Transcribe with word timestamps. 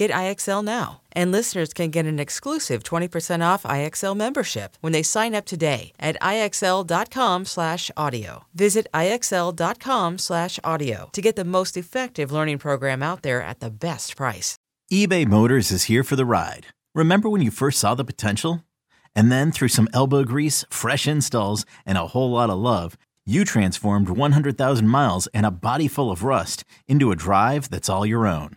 Get 0.00 0.10
IXL 0.12 0.64
now. 0.64 1.02
And 1.12 1.30
listeners 1.30 1.74
can 1.74 1.90
get 1.90 2.06
an 2.06 2.18
exclusive 2.18 2.82
20% 2.82 3.44
off 3.44 3.64
IXL 3.64 4.16
membership 4.16 4.78
when 4.80 4.94
they 4.94 5.02
sign 5.02 5.34
up 5.34 5.44
today 5.44 5.92
at 6.00 6.16
IXL.com/audio. 6.22 8.44
Visit 8.54 8.86
IXL.com/audio 8.94 11.10
to 11.12 11.20
get 11.20 11.36
the 11.36 11.44
most 11.44 11.76
effective 11.76 12.32
learning 12.32 12.56
program 12.56 13.02
out 13.02 13.20
there 13.20 13.42
at 13.42 13.60
the 13.60 13.70
best 13.70 14.16
price. 14.16 14.56
eBay 14.90 15.26
Motors 15.26 15.70
is 15.70 15.84
here 15.84 16.02
for 16.02 16.16
the 16.16 16.24
ride. 16.24 16.68
Remember 16.94 17.28
when 17.28 17.42
you 17.42 17.50
first 17.50 17.78
saw 17.78 17.94
the 17.94 18.02
potential? 18.02 18.64
And 19.14 19.30
then 19.30 19.52
through 19.52 19.68
some 19.68 19.90
elbow 19.92 20.24
grease, 20.24 20.64
fresh 20.70 21.06
installs, 21.06 21.66
and 21.84 21.98
a 21.98 22.06
whole 22.06 22.30
lot 22.30 22.48
of 22.48 22.58
love, 22.58 22.96
you 23.26 23.44
transformed 23.44 24.08
100,000 24.08 24.88
miles 24.88 25.26
and 25.34 25.44
a 25.44 25.50
body 25.50 25.88
full 25.88 26.10
of 26.10 26.24
rust 26.24 26.64
into 26.88 27.12
a 27.12 27.16
drive 27.16 27.68
that's 27.68 27.90
all 27.90 28.06
your 28.06 28.26
own. 28.26 28.56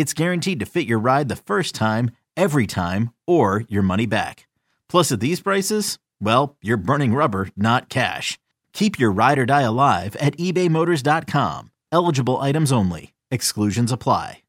it's 0.00 0.14
guaranteed 0.14 0.60
to 0.60 0.66
fit 0.66 0.86
your 0.86 0.98
ride 0.98 1.28
the 1.28 1.36
first 1.36 1.74
time, 1.74 2.10
every 2.36 2.66
time, 2.66 3.10
or 3.26 3.64
your 3.68 3.82
money 3.82 4.06
back. 4.06 4.48
Plus, 4.88 5.12
at 5.12 5.20
these 5.20 5.40
prices, 5.40 5.98
well, 6.20 6.56
you're 6.62 6.76
burning 6.76 7.14
rubber, 7.14 7.48
not 7.56 7.88
cash. 7.88 8.38
Keep 8.72 8.98
your 8.98 9.12
ride 9.12 9.38
or 9.38 9.46
die 9.46 9.62
alive 9.62 10.16
at 10.16 10.36
ebaymotors.com. 10.36 11.70
Eligible 11.92 12.38
items 12.38 12.72
only. 12.72 13.12
Exclusions 13.30 13.92
apply. 13.92 14.42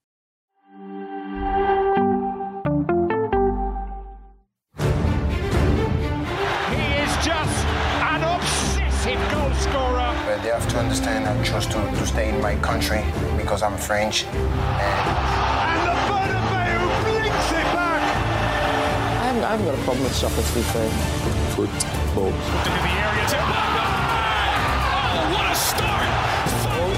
He 6.70 6.88
is 7.04 7.14
just 7.26 7.66
an 8.02 8.24
obsessive 8.24 9.32
goal 9.32 9.54
scorer. 9.56 10.14
But 10.26 10.42
they 10.44 10.50
have 10.50 10.68
to 10.70 10.78
understand 10.80 11.28
I 11.28 11.44
chose 11.44 11.68
to, 11.68 11.74
to 11.74 12.08
stay 12.08 12.30
in 12.30 12.42
my 12.42 12.56
country 12.58 13.04
because 13.38 13.64
I'm 13.64 13.78
French. 13.78 14.24
And 14.26 15.51
haven't, 19.52 19.68
I 19.68 19.72
haven't 19.72 19.76
got 19.76 19.76
a 19.76 19.84
problem 19.84 20.04
with 20.04 20.16
soccer, 20.16 20.42
to 20.42 20.54
be 20.54 20.62
fair. 20.62 20.90
football. 21.56 22.28
Into 22.28 22.40
the 22.40 22.88
area 22.88 23.28
to 23.28 23.38
Oh, 25.14 25.28
what 25.34 25.52
a 25.52 25.56
start! 25.56 26.08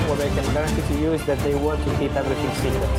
What 0.09 0.19
I 0.21 0.29
can 0.29 0.53
guarantee 0.53 0.81
to 0.93 1.01
you 1.01 1.13
is 1.13 1.25
that 1.25 1.39
they 1.39 1.55
want 1.55 1.83
to 1.83 1.89
keep 1.97 2.13
everything 2.15 2.53
secret. 2.55 2.89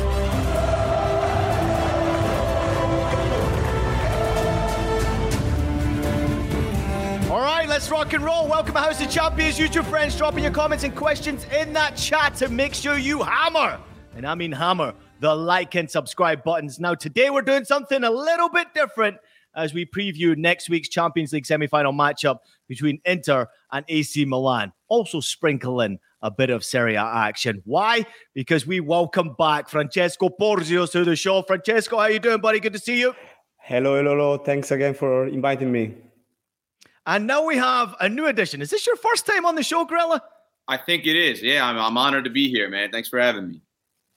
All 7.31 7.41
right, 7.41 7.67
let's 7.67 7.89
rock 7.89 8.13
and 8.13 8.23
roll. 8.23 8.47
Welcome 8.47 8.73
to 8.73 8.79
House 8.79 9.01
of 9.01 9.09
Champions. 9.09 9.57
YouTube 9.57 9.75
your 9.75 9.83
friends 9.83 10.17
dropping 10.17 10.43
your 10.43 10.53
comments 10.53 10.83
and 10.83 10.93
questions 10.95 11.45
in 11.45 11.71
that 11.73 11.95
chat 11.95 12.35
to 12.35 12.49
make 12.49 12.73
sure 12.73 12.97
you 12.97 13.23
hammer, 13.23 13.79
and 14.15 14.25
I 14.25 14.35
mean 14.35 14.51
hammer, 14.51 14.93
the 15.21 15.33
like 15.33 15.75
and 15.75 15.89
subscribe 15.89 16.43
buttons. 16.43 16.79
Now, 16.79 16.93
today 16.93 17.29
we're 17.29 17.41
doing 17.41 17.63
something 17.63 18.03
a 18.03 18.11
little 18.11 18.49
bit 18.49 18.73
different 18.73 19.17
as 19.55 19.73
we 19.73 19.85
preview 19.85 20.35
next 20.35 20.69
week's 20.69 20.89
Champions 20.89 21.33
League 21.33 21.45
semi-final 21.45 21.93
matchup 21.93 22.39
between 22.67 22.99
Inter 23.05 23.47
and 23.71 23.85
AC 23.87 24.25
Milan. 24.25 24.71
Also 24.87 25.19
sprinkle 25.19 25.81
in 25.81 25.99
a 26.21 26.31
bit 26.31 26.49
of 26.49 26.63
Serie 26.63 26.95
A 26.95 27.03
action. 27.03 27.61
Why? 27.65 28.05
Because 28.33 28.65
we 28.65 28.79
welcome 28.79 29.35
back 29.37 29.69
Francesco 29.69 30.29
Porzio 30.29 30.89
to 30.91 31.03
the 31.03 31.15
show. 31.15 31.41
Francesco, 31.43 31.97
how 31.97 32.07
you 32.07 32.19
doing, 32.19 32.41
buddy? 32.41 32.59
Good 32.59 32.73
to 32.73 32.79
see 32.79 32.99
you. 32.99 33.13
Hello, 33.57 33.95
hello, 33.95 34.11
hello. 34.11 34.37
Thanks 34.37 34.71
again 34.71 34.93
for 34.93 35.27
inviting 35.27 35.71
me. 35.71 35.95
And 37.05 37.27
now 37.27 37.45
we 37.45 37.57
have 37.57 37.95
a 37.99 38.09
new 38.09 38.25
addition. 38.25 38.61
Is 38.61 38.69
this 38.69 38.85
your 38.87 38.95
first 38.95 39.25
time 39.25 39.45
on 39.45 39.55
the 39.55 39.63
show, 39.63 39.85
Grella? 39.85 40.21
I 40.67 40.77
think 40.77 41.05
it 41.05 41.15
is. 41.15 41.41
Yeah, 41.41 41.65
I'm, 41.65 41.77
I'm 41.77 41.97
honored 41.97 42.23
to 42.23 42.31
be 42.31 42.49
here, 42.49 42.69
man. 42.69 42.89
Thanks 42.91 43.09
for 43.09 43.19
having 43.19 43.49
me. 43.49 43.61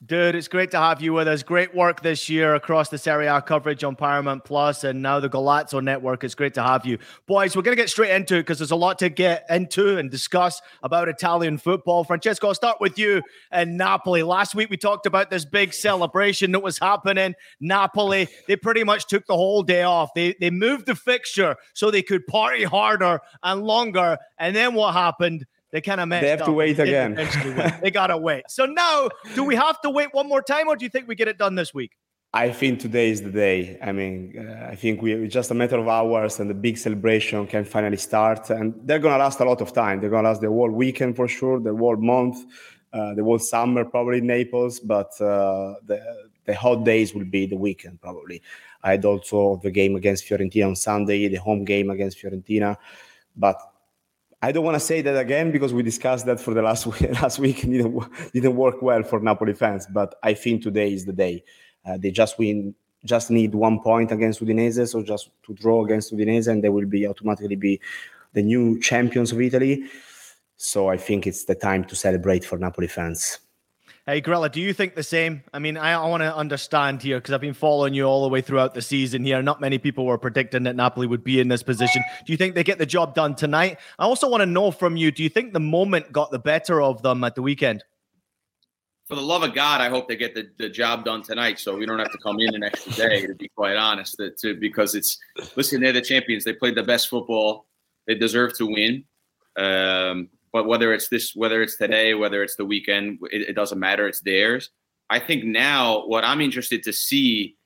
Dude, 0.06 0.36
it's 0.36 0.46
great 0.46 0.70
to 0.70 0.78
have 0.78 1.02
you 1.02 1.12
with 1.12 1.26
us. 1.26 1.42
Great 1.42 1.74
work 1.74 2.02
this 2.02 2.28
year 2.28 2.54
across 2.54 2.88
the 2.88 2.96
Serie 2.96 3.26
A 3.26 3.42
coverage 3.42 3.82
on 3.82 3.96
Paramount 3.96 4.44
Plus 4.44 4.84
and 4.84 5.02
now 5.02 5.18
the 5.18 5.28
Golazo 5.28 5.82
Network. 5.82 6.22
It's 6.22 6.36
great 6.36 6.54
to 6.54 6.62
have 6.62 6.86
you. 6.86 6.98
Boys, 7.26 7.56
we're 7.56 7.62
going 7.62 7.76
to 7.76 7.82
get 7.82 7.90
straight 7.90 8.12
into 8.12 8.36
it 8.36 8.42
because 8.42 8.60
there's 8.60 8.70
a 8.70 8.76
lot 8.76 9.00
to 9.00 9.08
get 9.08 9.44
into 9.50 9.98
and 9.98 10.08
discuss 10.08 10.62
about 10.84 11.08
Italian 11.08 11.58
football. 11.58 12.04
Francesco, 12.04 12.46
I'll 12.46 12.54
start 12.54 12.80
with 12.80 12.96
you 12.96 13.22
and 13.50 13.76
Napoli. 13.76 14.22
Last 14.22 14.54
week 14.54 14.70
we 14.70 14.76
talked 14.76 15.04
about 15.04 15.30
this 15.30 15.44
big 15.44 15.74
celebration 15.74 16.52
that 16.52 16.60
was 16.60 16.78
happening. 16.78 17.34
Napoli, 17.58 18.28
they 18.46 18.54
pretty 18.54 18.84
much 18.84 19.08
took 19.08 19.26
the 19.26 19.34
whole 19.34 19.64
day 19.64 19.82
off. 19.82 20.14
They, 20.14 20.36
they 20.40 20.50
moved 20.50 20.86
the 20.86 20.94
fixture 20.94 21.56
so 21.74 21.90
they 21.90 22.02
could 22.02 22.24
party 22.28 22.62
harder 22.62 23.18
and 23.42 23.64
longer. 23.64 24.18
And 24.38 24.54
then 24.54 24.74
what 24.74 24.94
happened? 24.94 25.44
They 25.70 25.80
kind 25.80 26.00
of 26.00 26.08
messed 26.08 26.22
They 26.22 26.30
have 26.30 26.44
to 26.44 26.52
wait 26.52 26.76
They 26.78 26.84
again. 26.84 27.14
they 27.82 27.90
gotta 27.90 28.16
wait. 28.16 28.44
So 28.48 28.64
now, 28.64 29.08
do 29.34 29.44
we 29.44 29.54
have 29.54 29.80
to 29.82 29.90
wait 29.90 30.08
one 30.12 30.28
more 30.28 30.42
time, 30.42 30.68
or 30.68 30.76
do 30.76 30.84
you 30.84 30.88
think 30.88 31.08
we 31.08 31.14
get 31.14 31.28
it 31.28 31.38
done 31.38 31.54
this 31.54 31.74
week? 31.74 31.92
I 32.32 32.50
think 32.50 32.80
today 32.80 33.10
is 33.10 33.22
the 33.22 33.30
day. 33.30 33.78
I 33.82 33.92
mean, 33.92 34.34
uh, 34.38 34.68
I 34.70 34.76
think 34.76 35.00
we 35.00 35.12
it's 35.12 35.32
just 35.32 35.50
a 35.50 35.54
matter 35.54 35.78
of 35.78 35.88
hours, 35.88 36.40
and 36.40 36.48
the 36.50 36.54
big 36.54 36.76
celebration 36.76 37.46
can 37.46 37.64
finally 37.64 37.96
start. 37.96 38.50
And 38.50 38.74
they're 38.84 38.98
gonna 38.98 39.18
last 39.18 39.40
a 39.40 39.44
lot 39.44 39.60
of 39.60 39.72
time. 39.72 40.00
They're 40.00 40.10
gonna 40.10 40.28
last 40.28 40.40
the 40.40 40.48
whole 40.48 40.70
weekend 40.70 41.16
for 41.16 41.26
sure, 41.26 41.58
the 41.58 41.74
whole 41.74 41.96
month, 41.96 42.44
uh, 42.92 43.14
the 43.14 43.24
whole 43.24 43.38
summer 43.38 43.84
probably 43.84 44.18
in 44.18 44.26
Naples. 44.26 44.78
But 44.78 45.18
uh, 45.20 45.74
the 45.86 46.28
the 46.44 46.54
hot 46.54 46.84
days 46.84 47.14
will 47.14 47.24
be 47.24 47.46
the 47.46 47.56
weekend 47.56 48.00
probably. 48.00 48.42
I 48.82 48.92
had 48.92 49.04
also 49.06 49.60
the 49.62 49.70
game 49.70 49.96
against 49.96 50.26
Fiorentina 50.26 50.66
on 50.68 50.76
Sunday, 50.76 51.28
the 51.28 51.36
home 51.36 51.64
game 51.64 51.90
against 51.90 52.22
Fiorentina, 52.22 52.76
but 53.36 53.67
I 54.40 54.52
don't 54.52 54.64
want 54.64 54.76
to 54.76 54.80
say 54.80 55.02
that 55.02 55.18
again 55.18 55.50
because 55.50 55.74
we 55.74 55.82
discussed 55.82 56.26
that 56.26 56.40
for 56.40 56.54
the 56.54 56.62
last 56.62 56.86
week. 57.00 57.20
Last 57.20 57.38
week 57.38 57.62
didn't 57.62 58.32
didn't 58.32 58.56
work 58.56 58.82
well 58.82 59.02
for 59.02 59.20
Napoli 59.20 59.54
fans, 59.54 59.86
but 59.86 60.14
I 60.22 60.34
think 60.34 60.62
today 60.62 60.92
is 60.92 61.04
the 61.04 61.12
day. 61.12 61.44
Uh, 61.84 61.96
they 61.96 62.10
just 62.10 62.38
win, 62.38 62.74
just 63.04 63.30
need 63.30 63.54
one 63.54 63.80
point 63.80 64.12
against 64.12 64.40
Udinese, 64.40 64.88
so 64.88 65.02
just 65.02 65.30
to 65.44 65.54
draw 65.54 65.84
against 65.84 66.12
Udinese, 66.12 66.48
and 66.48 66.62
they 66.62 66.68
will 66.68 66.86
be 66.86 67.06
automatically 67.06 67.56
be 67.56 67.80
the 68.34 68.42
new 68.42 68.78
champions 68.80 69.32
of 69.32 69.40
Italy. 69.40 69.84
So 70.56 70.88
I 70.88 70.96
think 70.96 71.26
it's 71.26 71.44
the 71.44 71.54
time 71.54 71.84
to 71.84 71.96
celebrate 71.96 72.44
for 72.44 72.58
Napoli 72.58 72.88
fans. 72.88 73.38
Hey, 74.08 74.22
Grella, 74.22 74.50
do 74.50 74.62
you 74.62 74.72
think 74.72 74.94
the 74.94 75.02
same? 75.02 75.42
I 75.52 75.58
mean, 75.58 75.76
I, 75.76 75.92
I 75.92 76.06
want 76.06 76.22
to 76.22 76.34
understand 76.34 77.02
here 77.02 77.18
because 77.18 77.34
I've 77.34 77.42
been 77.42 77.52
following 77.52 77.92
you 77.92 78.04
all 78.04 78.22
the 78.22 78.30
way 78.30 78.40
throughout 78.40 78.72
the 78.72 78.80
season 78.80 79.22
here. 79.22 79.42
Not 79.42 79.60
many 79.60 79.76
people 79.76 80.06
were 80.06 80.16
predicting 80.16 80.62
that 80.62 80.76
Napoli 80.76 81.06
would 81.06 81.22
be 81.22 81.40
in 81.40 81.48
this 81.48 81.62
position. 81.62 82.02
Do 82.24 82.32
you 82.32 82.38
think 82.38 82.54
they 82.54 82.64
get 82.64 82.78
the 82.78 82.86
job 82.86 83.14
done 83.14 83.34
tonight? 83.34 83.78
I 83.98 84.04
also 84.04 84.26
want 84.26 84.40
to 84.40 84.46
know 84.46 84.70
from 84.70 84.96
you 84.96 85.10
do 85.10 85.22
you 85.22 85.28
think 85.28 85.52
the 85.52 85.60
moment 85.60 86.10
got 86.10 86.30
the 86.30 86.38
better 86.38 86.80
of 86.80 87.02
them 87.02 87.22
at 87.22 87.34
the 87.34 87.42
weekend? 87.42 87.84
For 89.08 89.14
the 89.14 89.20
love 89.20 89.42
of 89.42 89.54
God, 89.54 89.82
I 89.82 89.90
hope 89.90 90.08
they 90.08 90.16
get 90.16 90.34
the, 90.34 90.48
the 90.56 90.70
job 90.70 91.04
done 91.04 91.20
tonight 91.20 91.58
so 91.58 91.76
we 91.76 91.84
don't 91.84 91.98
have 91.98 92.10
to 92.10 92.18
come 92.22 92.40
in 92.40 92.54
an 92.54 92.62
extra 92.62 92.92
day, 92.92 93.26
to 93.26 93.34
be 93.34 93.48
quite 93.48 93.76
honest. 93.76 94.16
That, 94.16 94.38
to, 94.38 94.54
because 94.54 94.94
it's, 94.94 95.18
listen, 95.54 95.82
they're 95.82 95.92
the 95.92 96.00
champions. 96.00 96.44
They 96.44 96.54
played 96.54 96.76
the 96.76 96.82
best 96.82 97.08
football. 97.10 97.66
They 98.06 98.14
deserve 98.14 98.56
to 98.56 98.64
win. 98.64 99.04
Um, 99.58 100.30
but 100.52 100.66
whether 100.66 100.92
it's 100.92 101.08
this, 101.08 101.34
whether 101.34 101.62
it's 101.62 101.76
today, 101.76 102.14
whether 102.14 102.42
it's 102.42 102.56
the 102.56 102.64
weekend, 102.64 103.18
it, 103.30 103.50
it 103.50 103.52
doesn't 103.54 103.78
matter. 103.78 104.06
It's 104.06 104.20
theirs. 104.20 104.70
I 105.10 105.18
think 105.18 105.44
now 105.44 106.06
what 106.06 106.24
I'm 106.24 106.40
interested 106.40 106.82
to 106.84 106.92
see 106.92 107.56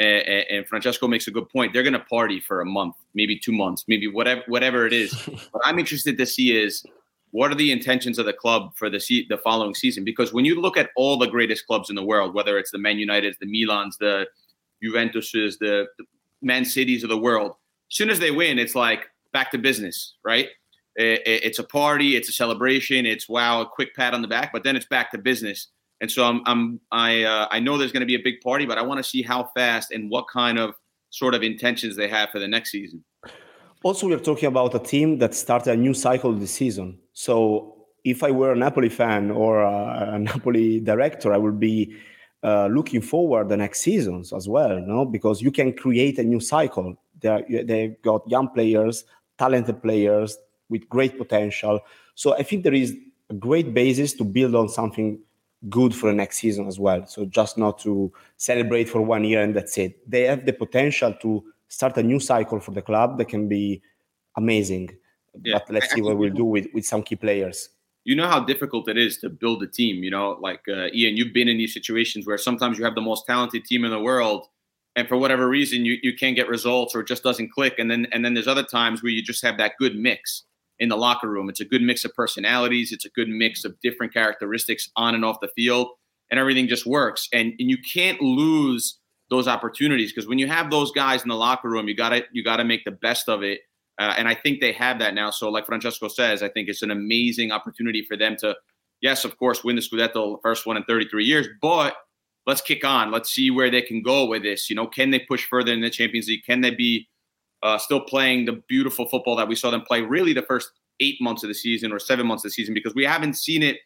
and, 0.00 0.46
and 0.50 0.66
Francesco 0.66 1.06
makes 1.06 1.28
a 1.28 1.30
good 1.30 1.48
point. 1.50 1.72
They're 1.72 1.82
going 1.82 1.92
to 1.92 2.00
party 2.00 2.40
for 2.40 2.62
a 2.62 2.66
month, 2.66 2.96
maybe 3.14 3.38
two 3.38 3.52
months, 3.52 3.84
maybe 3.86 4.06
whatever 4.08 4.42
whatever 4.46 4.86
it 4.86 4.92
is. 4.92 5.12
what 5.52 5.62
I'm 5.64 5.78
interested 5.78 6.16
to 6.18 6.26
see 6.26 6.56
is 6.56 6.82
what 7.32 7.52
are 7.52 7.54
the 7.54 7.70
intentions 7.70 8.18
of 8.18 8.26
the 8.26 8.32
club 8.32 8.72
for 8.74 8.90
the 8.90 8.98
se- 8.98 9.26
the 9.28 9.38
following 9.38 9.74
season? 9.74 10.04
Because 10.04 10.32
when 10.32 10.44
you 10.44 10.60
look 10.60 10.76
at 10.76 10.90
all 10.96 11.18
the 11.18 11.26
greatest 11.26 11.66
clubs 11.66 11.90
in 11.90 11.96
the 11.96 12.04
world, 12.04 12.34
whether 12.34 12.58
it's 12.58 12.70
the 12.70 12.78
Man 12.78 12.96
Uniteds, 12.96 13.38
the 13.38 13.46
Milans, 13.46 13.98
the 13.98 14.26
Juventuses, 14.82 15.58
the, 15.58 15.86
the 15.98 16.04
Man 16.40 16.64
Cities 16.64 17.02
of 17.02 17.10
the 17.10 17.18
world, 17.18 17.52
as 17.90 17.96
soon 17.96 18.10
as 18.10 18.18
they 18.18 18.30
win, 18.30 18.58
it's 18.58 18.74
like 18.74 19.06
back 19.32 19.50
to 19.52 19.58
business, 19.58 20.14
right? 20.24 20.48
It, 20.96 21.22
it, 21.26 21.44
it's 21.44 21.58
a 21.58 21.64
party, 21.64 22.16
it's 22.16 22.28
a 22.28 22.32
celebration, 22.32 23.06
it's 23.06 23.28
wow, 23.28 23.62
a 23.62 23.66
quick 23.66 23.94
pat 23.94 24.12
on 24.14 24.22
the 24.22 24.28
back, 24.28 24.52
but 24.52 24.64
then 24.64 24.76
it's 24.76 24.86
back 24.86 25.10
to 25.12 25.18
business. 25.18 25.68
And 26.00 26.10
so 26.10 26.24
I'm, 26.24 26.42
I'm 26.46 26.80
I 26.90 27.24
uh, 27.24 27.46
I 27.50 27.60
know 27.60 27.76
there's 27.76 27.92
going 27.92 28.00
to 28.00 28.06
be 28.06 28.14
a 28.14 28.22
big 28.22 28.40
party, 28.40 28.66
but 28.66 28.78
I 28.78 28.82
want 28.82 28.98
to 28.98 29.04
see 29.04 29.22
how 29.22 29.50
fast 29.54 29.90
and 29.90 30.10
what 30.10 30.26
kind 30.32 30.58
of 30.58 30.74
sort 31.10 31.34
of 31.34 31.42
intentions 31.42 31.96
they 31.96 32.08
have 32.08 32.30
for 32.30 32.38
the 32.38 32.48
next 32.48 32.70
season. 32.70 33.04
Also, 33.82 34.08
we're 34.08 34.18
talking 34.18 34.46
about 34.46 34.74
a 34.74 34.78
team 34.78 35.18
that 35.18 35.34
started 35.34 35.72
a 35.72 35.76
new 35.76 35.94
cycle 35.94 36.32
this 36.32 36.52
season. 36.52 36.98
So 37.12 37.86
if 38.04 38.22
I 38.22 38.30
were 38.30 38.52
a 38.52 38.56
Napoli 38.56 38.88
fan 38.88 39.30
or 39.30 39.62
a, 39.62 40.14
a 40.14 40.18
Napoli 40.18 40.80
director, 40.80 41.32
I 41.32 41.36
would 41.36 41.60
be 41.60 41.96
uh, 42.42 42.66
looking 42.68 43.02
forward 43.02 43.48
the 43.48 43.56
next 43.56 43.80
seasons 43.80 44.32
as 44.32 44.48
well, 44.48 44.80
no? 44.80 45.04
Because 45.04 45.42
you 45.42 45.50
can 45.50 45.72
create 45.72 46.18
a 46.18 46.22
new 46.22 46.40
cycle. 46.40 46.96
They 47.20 47.64
they've 47.66 48.02
got 48.02 48.28
young 48.28 48.48
players, 48.48 49.04
talented 49.38 49.82
players 49.82 50.38
with 50.70 50.88
great 50.88 51.18
potential. 51.18 51.80
So 52.14 52.34
I 52.34 52.42
think 52.42 52.64
there 52.64 52.74
is 52.74 52.96
a 53.28 53.34
great 53.34 53.74
basis 53.74 54.14
to 54.14 54.24
build 54.24 54.54
on 54.54 54.68
something 54.68 55.18
good 55.68 55.94
for 55.94 56.08
the 56.08 56.16
next 56.16 56.38
season 56.38 56.66
as 56.66 56.78
well. 56.78 57.06
So 57.06 57.26
just 57.26 57.58
not 57.58 57.78
to 57.80 58.12
celebrate 58.38 58.88
for 58.88 59.02
one 59.02 59.24
year 59.24 59.42
and 59.42 59.54
that's 59.54 59.76
it. 59.76 60.10
They 60.10 60.22
have 60.22 60.46
the 60.46 60.54
potential 60.54 61.12
to 61.20 61.44
start 61.68 61.96
a 61.98 62.02
new 62.02 62.18
cycle 62.18 62.60
for 62.60 62.70
the 62.70 62.82
club 62.82 63.18
that 63.18 63.26
can 63.26 63.48
be 63.48 63.82
amazing. 64.36 64.96
Yeah. 65.42 65.58
But 65.58 65.74
let's 65.74 65.92
see 65.92 66.02
what 66.02 66.16
we'll 66.16 66.32
do 66.32 66.44
with, 66.44 66.68
with 66.72 66.86
some 66.86 67.02
key 67.02 67.16
players. 67.16 67.68
You 68.04 68.16
know 68.16 68.26
how 68.26 68.40
difficult 68.40 68.88
it 68.88 68.96
is 68.96 69.18
to 69.18 69.28
build 69.28 69.62
a 69.62 69.66
team. 69.66 70.02
You 70.02 70.10
know, 70.10 70.38
like 70.40 70.62
uh, 70.68 70.86
Ian, 70.94 71.16
you've 71.16 71.34
been 71.34 71.48
in 71.48 71.58
these 71.58 71.74
situations 71.74 72.26
where 72.26 72.38
sometimes 72.38 72.78
you 72.78 72.84
have 72.84 72.94
the 72.94 73.02
most 73.02 73.26
talented 73.26 73.66
team 73.66 73.84
in 73.84 73.90
the 73.90 74.00
world, 74.00 74.46
and 74.96 75.06
for 75.06 75.18
whatever 75.18 75.46
reason 75.46 75.84
you, 75.84 75.98
you 76.02 76.16
can't 76.16 76.34
get 76.34 76.48
results 76.48 76.94
or 76.94 77.00
it 77.00 77.06
just 77.06 77.22
doesn't 77.22 77.52
click. 77.52 77.74
And 77.78 77.90
then 77.90 78.06
and 78.10 78.24
then 78.24 78.32
there's 78.32 78.48
other 78.48 78.64
times 78.64 79.02
where 79.02 79.12
you 79.12 79.22
just 79.22 79.42
have 79.42 79.58
that 79.58 79.74
good 79.78 79.96
mix 79.96 80.44
in 80.80 80.88
the 80.88 80.96
locker 80.96 81.28
room. 81.28 81.48
It's 81.48 81.60
a 81.60 81.64
good 81.64 81.82
mix 81.82 82.04
of 82.04 82.14
personalities. 82.14 82.90
It's 82.90 83.04
a 83.04 83.10
good 83.10 83.28
mix 83.28 83.64
of 83.64 83.78
different 83.80 84.12
characteristics 84.12 84.90
on 84.96 85.14
and 85.14 85.24
off 85.24 85.40
the 85.40 85.48
field, 85.48 85.88
and 86.30 86.40
everything 86.40 86.66
just 86.66 86.86
works. 86.86 87.28
And 87.32 87.52
and 87.58 87.70
you 87.70 87.78
can't 87.78 88.20
lose 88.20 88.98
those 89.30 89.46
opportunities 89.46 90.12
because 90.12 90.26
when 90.26 90.38
you 90.38 90.48
have 90.48 90.70
those 90.70 90.90
guys 90.90 91.22
in 91.22 91.28
the 91.28 91.36
locker 91.36 91.68
room, 91.68 91.86
you 91.86 91.94
gotta 91.94 92.24
you 92.32 92.42
gotta 92.42 92.64
make 92.64 92.84
the 92.84 92.90
best 92.90 93.28
of 93.28 93.42
it. 93.42 93.60
Uh, 93.98 94.14
and 94.16 94.26
I 94.26 94.34
think 94.34 94.60
they 94.60 94.72
have 94.72 94.98
that 94.98 95.14
now. 95.14 95.30
So, 95.30 95.50
like 95.50 95.66
Francesco 95.66 96.08
says, 96.08 96.42
I 96.42 96.48
think 96.48 96.68
it's 96.68 96.82
an 96.82 96.90
amazing 96.90 97.52
opportunity 97.52 98.02
for 98.02 98.16
them 98.16 98.34
to, 98.40 98.56
yes, 99.02 99.26
of 99.26 99.36
course, 99.36 99.62
win 99.62 99.76
the 99.76 99.82
Scudetto, 99.82 100.38
first 100.42 100.64
one 100.64 100.78
in 100.78 100.84
33 100.84 101.26
years, 101.26 101.46
but 101.60 101.96
let's 102.46 102.62
kick 102.62 102.82
on. 102.82 103.10
Let's 103.10 103.30
see 103.30 103.50
where 103.50 103.70
they 103.70 103.82
can 103.82 104.02
go 104.02 104.24
with 104.24 104.42
this. 104.42 104.70
You 104.70 104.76
know, 104.76 104.86
can 104.86 105.10
they 105.10 105.18
push 105.18 105.44
further 105.44 105.74
in 105.74 105.82
the 105.82 105.90
Champions 105.90 106.28
League? 106.28 106.44
Can 106.46 106.62
they 106.62 106.70
be 106.70 107.08
uh, 107.62 107.78
still 107.78 108.00
playing 108.00 108.46
the 108.46 108.62
beautiful 108.68 109.06
football 109.06 109.36
that 109.36 109.48
we 109.48 109.54
saw 109.54 109.70
them 109.70 109.82
play 109.82 110.02
really 110.02 110.32
the 110.32 110.42
first 110.42 110.70
eight 111.00 111.16
months 111.20 111.42
of 111.42 111.48
the 111.48 111.54
season 111.54 111.92
or 111.92 111.98
seven 111.98 112.26
months 112.26 112.44
of 112.44 112.50
the 112.50 112.52
season 112.52 112.74
because 112.74 112.94
we 112.94 113.04
haven't 113.04 113.34
seen 113.34 113.62
it 113.62 113.78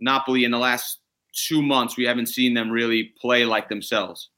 Napoli 0.00 0.44
in 0.44 0.50
the 0.50 0.58
last 0.58 1.00
two 1.32 1.62
months. 1.62 1.96
We 1.96 2.04
haven't 2.04 2.26
seen 2.26 2.54
them 2.54 2.70
really 2.70 3.12
play 3.20 3.44
like 3.44 3.68
themselves. 3.68 4.30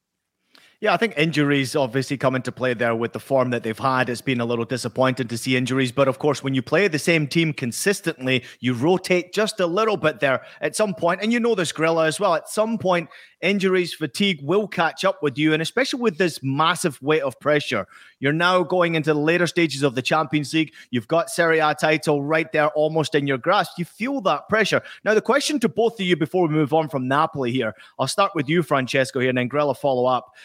Yeah, 0.81 0.95
I 0.95 0.97
think 0.97 1.15
injuries 1.17 1.75
obviously 1.75 2.17
come 2.17 2.37
into 2.37 2.53
play 2.53 2.73
there 2.73 2.95
with 2.95 3.13
the 3.13 3.19
form 3.19 3.51
that 3.51 3.65
they've 3.65 3.77
had. 3.77 4.09
It's 4.09 4.21
been 4.21 4.41
a 4.41 4.45
little 4.45 4.65
disappointing 4.65 5.27
to 5.27 5.37
see 5.37 5.57
injuries, 5.57 5.91
but 5.91 6.07
of 6.07 6.21
course, 6.21 6.41
when 6.41 6.55
you 6.55 6.63
play 6.63 6.87
the 6.87 7.01
same 7.01 7.27
team 7.27 7.53
consistently, 7.53 8.45
you 8.61 8.75
rotate 8.75 9.33
just 9.33 9.59
a 9.59 9.67
little 9.67 9.97
bit 9.97 10.21
there 10.21 10.43
at 10.61 10.77
some 10.77 10.95
point, 10.95 11.21
and 11.21 11.33
you 11.33 11.41
know 11.41 11.57
this 11.57 11.73
Grella 11.73 12.07
as 12.07 12.21
well. 12.21 12.33
At 12.37 12.49
some 12.49 12.79
point, 12.79 13.09
injuries, 13.43 13.93
fatigue 13.93 14.39
will 14.41 14.69
catch 14.69 15.05
up 15.05 15.21
with 15.21 15.37
you, 15.37 15.53
and 15.53 15.61
especially 15.61 16.01
with 16.01 16.17
this 16.17 16.45
massive 16.45 17.03
weight 17.03 17.23
of 17.23 17.41
pressure. 17.41 17.89
You're 18.21 18.33
now 18.33 18.63
going 18.63 18.95
into 18.95 19.13
the 19.13 19.19
later 19.19 19.49
stages 19.49 19.83
of 19.83 19.97
the 19.97 20.03
Champions 20.03 20.55
League. 20.55 20.73
You've 20.93 21.09
got 21.09 21.29
Serie 21.29 21.59
A 21.59 21.75
title 21.75 22.23
right 22.23 22.53
there, 22.53 22.69
almost 22.69 23.17
in 23.17 23.27
your 23.27 23.39
grasp. 23.39 23.73
You 23.79 23.85
feel 23.85 24.21
that 24.21 24.49
pressure. 24.49 24.83
Now, 25.05 25.15
the 25.15 25.23
question 25.23 25.59
to 25.59 25.69
both 25.69 25.95
of 25.95 26.07
you 26.07 26.17
before 26.17 26.47
we 26.47 26.55
move 26.55 26.73
on 26.73 26.89
from 26.89 27.09
Napoli 27.09 27.51
here, 27.51 27.75
I'll 27.99 28.07
start 28.07 28.31
with 28.37 28.49
you, 28.49 28.63
Francesco, 28.63 29.19
here, 29.19 29.31
and 29.31 29.39
then 29.39 29.49
Grella 29.49 29.77
follow 29.77 30.07
up. 30.07 30.37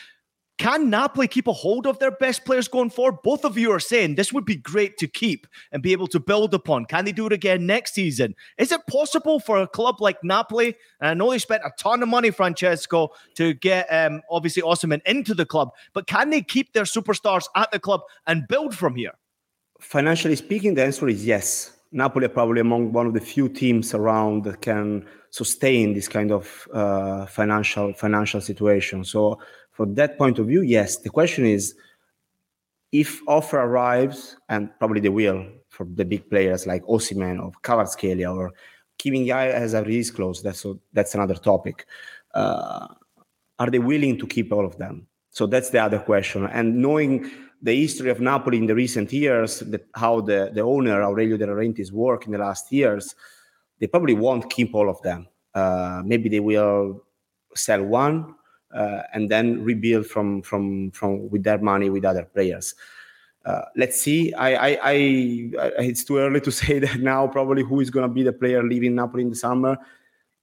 Can 0.60 0.90
Napoli 0.90 1.28
keep 1.28 1.48
a 1.48 1.54
hold 1.54 1.88
of 1.88 1.98
their 1.98 2.12
best 2.12 2.46
players 2.46 2.68
going 2.68 2.92
forward? 2.92 3.22
Both 3.24 3.44
of 3.44 3.58
you 3.58 3.72
are 3.72 3.80
saying 3.80 4.16
this 4.16 4.32
would 4.32 4.46
be 4.46 4.56
great 4.56 4.98
to 4.98 5.08
keep 5.08 5.48
and 5.72 5.82
be 5.82 5.94
able 5.94 6.08
to 6.08 6.20
build 6.20 6.54
upon. 6.54 6.86
Can 6.86 7.06
they 7.06 7.12
do 7.12 7.26
it 7.26 7.34
again 7.34 7.66
next 7.66 7.96
season? 7.96 8.36
Is 8.60 8.72
it 8.72 8.86
possible 8.88 9.40
for 9.40 9.62
a 9.62 9.68
club 9.68 10.00
like 10.00 10.24
Napoli? 10.24 10.76
And 11.02 11.10
I 11.10 11.14
know 11.16 11.32
they 11.32 11.40
spent 11.40 11.64
a 11.66 11.72
ton 11.80 12.04
of 12.04 12.10
money, 12.10 12.30
Francesco, 12.30 13.10
to 13.36 13.56
get 13.56 13.88
um, 13.92 14.22
obviously 14.30 14.62
Osimhen 14.62 15.02
into 15.06 15.34
the 15.34 15.46
club, 15.46 15.72
but 15.92 16.06
can 16.06 16.30
they 16.30 16.42
keep 16.42 16.74
their 16.74 16.84
superstars 16.84 17.46
at 17.56 17.72
the 17.72 17.80
club 17.80 18.02
and 18.28 18.48
build 18.48 18.76
from 18.76 18.96
here? 18.96 19.14
Financially 19.80 20.36
speaking, 20.36 20.76
the 20.76 20.86
answer 20.86 21.08
is 21.08 21.26
yes. 21.26 21.72
Napoli 21.92 22.26
are 22.26 22.30
probably 22.30 22.62
among 22.62 22.92
one 22.92 23.06
of 23.06 23.14
the 23.14 23.20
few 23.20 23.50
teams 23.50 23.94
around 23.94 24.44
that 24.46 24.62
can 24.62 25.06
sustain 25.30 25.94
this 25.94 26.08
kind 26.08 26.32
of 26.32 26.68
uh, 26.74 27.26
financial 27.26 27.94
financial 27.94 28.40
situation. 28.40 29.04
So 29.04 29.40
from 29.74 29.96
that 29.96 30.18
point 30.18 30.40
of 30.40 30.48
view, 30.48 30.62
yes. 30.62 30.98
The 30.98 31.10
question 31.10 31.46
is, 31.46 31.76
if 32.92 33.22
offer 33.28 33.60
arrives, 33.60 34.38
and 34.50 34.70
probably 34.80 35.02
they 35.02 35.10
will 35.10 35.46
for 35.70 35.86
the 35.86 36.06
big 36.06 36.30
players 36.30 36.68
like 36.68 36.84
Osimhen 36.84 37.44
or 37.44 37.52
Kvaratskhelia 37.64 38.34
or 38.34 38.54
Kim 39.00 39.14
Min-jae 39.14 39.52
has 39.52 39.74
a 39.74 39.84
release 39.84 40.12
clause. 40.12 40.44
That's 40.44 40.64
a, 40.64 40.76
that's 40.94 41.16
another 41.16 41.34
topic. 41.34 41.88
Uh, 42.36 42.88
are 43.58 43.70
they 43.72 43.80
willing 43.80 44.20
to 44.20 44.28
keep 44.28 44.54
all 44.54 44.66
of 44.66 44.78
them? 44.78 45.08
So 45.32 45.48
that's 45.48 45.72
the 45.72 45.80
other 45.80 45.98
question. 45.98 46.46
And 46.46 46.78
knowing 46.78 47.32
the 47.64 47.76
history 47.76 48.12
of 48.12 48.22
Napoli 48.22 48.58
in 48.58 48.68
the 48.68 48.76
recent 48.76 49.12
years, 49.12 49.62
the, 49.62 49.82
how 49.96 50.22
the, 50.22 50.52
the 50.54 50.62
owner 50.62 51.02
Aurelio 51.02 51.38
De 51.38 51.48
Laurentiis 51.48 51.92
worked 51.92 52.28
in 52.28 52.34
the 52.34 52.38
last 52.38 52.72
years, 52.72 53.16
they 53.80 53.88
probably 53.88 54.14
won't 54.14 54.52
keep 54.52 54.76
all 54.76 54.90
of 54.90 55.02
them. 55.02 55.28
Uh, 55.56 56.04
maybe 56.06 56.30
they 56.30 56.40
will 56.40 57.04
sell 57.56 57.84
one 57.84 58.36
uh, 58.74 59.04
and 59.14 59.30
then 59.30 59.64
rebuild 59.64 60.08
from 60.08 60.42
from 60.42 60.92
from 60.92 61.30
with 61.30 61.44
their 61.44 61.60
money 61.60 61.90
with 61.90 62.06
other 62.06 62.26
players. 62.26 62.76
Uh, 63.46 63.62
let's 63.76 64.02
see. 64.02 64.34
I, 64.34 64.56
I, 64.56 64.80
I, 64.84 64.94
it's 65.80 66.06
too 66.06 66.18
early 66.18 66.40
to 66.42 66.52
say 66.64 66.80
that 66.80 67.00
now. 67.00 67.28
Probably 67.28 67.64
who 67.64 67.80
is 67.82 67.90
going 67.90 68.08
to 68.08 68.14
be 68.14 68.24
the 68.24 68.34
player 68.34 68.64
leaving 68.64 68.96
Napoli 68.96 69.24
in 69.24 69.30
the 69.30 69.36
summer. 69.36 69.78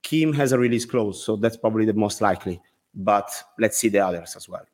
Kim 0.03 0.33
has 0.33 0.51
a 0.51 0.59
release 0.59 0.85
clause, 0.85 1.23
so 1.23 1.35
that's 1.35 1.57
probably 1.57 1.85
the 1.85 1.93
most 1.93 2.21
likely. 2.21 2.61
But 2.93 3.29
let's 3.59 3.77
see 3.77 3.89
the 3.89 3.99
others 3.99 4.35
as 4.35 4.49
well. 4.49 4.65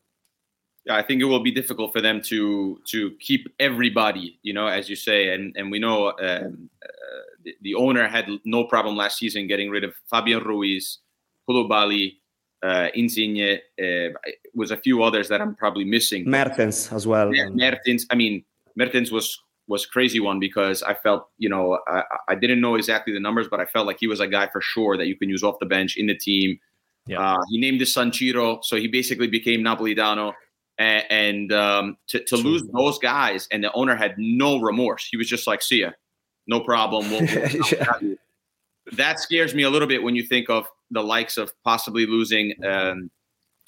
Yeah, 0.85 0.95
I 0.95 1.03
think 1.03 1.21
it 1.21 1.25
will 1.25 1.43
be 1.43 1.51
difficult 1.51 1.91
for 1.91 2.01
them 2.01 2.21
to 2.23 2.79
to 2.87 3.11
keep 3.19 3.47
everybody, 3.59 4.39
you 4.41 4.53
know, 4.53 4.67
as 4.67 4.89
you 4.89 4.95
say, 4.95 5.33
and 5.33 5.55
and 5.57 5.69
we 5.69 5.79
know 5.79 6.09
um, 6.11 6.69
uh, 6.81 6.87
the, 7.43 7.55
the, 7.61 7.75
owner 7.75 8.07
had 8.07 8.27
no 8.45 8.63
problem 8.63 8.95
last 8.95 9.17
season 9.17 9.47
getting 9.47 9.69
rid 9.69 9.83
of 9.83 9.93
Fabian 10.09 10.43
Ruiz, 10.43 10.99
Koulibaly, 11.47 12.15
uh, 12.63 12.87
Insigne, 12.93 13.59
uh, 13.81 14.09
was 14.53 14.71
a 14.71 14.77
few 14.77 15.03
others 15.03 15.29
that 15.29 15.41
I'm 15.41 15.55
probably 15.55 15.85
missing. 15.85 16.29
Mertens 16.29 16.91
as 16.91 17.05
well. 17.05 17.33
Yeah, 17.33 17.49
Mertens. 17.49 18.05
I 18.09 18.15
mean, 18.15 18.43
Mertens 18.75 19.11
was 19.11 19.39
was 19.67 19.85
crazy 19.85 20.19
one 20.19 20.39
because 20.39 20.81
I 20.81 20.93
felt, 20.93 21.27
you 21.37 21.49
know, 21.49 21.79
I, 21.87 22.03
I, 22.29 22.35
didn't 22.35 22.61
know 22.61 22.75
exactly 22.75 23.13
the 23.13 23.19
numbers, 23.19 23.47
but 23.49 23.59
I 23.59 23.65
felt 23.65 23.85
like 23.85 23.97
he 23.99 24.07
was 24.07 24.21
a 24.21 24.27
guy 24.27 24.47
for 24.47 24.61
sure 24.61 24.95
that 24.97 25.07
you 25.07 25.17
can 25.17 25.27
use 25.27 25.43
off 25.43 25.59
the 25.59 25.65
bench 25.65 25.97
in 25.97 26.07
the 26.07 26.15
team. 26.15 26.57
Yeah. 27.05 27.19
Uh, 27.19 27.37
he 27.49 27.59
named 27.59 27.81
his 27.81 27.93
son 27.93 28.13
Ciro, 28.13 28.59
so 28.63 28.77
he 28.77 28.87
basically 28.87 29.27
became 29.27 29.61
Napolitano. 29.61 30.33
And, 30.79 31.03
and 31.09 31.53
um, 31.53 31.97
to, 32.07 32.23
to 32.25 32.37
lose 32.37 32.63
those 32.71 32.99
guys, 32.99 33.47
and 33.51 33.63
the 33.63 33.73
owner 33.73 33.95
had 33.95 34.13
no 34.17 34.59
remorse. 34.59 35.07
He 35.09 35.17
was 35.17 35.27
just 35.27 35.47
like, 35.47 35.63
"See 35.63 35.81
ya, 35.81 35.89
no 36.45 36.59
problem." 36.59 37.09
We'll, 37.09 37.21
we'll 37.21 37.63
yeah. 37.71 38.13
That 38.91 39.19
scares 39.19 39.55
me 39.55 39.63
a 39.63 39.71
little 39.71 39.87
bit 39.87 40.03
when 40.03 40.15
you 40.15 40.21
think 40.21 40.51
of 40.51 40.67
the 40.91 41.01
likes 41.01 41.38
of 41.38 41.51
possibly 41.63 42.06
losing 42.06 42.53
um, 42.65 43.10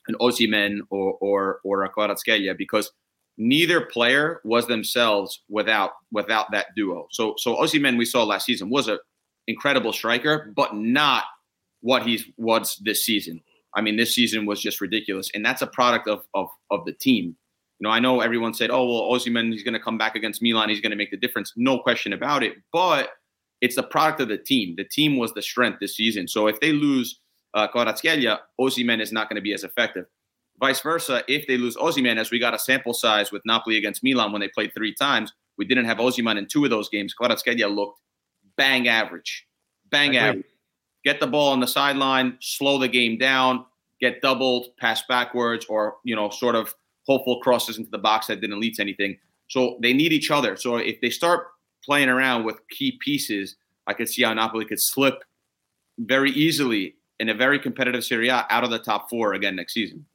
an 0.08 0.16
Osimhen 0.20 0.80
or 0.90 1.14
or 1.22 1.60
or 1.64 1.84
a 1.84 1.90
Kvaratskhelia 1.90 2.58
because 2.58 2.92
neither 3.38 3.82
player 3.82 4.42
was 4.44 4.68
themselves 4.68 5.42
without 5.50 5.92
without 6.12 6.52
that 6.52 6.68
duo. 6.76 7.08
So 7.12 7.36
so 7.38 7.56
Osimhen 7.56 7.98
we 7.98 8.06
saw 8.06 8.24
last 8.24 8.46
season 8.46 8.70
was 8.70 8.88
a 8.88 9.00
incredible 9.48 9.94
striker, 9.94 10.52
but 10.56 10.76
not 10.76 11.24
what 11.82 12.06
he's 12.06 12.26
was 12.38 12.78
this 12.84 13.06
season. 13.06 13.42
I 13.76 13.82
mean, 13.82 13.98
this 13.98 14.16
season 14.16 14.46
was 14.46 14.62
just 14.62 14.82
ridiculous, 14.82 15.30
and 15.34 15.46
that's 15.46 15.62
a 15.62 15.68
product 15.68 16.08
of 16.08 16.26
of 16.34 16.50
of 16.72 16.86
the 16.86 16.94
team. 16.94 17.36
You 17.80 17.88
know, 17.88 17.92
I 17.92 18.00
know 18.00 18.20
everyone 18.20 18.54
said, 18.54 18.72
"Oh, 18.72 18.86
well, 18.86 19.18
Osimhen, 19.18 19.52
he's 19.52 19.64
going 19.64 19.74
to 19.74 19.80
come 19.80 19.98
back 19.98 20.16
against 20.16 20.42
Milan. 20.42 20.70
He's 20.70 20.82
going 20.82 20.92
to 20.92 20.98
make 20.98 21.12
the 21.12 21.18
difference." 21.18 21.54
No 21.56 21.80
question 21.80 22.14
about 22.14 22.44
it. 22.44 22.58
But 22.74 23.10
it's 23.62 23.75
the 23.75 23.84
product 23.84 24.22
of 24.22 24.30
the 24.30 24.38
team. 24.38 24.75
The 24.78 24.84
team 24.84 25.18
was 25.18 25.34
the 25.34 25.42
strength 25.42 25.80
this 25.80 25.96
season. 25.96 26.28
So 26.28 26.48
if 26.48 26.60
they 26.60 26.72
lose 26.72 27.20
uh, 27.54 27.68
Kvaratskhelia, 27.68 28.39
Osimhen 28.60 29.01
is 29.01 29.12
not 29.12 29.30
going 29.30 29.36
to 29.36 29.42
be 29.42 29.54
as 29.54 29.63
effective. 29.63 30.06
Vice 30.60 30.82
versa, 30.82 31.24
if 31.28 31.48
they 31.48 31.58
lose 31.58 31.75
Osimhen, 31.78 32.18
as 32.18 32.32
we 32.32 32.39
got 32.39 32.54
a 32.54 32.60
sample 32.60 32.94
size 32.94 33.32
with 33.32 33.42
Napoli 33.46 33.78
against 33.78 34.04
Milan 34.04 34.32
when 34.32 34.42
they 34.42 34.50
played 34.50 34.74
three 34.74 34.94
times, 34.94 35.34
we 35.58 35.66
didn't 35.66 35.86
have 35.86 35.98
Osimhen 35.98 36.38
in 36.38 36.48
two 36.48 36.63
of 36.63 36.70
those 36.70 36.89
games. 36.89 37.13
Kvaratskhelia 37.20 37.74
looked 37.74 38.00
bang 38.58 38.88
average, 38.88 39.46
bang 39.89 40.18
average. 40.18 40.46
Get 41.06 41.22
the 41.22 41.28
ball 41.28 41.54
on 41.54 41.62
the 41.62 41.68
sideline, 41.68 42.38
slow 42.42 42.78
the 42.78 42.89
game 42.89 43.18
down, 43.18 43.66
get 44.01 44.22
doubled, 44.22 44.68
pass 44.78 45.01
backwards, 45.08 45.66
or 45.70 45.96
you 46.04 46.16
know, 46.16 46.30
sort 46.30 46.56
of 46.56 46.74
hopeful 47.08 47.39
crosses 47.39 47.78
into 47.78 47.89
the 47.89 47.98
box 47.98 48.28
that 48.28 48.42
didn't 48.42 48.60
lead 48.60 48.75
to 48.75 48.82
anything. 48.82 49.18
So 49.48 49.80
they 49.82 49.94
need 49.94 50.12
each 50.12 50.30
other. 50.30 50.58
So 50.58 50.75
if 50.75 51.00
they 51.01 51.10
start 51.10 51.48
playing 51.83 52.09
around 52.09 52.43
with 52.43 52.59
key 52.69 52.98
pieces, 53.03 53.55
I 53.88 53.93
could 53.93 54.09
see 54.09 54.24
how 54.24 54.33
Napoli 54.33 54.65
could 54.65 54.81
slip 54.81 55.24
very 55.98 56.31
easily 56.31 56.95
in 57.19 57.29
a 57.29 57.33
very 57.33 57.59
competitive 57.59 58.03
Serie 58.03 58.29
A 58.29 58.45
out 58.50 58.63
of 58.63 58.69
the 58.69 58.79
top 58.79 59.09
four 59.09 59.33
again 59.33 59.55
next 59.55 59.74
season. 59.74 60.05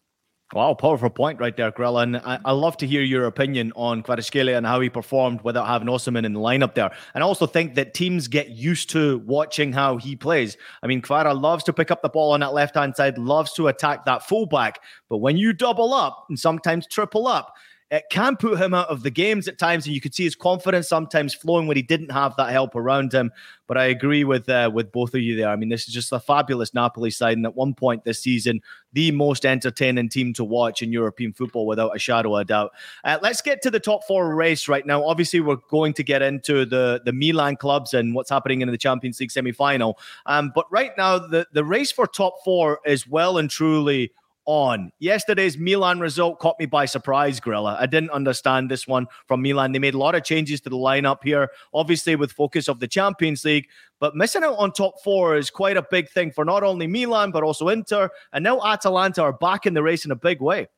Wow, 0.52 0.75
powerful 0.75 1.11
point 1.11 1.40
right 1.40 1.56
there, 1.56 1.73
Grella. 1.73 2.02
And 2.04 2.16
I, 2.18 2.38
I 2.44 2.52
love 2.52 2.76
to 2.76 2.87
hear 2.87 3.02
your 3.02 3.25
opinion 3.26 3.73
on 3.75 4.02
Kvaratskhelia 4.02 4.56
and 4.56 4.64
how 4.64 4.78
he 4.80 4.88
performed 4.88 5.40
without 5.42 5.66
having 5.66 5.88
Osimhen 5.88 6.25
in 6.25 6.33
the 6.35 6.38
lineup 6.38 6.75
there. 6.75 6.94
And 7.14 7.25
I 7.25 7.26
also 7.26 7.47
think 7.47 7.75
that 7.75 7.92
teams 7.92 8.28
get 8.28 8.50
used 8.50 8.90
to 8.90 9.18
watching 9.26 9.73
how 9.73 9.97
he 9.97 10.14
plays. 10.14 10.56
I 10.83 10.87
mean, 10.87 11.02
Kvara 11.02 11.40
loves 11.40 11.64
to 11.64 11.73
pick 11.73 11.90
up 11.90 12.02
the 12.02 12.09
ball 12.09 12.33
on 12.33 12.40
that 12.40 12.52
left 12.52 12.76
hand 12.76 12.94
side, 12.94 13.18
loves 13.18 13.52
to 13.54 13.68
attack 13.68 14.04
that 14.04 14.28
fullback. 14.28 14.80
But 15.09 15.18
when 15.18 15.37
you 15.37 15.54
double 15.54 15.92
up 15.92 16.26
and 16.28 16.38
sometimes 16.38 16.87
triple 16.87 17.26
up, 17.26 17.54
it 17.95 18.07
can 18.11 18.37
put 18.37 18.59
him 18.59 18.75
out 18.75 18.89
of 18.89 19.05
the 19.05 19.11
games 19.11 19.47
at 19.47 19.57
times, 19.57 19.87
and 19.87 19.95
you 19.95 20.01
could 20.01 20.15
see 20.15 20.25
his 20.25 20.35
confidence 20.35 20.89
sometimes 20.89 21.33
flowing 21.33 21.69
when 21.69 21.77
he 21.77 21.83
didn't 21.83 22.11
have 22.11 22.35
that 22.37 22.51
help 22.51 22.75
around 22.75 23.13
him. 23.13 23.31
But 23.69 23.79
I 23.79 23.85
agree 23.85 24.25
with 24.25 24.49
uh, 24.49 24.71
with 24.75 24.91
both 24.91 25.15
of 25.15 25.21
you 25.21 25.37
there. 25.37 25.49
I 25.49 25.55
mean, 25.55 25.69
this 25.69 25.87
is 25.87 25.95
just 25.95 26.13
a 26.13 26.19
fabulous 26.19 26.75
Napoli 26.75 27.11
side, 27.11 27.37
and 27.37 27.47
at 27.47 27.55
one 27.55 27.73
point 27.73 28.05
this 28.05 28.21
season, 28.21 28.61
the 28.93 29.13
most 29.13 29.47
entertaining 29.47 30.09
team 30.09 30.33
to 30.35 30.45
watch 30.45 30.83
in 30.83 30.93
European 30.93 31.33
football, 31.33 31.67
without 31.67 31.95
a 31.95 31.99
shadow 31.99 32.35
of 32.35 32.43
a 32.43 32.45
doubt. 32.45 32.73
Uh, 33.05 33.19
let's 33.23 33.41
get 33.41 33.63
to 33.63 33.71
the 33.71 33.81
top 33.81 34.03
four 34.09 34.35
race 34.35 34.67
right 34.69 34.85
now. 34.85 35.05
Obviously, 35.05 35.39
we're 35.39 35.57
going 35.71 35.93
to 35.93 36.03
get 36.03 36.21
into 36.21 36.67
the 36.67 37.01
the 37.05 37.13
Milan 37.13 37.57
clubs 37.57 37.95
and 37.95 38.13
what's 38.13 38.31
happening 38.31 38.61
in 38.61 38.71
the 38.71 38.77
Champions 38.77 39.21
League 39.21 39.31
semi 39.31 39.53
final. 39.53 39.99
Um, 40.27 40.51
but 40.53 40.67
right 40.73 40.93
now, 40.99 41.19
the 41.19 41.47
the 41.53 41.65
race 41.65 41.93
for 41.93 42.09
top 42.09 42.43
four 42.45 42.81
is 42.85 43.07
well 43.07 43.39
and 43.39 43.49
truly 43.49 44.11
on. 44.47 44.91
Yesterday's 44.99 45.59
Milan 45.59 46.01
result 46.01 46.39
caught 46.39 46.59
me 46.59 46.67
by 46.67 46.85
surprise, 46.85 47.41
Grella. 47.41 47.77
I 47.79 47.87
didn't 47.87 48.11
understand 48.11 48.71
this 48.71 48.87
one 48.87 49.07
from 49.27 49.43
Milan. 49.43 49.73
They 49.73 49.79
made 49.79 49.95
a 49.95 49.99
lot 49.99 50.15
of 50.15 50.25
changes 50.25 50.61
to 50.63 50.71
the 50.71 50.77
lineup 50.77 51.19
here, 51.23 51.51
obviously 51.73 52.17
with 52.17 52.33
focus 52.33 52.69
of 52.69 52.81
the 52.81 52.89
Champions 52.89 53.45
League, 53.45 53.69
but 54.01 54.15
missing 54.15 54.45
out 54.45 54.57
on 54.59 54.73
top 54.73 55.03
four 55.03 55.37
is 55.37 55.51
quite 55.51 55.77
a 55.77 55.87
big 55.91 56.11
thing 56.11 56.31
for 56.31 56.45
not 56.45 56.63
only 56.63 56.87
Milan, 56.87 57.31
but 57.31 57.43
also 57.43 57.69
Inter. 57.69 58.11
And 58.33 58.45
now 58.45 58.61
Atalanta 58.63 59.23
are 59.23 59.33
back 59.33 59.67
in 59.67 59.75
the 59.75 59.83
race 59.83 60.05
in 60.05 60.11
a 60.11 60.17
big 60.17 60.41
way. 60.41 60.69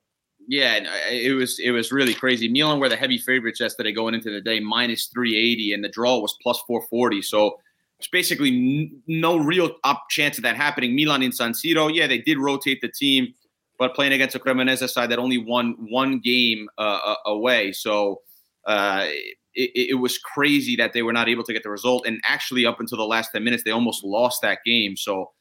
Yeah, 0.48 0.78
uh, 0.86 1.10
it 1.10 1.32
was 1.32 1.58
it 1.58 1.72
was 1.72 1.90
really 1.90 2.14
crazy. 2.14 2.48
Milan 2.48 2.78
were 2.78 2.88
the 2.88 2.96
heavy 2.96 3.18
favorites 3.18 3.58
yesterday 3.58 3.92
going 3.92 4.14
into 4.14 4.30
the 4.30 4.40
day, 4.40 4.60
minus 4.60 5.06
380, 5.06 5.72
and 5.72 5.82
the 5.82 5.88
draw 5.88 6.18
was 6.18 6.36
plus 6.40 6.60
440. 6.68 7.20
So 7.22 7.58
it's 7.98 8.08
basically 8.08 8.92
no 9.06 9.38
real 9.38 9.72
up 9.82 10.04
chance 10.08 10.36
of 10.38 10.44
that 10.44 10.56
happening. 10.56 10.94
Milan 10.94 11.22
in 11.22 11.32
San 11.32 11.52
Siro, 11.52 11.92
yeah, 11.92 12.06
they 12.06 12.18
did 12.18 12.38
rotate 12.38 12.80
the 12.80 12.88
team 12.88 13.34
but 13.78 13.94
playing 13.94 14.12
against 14.12 14.34
a 14.34 14.38
Cremonese 14.38 14.88
side 14.88 15.10
that 15.10 15.18
only 15.18 15.38
won 15.38 15.76
one 15.88 16.20
game 16.20 16.68
uh, 16.78 17.00
uh, 17.04 17.16
away. 17.26 17.72
So 17.72 18.22
uh, 18.66 19.06
it, 19.54 19.90
it, 19.90 19.94
was 19.94 20.18
crazy 20.18 20.76
that 20.76 20.92
they 20.92 21.02
were 21.02 21.12
not 21.12 21.28
able 21.28 21.44
to 21.44 21.52
get 21.52 21.62
the 21.62 21.70
result. 21.70 22.06
And 22.06 22.20
actually, 22.24 22.66
up 22.66 22.80
until 22.80 22.98
the 22.98 23.04
last 23.04 23.30
10 23.32 23.44
minutes, 23.44 23.64
they 23.64 23.70
almost 23.70 24.04
lost 24.04 24.42
that 24.42 24.58
game. 24.64 24.96
So 24.96 25.32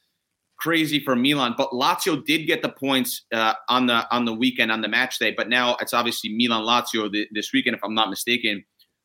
crazy 0.57 0.99
for 1.03 1.15
Milan. 1.15 1.55
But 1.57 1.71
Lazio 1.71 2.23
did 2.23 2.45
get 2.45 2.61
the 2.61 2.69
points 2.69 3.25
uh, 3.33 3.53
on 3.69 3.87
the 3.87 4.05
on 4.13 4.25
the 4.25 4.33
weekend 4.33 4.71
on 4.71 4.81
the 4.81 4.87
match 4.87 5.19
day. 5.19 5.33
But 5.35 5.49
now 5.49 5.75
it's 5.81 5.93
obviously 5.93 6.35
Milan 6.35 6.63
Lazio 6.63 7.11
this 7.31 7.51
weekend, 7.53 7.75
if 7.75 7.83
I'm 7.83 7.95
not 7.95 8.09
mistaken. 8.09 8.63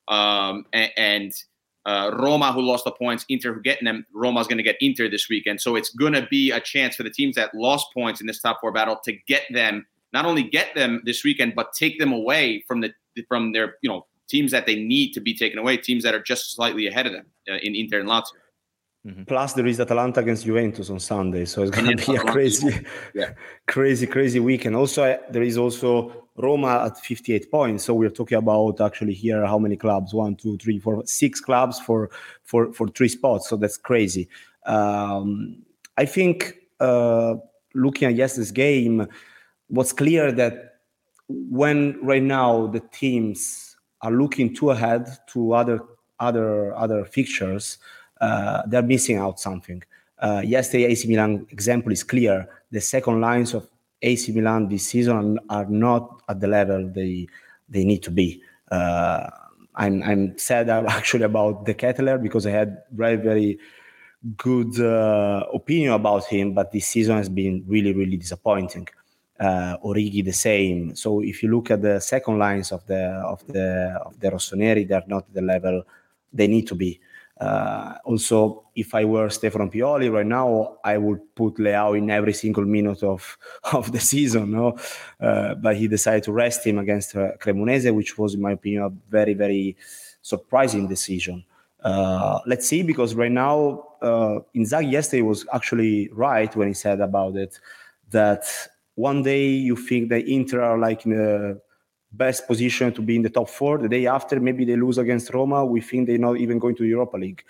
Um, 0.09 0.65
and, 0.73 0.91
and 0.97 1.33
uh, 1.87 2.11
Roma, 2.15 2.53
who 2.53 2.61
lost 2.61 2.85
the 2.85 2.91
points, 2.91 3.25
Inter, 3.29 3.55
who 3.55 3.61
getting 3.61 3.87
them. 3.87 4.07
Roma's 4.13 4.47
going 4.47 4.59
to 4.59 4.63
get 4.63 4.77
Inter 4.81 5.09
this 5.09 5.29
weekend. 5.29 5.61
So 5.61 5.77
it's 5.77 5.91
going 5.91 6.13
to 6.13 6.27
be 6.31 6.51
a 6.51 6.61
chance 6.61 6.97
for 6.97 7.03
the 7.03 7.11
teams 7.11 7.37
that 7.37 7.55
lost 7.55 7.87
points 7.95 8.21
in 8.21 8.27
this 8.27 8.41
top 8.41 8.61
four 8.61 8.73
battle 8.73 8.99
to 9.05 9.13
get 9.27 9.43
them, 9.51 9.87
not 10.13 10.27
only 10.27 10.43
get 10.43 10.75
them 10.75 11.01
this 11.05 11.25
weekend, 11.25 11.55
but 11.55 11.73
take 11.73 11.99
them 11.99 12.13
away 12.13 12.65
from 12.69 12.81
the 12.81 12.93
from 13.29 13.53
their 13.53 13.77
you 13.83 13.91
know 13.91 14.07
teams 14.29 14.53
that 14.53 14.67
they 14.67 14.77
need 14.77 15.13
to 15.13 15.21
be 15.21 15.35
taken 15.37 15.59
away, 15.59 15.77
teams 15.77 16.05
that 16.05 16.15
are 16.15 16.23
just 16.23 16.53
slightly 16.55 16.87
ahead 16.87 17.07
of 17.07 17.13
them 17.13 17.27
uh, 17.51 17.57
in 17.63 17.75
Inter 17.75 18.01
and 18.01 18.09
Lazio. 18.09 18.33
Mm-hmm. 19.07 19.25
Plus, 19.25 19.55
there 19.55 19.67
is 19.67 19.81
Atalanta 19.81 20.21
against 20.21 20.45
Juventus 20.45 20.91
on 20.91 21.01
Sunday, 21.01 21.47
so 21.47 21.63
it's 21.63 21.71
going 21.71 21.97
to 21.97 22.07
be 22.07 22.17
a 22.17 22.21
crazy, 22.21 22.85
yeah. 23.15 23.33
crazy, 23.67 24.07
crazy 24.07 24.41
weekend. 24.41 24.77
Also, 24.77 25.19
there 25.31 25.43
is 25.43 25.57
also 25.57 26.27
Roma 26.37 26.85
at 26.85 26.99
58 26.99 27.51
points. 27.51 27.85
So 27.85 27.95
we're 27.95 28.11
talking 28.11 28.37
about 28.37 28.81
actually 28.81 29.15
here 29.15 29.47
how 29.47 29.59
many 29.59 29.77
clubs? 29.77 30.13
One, 30.13 30.37
two, 30.37 30.59
three, 30.59 30.79
four, 30.79 31.03
six 31.07 31.41
clubs 31.41 31.81
for 31.81 32.11
for 32.43 32.73
for 32.75 32.89
three 32.89 33.09
spots. 33.09 33.49
So 33.49 33.57
that's 33.57 33.79
crazy. 33.79 34.29
Um, 34.67 35.63
I 35.97 36.05
think 36.05 36.57
uh, 36.79 37.37
looking 37.75 38.09
at 38.09 38.15
yesterday's 38.15 38.53
game, 38.53 39.07
what's 39.69 39.95
clear 39.95 40.31
that 40.33 40.81
when 41.29 41.99
right 42.03 42.23
now 42.23 42.67
the 42.67 42.81
teams 42.93 43.77
are 44.03 44.13
looking 44.13 44.55
too 44.55 44.71
ahead 44.71 45.09
to 45.29 45.53
other 45.53 45.81
other 46.19 46.75
other 46.77 47.05
fixtures 47.05 47.79
they're 48.21 48.83
missing 48.83 49.17
out 49.17 49.41
something. 49.41 49.83
Uh, 50.21 50.43
yesterday, 50.45 50.85
AC 50.85 51.09
Milan 51.09 51.47
example 51.51 51.93
is 51.93 52.05
clear. 52.05 52.47
The 52.71 52.81
second 52.81 53.21
lines 53.21 53.55
of 53.55 53.67
AC 54.03 54.33
Milan 54.33 54.69
this 54.69 54.87
season 54.87 55.39
are 55.49 55.67
not 55.67 56.23
at 56.29 56.41
the 56.41 56.47
level 56.47 56.91
they 56.95 57.27
they 57.69 57.85
need 57.85 58.03
to 58.03 58.11
be. 58.11 58.43
Uh, 58.71 59.29
I'm 59.75 60.03
I'm 60.03 60.39
sad 60.39 60.69
actually 60.99 61.25
about 61.25 61.65
De 61.65 61.75
Ketelaere 61.75 62.23
because 62.23 62.47
I 62.47 62.51
had 62.51 62.83
very 62.93 63.17
very 63.17 63.59
good 64.37 64.79
uh, 64.79 65.47
opinion 65.55 65.93
about 65.93 66.27
him, 66.27 66.53
but 66.53 66.71
this 66.71 66.87
season 66.87 67.17
has 67.17 67.29
been 67.29 67.65
really 67.67 67.93
really 67.93 68.17
disappointing. 68.17 68.89
Uh, 69.39 69.79
Origi 69.83 70.23
the 70.23 70.35
same. 70.35 70.95
So 70.95 71.23
if 71.23 71.43
you 71.43 71.51
look 71.51 71.71
at 71.71 71.81
the 71.81 71.99
second 71.99 72.39
lines 72.39 72.73
of 72.73 72.87
the 72.87 73.03
of 73.25 73.47
the 73.47 73.99
of 74.05 74.21
the 74.21 74.31
Rossoneri, 74.31 74.87
they're 74.87 75.05
not 75.07 75.33
the 75.33 75.41
level 75.41 75.83
they 76.31 76.47
need 76.47 76.67
to 76.69 76.75
be. 76.75 77.01
Uh, 77.41 77.95
also, 78.05 78.65
if 78.75 78.95
I 78.95 79.05
were 79.07 79.31
Stefano 79.31 79.69
Pioli 79.69 80.13
right 80.13 80.27
now, 80.27 80.77
I 80.85 80.99
would 80.99 81.35
put 81.35 81.55
Leao 81.57 81.97
in 81.97 82.11
every 82.11 82.35
single 82.35 82.65
minute 82.67 83.03
of, 83.03 83.39
of 83.73 83.91
the 83.93 84.01
season. 84.01 84.51
No? 84.51 84.77
Uh, 85.19 85.55
but 85.55 85.77
he 85.77 85.89
decided 85.89 86.25
to 86.25 86.33
rest 86.33 86.67
him 86.67 86.79
against 86.79 87.17
uh, 87.17 87.33
Cremonese, 87.39 87.95
which 87.95 88.19
was, 88.19 88.35
in 88.35 88.43
my 88.43 88.53
opinion, 88.53 88.83
a 88.83 88.91
very, 89.11 89.35
very 89.35 89.77
surprising 90.21 90.87
decision. 90.87 91.45
Uh, 91.83 92.41
let's 92.47 92.69
see, 92.69 92.83
because 92.83 93.15
right 93.15 93.33
now, 93.33 93.87
uh, 94.03 94.41
Inzaghi 94.55 94.93
yesterday 94.93 95.23
was 95.23 95.47
actually 95.53 96.11
right 96.13 96.55
when 96.55 96.69
he 96.69 96.75
said 96.75 97.01
about 97.01 97.37
it 97.37 97.59
that 98.11 98.45
one 98.97 99.23
day 99.23 99.47
you 99.47 99.77
think 99.77 100.11
that 100.11 100.27
Inter 100.27 100.61
are 100.61 100.79
like 100.79 101.07
in 101.07 101.13
a 101.13 101.57
best 102.13 102.47
position 102.47 102.93
to 102.95 103.03
be 103.03 103.17
in 103.17 103.23
the 103.23 103.31
top 103.31 103.49
four. 103.49 103.79
The 103.79 103.89
day 103.89 104.07
after, 104.07 104.41
maybe 104.41 104.65
they 104.65 104.77
lose 104.77 104.99
against 104.99 105.33
Roma. 105.33 105.65
We 105.65 105.81
think 105.81 106.07
they're 106.07 106.19
not 106.19 106.39
even 106.39 106.59
going 106.59 106.77
to 106.77 106.85
Europa 106.85 107.17
League. 107.17 107.45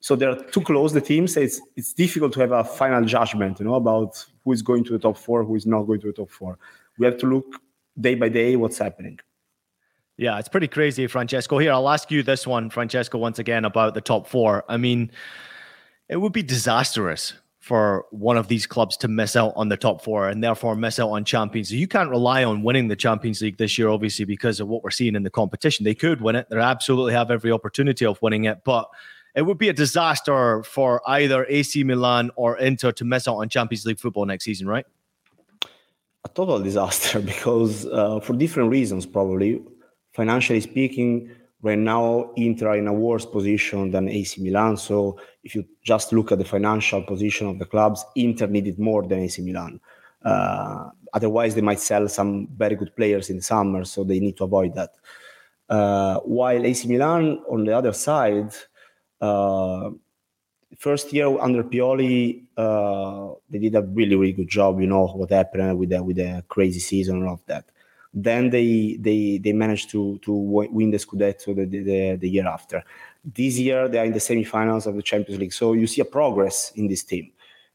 So 0.00 0.16
they're 0.16 0.36
too 0.36 0.60
close. 0.60 0.92
The 0.92 1.00
teams. 1.00 1.36
It's 1.36 1.60
it's 1.76 1.92
difficult 1.94 2.34
to 2.34 2.40
have 2.40 2.52
a 2.52 2.64
final 2.64 3.04
judgment, 3.04 3.58
you 3.58 3.64
know, 3.64 3.74
about 3.74 4.24
who 4.44 4.52
is 4.52 4.60
going 4.60 4.84
to 4.84 4.92
the 4.92 4.98
top 4.98 5.16
four, 5.16 5.44
who 5.44 5.54
is 5.54 5.66
not 5.66 5.84
going 5.84 6.00
to 6.00 6.08
the 6.08 6.12
top 6.12 6.30
four. 6.30 6.58
We 6.98 7.06
have 7.06 7.16
to 7.18 7.26
look 7.26 7.46
day 7.98 8.14
by 8.14 8.28
day 8.28 8.56
what's 8.56 8.78
happening. 8.78 9.18
Yeah, 10.16 10.38
it's 10.38 10.48
pretty 10.48 10.68
crazy, 10.68 11.06
Francesco. 11.06 11.58
Here, 11.58 11.72
I'll 11.72 11.88
ask 11.88 12.10
you 12.10 12.22
this 12.22 12.46
one, 12.46 12.70
Francesco, 12.70 13.18
once 13.18 13.38
again 13.38 13.64
about 13.64 13.94
the 13.94 14.00
top 14.00 14.28
four. 14.28 14.64
I 14.68 14.76
mean, 14.76 15.10
it 16.08 16.18
would 16.18 16.32
be 16.32 16.42
disastrous 16.42 17.32
for 17.64 18.04
one 18.10 18.36
of 18.36 18.48
these 18.48 18.66
clubs 18.66 18.94
to 18.94 19.08
miss 19.08 19.34
out 19.36 19.54
on 19.56 19.70
the 19.70 19.76
top 19.76 20.04
four 20.04 20.28
and 20.28 20.44
therefore 20.44 20.76
miss 20.76 20.98
out 20.98 21.08
on 21.08 21.24
Champions. 21.24 21.72
You 21.72 21.88
can't 21.88 22.10
rely 22.10 22.44
on 22.44 22.62
winning 22.62 22.88
the 22.88 22.94
Champions 22.96 23.40
League 23.40 23.56
this 23.56 23.78
year, 23.78 23.88
obviously, 23.88 24.26
because 24.26 24.60
of 24.60 24.68
what 24.68 24.84
we're 24.84 24.90
seeing 24.90 25.14
in 25.14 25.22
the 25.22 25.30
competition. 25.30 25.82
They 25.82 25.94
could 25.94 26.20
win 26.20 26.36
it. 26.36 26.46
They 26.50 26.58
absolutely 26.58 27.14
have 27.14 27.30
every 27.30 27.50
opportunity 27.50 28.04
of 28.04 28.20
winning 28.20 28.44
it, 28.44 28.64
but 28.64 28.90
it 29.34 29.42
would 29.42 29.56
be 29.56 29.70
a 29.70 29.72
disaster 29.72 30.62
for 30.62 31.00
either 31.08 31.46
AC 31.48 31.82
Milan 31.84 32.30
or 32.36 32.58
Inter 32.58 32.92
to 32.92 33.04
miss 33.06 33.26
out 33.26 33.36
on 33.36 33.48
Champions 33.48 33.86
League 33.86 33.98
football 33.98 34.26
next 34.26 34.44
season, 34.44 34.68
right? 34.68 34.84
A 36.26 36.28
total 36.28 36.60
disaster 36.60 37.18
because 37.32 37.86
uh, 37.86 38.20
for 38.20 38.34
different 38.34 38.68
reasons, 38.68 39.06
probably 39.06 39.62
financially 40.12 40.60
speaking 40.60 41.30
right 41.64 41.78
now 41.78 42.30
Inter 42.36 42.68
are 42.68 42.76
in 42.76 42.86
a 42.86 42.92
worse 42.92 43.24
position 43.24 43.90
than 43.90 44.08
AC 44.08 44.40
Milan. 44.42 44.76
So 44.76 45.18
if 45.42 45.54
you 45.54 45.64
just 45.82 46.12
look 46.12 46.30
at 46.30 46.38
the 46.38 46.44
financial 46.44 47.02
position 47.02 47.48
of 47.48 47.58
the 47.58 47.64
clubs, 47.64 48.04
Inter 48.14 48.46
needed 48.46 48.78
more 48.78 49.02
than 49.02 49.20
AC 49.20 49.40
Milan. 49.42 49.80
Uh, 50.22 50.90
otherwise, 51.14 51.54
they 51.54 51.62
might 51.62 51.80
sell 51.80 52.06
some 52.08 52.48
very 52.56 52.76
good 52.76 52.94
players 52.94 53.30
in 53.30 53.40
summer, 53.40 53.84
so 53.84 54.04
they 54.04 54.20
need 54.20 54.36
to 54.36 54.44
avoid 54.44 54.74
that. 54.74 54.90
Uh, 55.68 56.20
while 56.20 56.64
AC 56.66 56.86
Milan, 56.86 57.42
on 57.50 57.64
the 57.64 57.72
other 57.76 57.94
side, 57.94 58.52
uh, 59.22 59.90
first 60.78 61.12
year 61.14 61.38
under 61.40 61.64
Pioli, 61.64 62.44
uh, 62.58 63.34
they 63.48 63.58
did 63.58 63.74
a 63.74 63.82
really 63.82 64.16
really 64.16 64.32
good 64.32 64.48
job. 64.48 64.80
You 64.80 64.86
know 64.86 65.06
what 65.06 65.30
happened 65.30 65.78
with 65.78 65.88
the 65.88 66.02
with 66.02 66.16
the 66.16 66.44
crazy 66.48 66.80
season 66.80 67.16
and 67.16 67.28
all 67.28 67.34
of 67.34 67.46
that. 67.46 67.64
Then 68.14 68.50
they 68.50 68.96
they 69.00 69.38
they 69.38 69.52
managed 69.52 69.90
to 69.90 70.18
to 70.18 70.32
win 70.32 70.92
the 70.92 70.98
Scudetto 70.98 71.54
the, 71.54 71.66
the, 71.66 72.16
the 72.16 72.28
year 72.28 72.46
after. 72.46 72.84
This 73.24 73.58
year 73.58 73.88
they 73.88 73.98
are 73.98 74.04
in 74.04 74.12
the 74.12 74.20
semifinals 74.20 74.86
of 74.86 74.94
the 74.94 75.02
Champions 75.02 75.40
League. 75.40 75.52
So 75.52 75.72
you 75.72 75.88
see 75.88 76.00
a 76.00 76.04
progress 76.04 76.72
in 76.76 76.86
this 76.86 77.02
team 77.02 77.32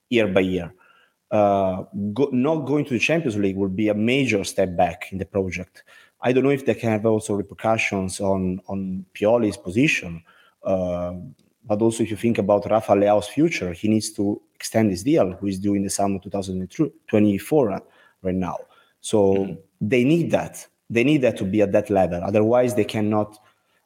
year 0.10 0.28
by 0.28 0.42
year. 0.42 0.74
Uh, 1.30 1.84
go, 2.14 2.30
not 2.32 2.66
going 2.66 2.86
to 2.86 2.94
the 2.94 3.00
Champions 3.00 3.38
League 3.38 3.58
will 3.58 3.70
be 3.70 3.90
a 3.90 3.94
major 3.94 4.44
step 4.44 4.76
back 4.76 5.12
in 5.12 5.18
the 5.18 5.26
project. 5.26 5.84
I 6.22 6.32
don't 6.32 6.44
know 6.44 6.50
if 6.50 6.66
they 6.66 6.74
can 6.74 6.90
have 6.90 7.06
also 7.06 7.34
repercussions 7.36 8.22
on 8.22 8.62
on 8.68 9.06
Pioli's 9.14 9.58
position. 9.58 10.24
Uh, 10.64 11.14
but 11.66 11.82
also, 11.82 12.04
if 12.04 12.10
you 12.10 12.18
think 12.18 12.38
about 12.38 12.70
Rafa 12.70 12.94
Leao's 12.94 13.28
future, 13.28 13.74
he 13.74 13.88
needs 13.88 14.12
to 14.14 14.42
extend 14.56 14.90
his 14.90 15.04
deal, 15.04 15.34
who 15.34 15.48
is 15.48 15.60
due 15.60 15.76
in 15.76 15.84
the 15.84 15.90
summer 15.90 16.20
2024 16.20 17.82
right 18.24 18.36
now. 18.36 18.58
So 19.02 19.34
mm-hmm. 19.36 19.54
They 19.82 20.04
need 20.04 20.32
that. 20.32 20.68
They 20.90 21.04
need 21.04 21.22
that 21.22 21.38
to 21.38 21.46
be 21.46 21.62
at 21.62 21.72
that 21.72 21.90
level. 21.90 22.22
Otherwise, 22.24 22.76
they 22.76 22.84
cannot 22.84 23.38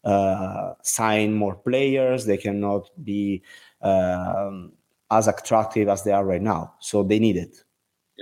uh, 0.04 0.74
sign 0.82 1.34
more 1.34 1.56
players. 1.56 2.26
They 2.26 2.38
cannot 2.38 2.90
be 3.04 3.44
um, 3.82 4.72
as 5.12 5.28
attractive 5.28 5.90
as 5.90 6.04
they 6.04 6.12
are 6.12 6.26
right 6.26 6.42
now. 6.42 6.76
So 6.80 7.04
they 7.04 7.20
need 7.20 7.38
it. 7.38 7.64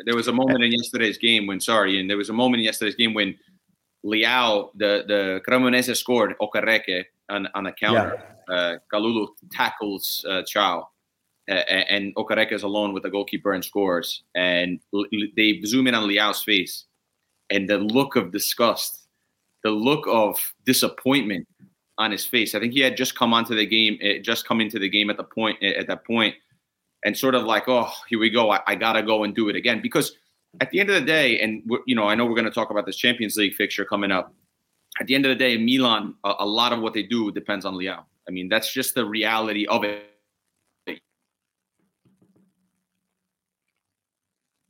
There 0.06 0.16
was 0.16 0.28
a 0.28 0.34
moment 0.34 0.64
in 0.64 0.72
yesterday's 0.72 1.18
game 1.18 1.48
when, 1.48 1.60
sorry, 1.60 2.00
and 2.00 2.10
there 2.10 2.18
was 2.18 2.30
a 2.30 2.34
moment 2.34 2.62
in 2.62 2.66
yesterday's 2.66 2.96
game 2.96 3.14
when 3.14 3.38
Leao, 4.04 4.72
the 4.76 5.04
the 5.08 5.42
Cremonese 5.48 5.96
scored 5.96 6.34
Okereke 6.42 7.06
on, 7.30 7.48
on 7.54 7.68
a 7.68 7.74
counter. 7.74 8.18
Yeah 8.18 8.32
uh, 8.52 8.76
Kalulu 8.92 9.28
tackles 9.52 10.26
uh, 10.28 10.44
uh, 11.50 11.54
and 11.54 12.16
Okereke 12.16 12.52
is 12.52 12.64
alone 12.64 12.94
with 12.94 13.04
the 13.04 13.10
goalkeeper 13.10 13.54
and 13.54 13.64
scores. 13.64 14.24
And 14.36 14.80
they 15.36 15.62
zoom 15.66 15.88
in 15.88 15.96
on 15.96 16.08
Leao's 16.08 16.44
face, 16.44 16.86
and 17.52 17.70
the 17.70 17.78
look 17.78 18.16
of 18.16 18.32
disgust, 18.32 19.08
the 19.64 19.70
look 19.70 20.06
of 20.08 20.40
disappointment 20.66 21.48
on 21.98 22.12
his 22.12 22.26
face. 22.26 22.56
I 22.56 22.60
think 22.60 22.74
he 22.74 22.80
had 22.80 22.98
just 22.98 23.16
come 23.16 23.34
onto 23.34 23.56
the 23.56 23.66
game, 23.66 24.00
eh, 24.02 24.20
just 24.20 24.48
come 24.48 24.62
into 24.62 24.80
the 24.80 24.90
game 24.90 25.10
at 25.10 25.18
the 25.18 25.24
point 25.24 25.60
eh, 25.62 25.74
at 25.78 25.88
that 25.88 26.06
point, 26.06 26.36
and 27.06 27.16
sort 27.16 27.36
of 27.36 27.44
like, 27.44 27.68
oh, 27.68 27.92
here 28.10 28.20
we 28.20 28.30
go. 28.30 28.52
I, 28.52 28.62
I 28.66 28.76
gotta 28.76 29.04
go 29.04 29.24
and 29.24 29.36
do 29.36 29.50
it 29.50 29.56
again 29.56 29.82
because 29.82 30.16
at 30.60 30.70
the 30.72 30.80
end 30.80 30.90
of 30.90 30.96
the 30.96 31.06
day, 31.06 31.40
and 31.40 31.64
you 31.86 31.96
know, 31.96 32.08
I 32.08 32.16
know 32.16 32.26
we're 32.26 32.36
going 32.36 32.46
to 32.46 32.52
talk 32.52 32.72
about 32.72 32.86
this 32.86 32.98
Champions 32.98 33.38
League 33.38 33.54
fixture 33.54 33.86
coming 33.86 34.12
up. 34.12 34.34
At 35.00 35.08
the 35.08 35.16
end 35.16 35.26
of 35.26 35.30
the 35.30 35.36
day, 35.36 35.58
Milan, 35.58 36.16
a, 36.26 36.34
a 36.40 36.46
lot 36.46 36.74
of 36.74 36.82
what 36.82 36.94
they 36.94 37.04
do 37.04 37.32
depends 37.32 37.64
on 37.66 37.76
Leao. 37.76 38.04
I 38.28 38.32
mean, 38.32 38.50
that's 38.50 38.74
just 38.74 38.94
the 38.94 39.06
reality 39.06 39.66
of 39.68 39.84
it. 39.86 40.11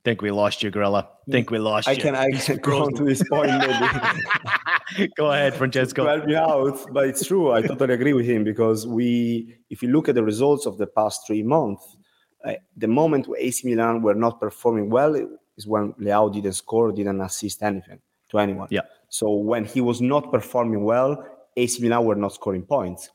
Think 0.04 0.20
we 0.20 0.32
lost 0.32 0.62
you, 0.64 0.70
Grella. 0.72 1.06
Think 1.30 1.50
we 1.50 1.58
lost 1.58 1.86
I 1.86 1.92
you. 1.92 2.02
Can, 2.02 2.16
I 2.16 2.30
can 2.32 2.56
go 2.56 2.82
on 2.84 2.94
to 2.94 3.04
this 3.04 3.22
point 3.28 3.52
maybe. 3.52 5.08
go 5.16 5.30
ahead, 5.30 5.54
Francesco. 5.54 6.06
Help 6.06 6.26
me 6.26 6.34
out, 6.34 6.78
but 6.92 7.06
it's 7.06 7.24
true. 7.24 7.52
I 7.52 7.62
totally 7.62 7.94
agree 7.94 8.12
with 8.12 8.26
him 8.26 8.42
because 8.42 8.86
we, 8.86 9.56
if 9.70 9.82
you 9.82 9.90
look 9.90 10.08
at 10.08 10.16
the 10.16 10.24
results 10.24 10.66
of 10.66 10.78
the 10.78 10.88
past 10.88 11.24
three 11.26 11.44
months, 11.44 11.96
uh, 12.44 12.54
the 12.76 12.88
moment 12.88 13.28
AC 13.38 13.68
Milan 13.68 14.02
were 14.02 14.14
not 14.14 14.40
performing 14.40 14.90
well 14.90 15.14
is 15.56 15.66
when 15.66 15.92
Leao 15.94 16.32
didn't 16.32 16.54
score, 16.54 16.90
didn't 16.90 17.20
assist 17.20 17.62
anything 17.62 18.00
to 18.30 18.38
anyone. 18.38 18.66
Yeah. 18.70 18.80
So 19.08 19.30
when 19.30 19.64
he 19.64 19.80
was 19.80 20.00
not 20.00 20.32
performing 20.32 20.82
well, 20.82 21.24
AC 21.56 21.80
Milan 21.80 22.04
were 22.04 22.16
not 22.16 22.32
scoring 22.32 22.62
points. 22.62 23.10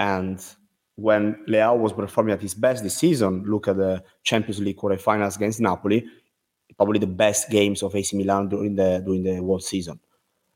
And 0.00 0.44
when 0.96 1.36
Leao 1.48 1.78
was 1.78 1.92
performing 1.92 2.32
at 2.34 2.40
his 2.40 2.54
best 2.54 2.82
this 2.82 2.96
season, 2.96 3.44
look 3.46 3.68
at 3.68 3.76
the 3.76 4.02
Champions 4.24 4.60
League 4.60 4.78
quarterfinals 4.78 5.36
against 5.36 5.60
Napoli, 5.60 6.04
probably 6.76 6.98
the 6.98 7.06
best 7.06 7.50
games 7.50 7.82
of 7.82 7.94
AC 7.94 8.16
Milan 8.16 8.48
during 8.48 8.76
the 8.76 9.02
during 9.04 9.22
the 9.22 9.40
world 9.40 9.62
season. 9.62 10.00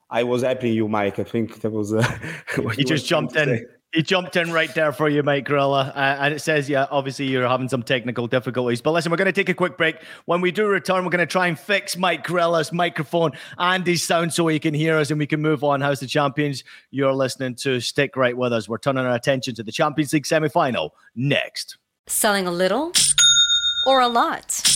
I 0.09 0.23
was 0.23 0.43
happy 0.43 0.71
you, 0.71 0.89
Mike. 0.89 1.19
I 1.19 1.25
think 1.25 1.61
that 1.61 1.71
was. 1.71 1.93
Uh, 1.93 2.03
he 2.77 2.85
just 2.85 3.07
jumped 3.07 3.37
in. 3.37 3.67
He 3.93 4.03
jumped 4.03 4.37
in 4.37 4.53
right 4.53 4.73
there 4.75 4.93
for 4.93 5.09
you, 5.09 5.23
Mike 5.23 5.47
Grella. 5.47 5.89
Uh, 5.97 6.17
and 6.21 6.35
it 6.35 6.41
says, 6.41 6.69
yeah, 6.69 6.87
obviously 6.91 7.27
you're 7.27 7.49
having 7.49 7.69
some 7.69 7.83
technical 7.83 8.27
difficulties. 8.27 8.83
But 8.83 8.91
listen, 8.93 9.11
we're 9.11 9.17
going 9.17 9.27
to 9.27 9.33
take 9.33 9.49
a 9.49 9.55
quick 9.55 9.79
break. 9.79 9.97
When 10.27 10.43
we 10.43 10.51
do 10.51 10.67
return, 10.67 11.05
we're 11.05 11.11
going 11.11 11.21
to 11.21 11.27
try 11.27 11.47
and 11.47 11.59
fix 11.59 11.97
Mike 11.97 12.27
Grella's 12.27 12.73
microphone 12.73 13.33
and 13.57 13.87
his 13.87 14.07
sound 14.07 14.35
so 14.35 14.49
he 14.49 14.59
can 14.59 14.75
hear 14.75 14.99
us 14.99 15.11
and 15.11 15.19
we 15.19 15.27
can 15.27 15.41
move 15.41 15.65
on. 15.65 15.81
House 15.81 16.03
of 16.03 16.11
Champions? 16.11 16.63
You're 16.91 17.15
listening 17.15 17.55
to 17.57 17.81
Stick 17.81 18.17
Right 18.17 18.37
With 18.37 18.53
Us. 18.53 18.69
We're 18.69 18.79
turning 18.79 19.07
our 19.07 19.15
attention 19.15 19.55
to 19.55 19.63
the 19.63 19.73
Champions 19.73 20.13
League 20.13 20.27
semi 20.27 20.49
final 20.49 20.95
next. 21.15 21.79
Selling 22.07 22.47
a 22.47 22.53
little 22.53 22.93
or 23.87 24.01
a 24.01 24.09
lot? 24.09 24.76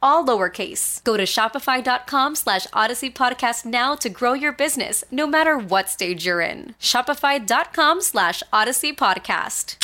all 0.00 0.24
lowercase. 0.24 1.02
Go 1.04 1.16
to 1.16 1.24
shopify.com 1.24 2.34
slash 2.34 2.66
audacy 2.68 3.12
podcast 3.12 3.64
now 3.64 3.94
to 3.96 4.08
grow 4.08 4.32
your 4.34 4.52
business, 4.52 5.04
no 5.10 5.26
matter 5.26 5.56
what 5.58 5.88
stage 5.88 6.26
you're 6.26 6.40
in. 6.40 6.74
Shopify.com 6.80 8.00
slash 8.02 8.42
audacy 8.52 8.94
podcast. 8.94 9.76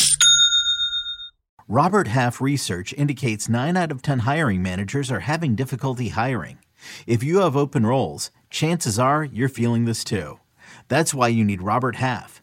Robert 1.69 2.09
Half 2.09 2.43
research 2.43 2.93
indicates 2.93 3.49
9 3.49 3.77
out 3.77 3.91
of 3.91 4.03
10 4.03 4.21
hiring 4.21 4.63
managers 4.63 5.11
are 5.11 5.21
having 5.21 5.55
difficulty 5.55 6.09
hiring. 6.09 6.59
If 7.07 7.23
you 7.23 7.39
have 7.39 7.57
open 7.57 7.87
roles, 7.87 8.31
chances 8.51 8.99
are 8.99 9.25
you're 9.25 9.49
feeling 9.49 9.87
this 9.87 10.05
too. 10.05 10.41
That's 10.89 11.15
why 11.15 11.29
you 11.29 11.43
need 11.43 11.63
Robert 11.63 11.97
Half. 11.97 12.43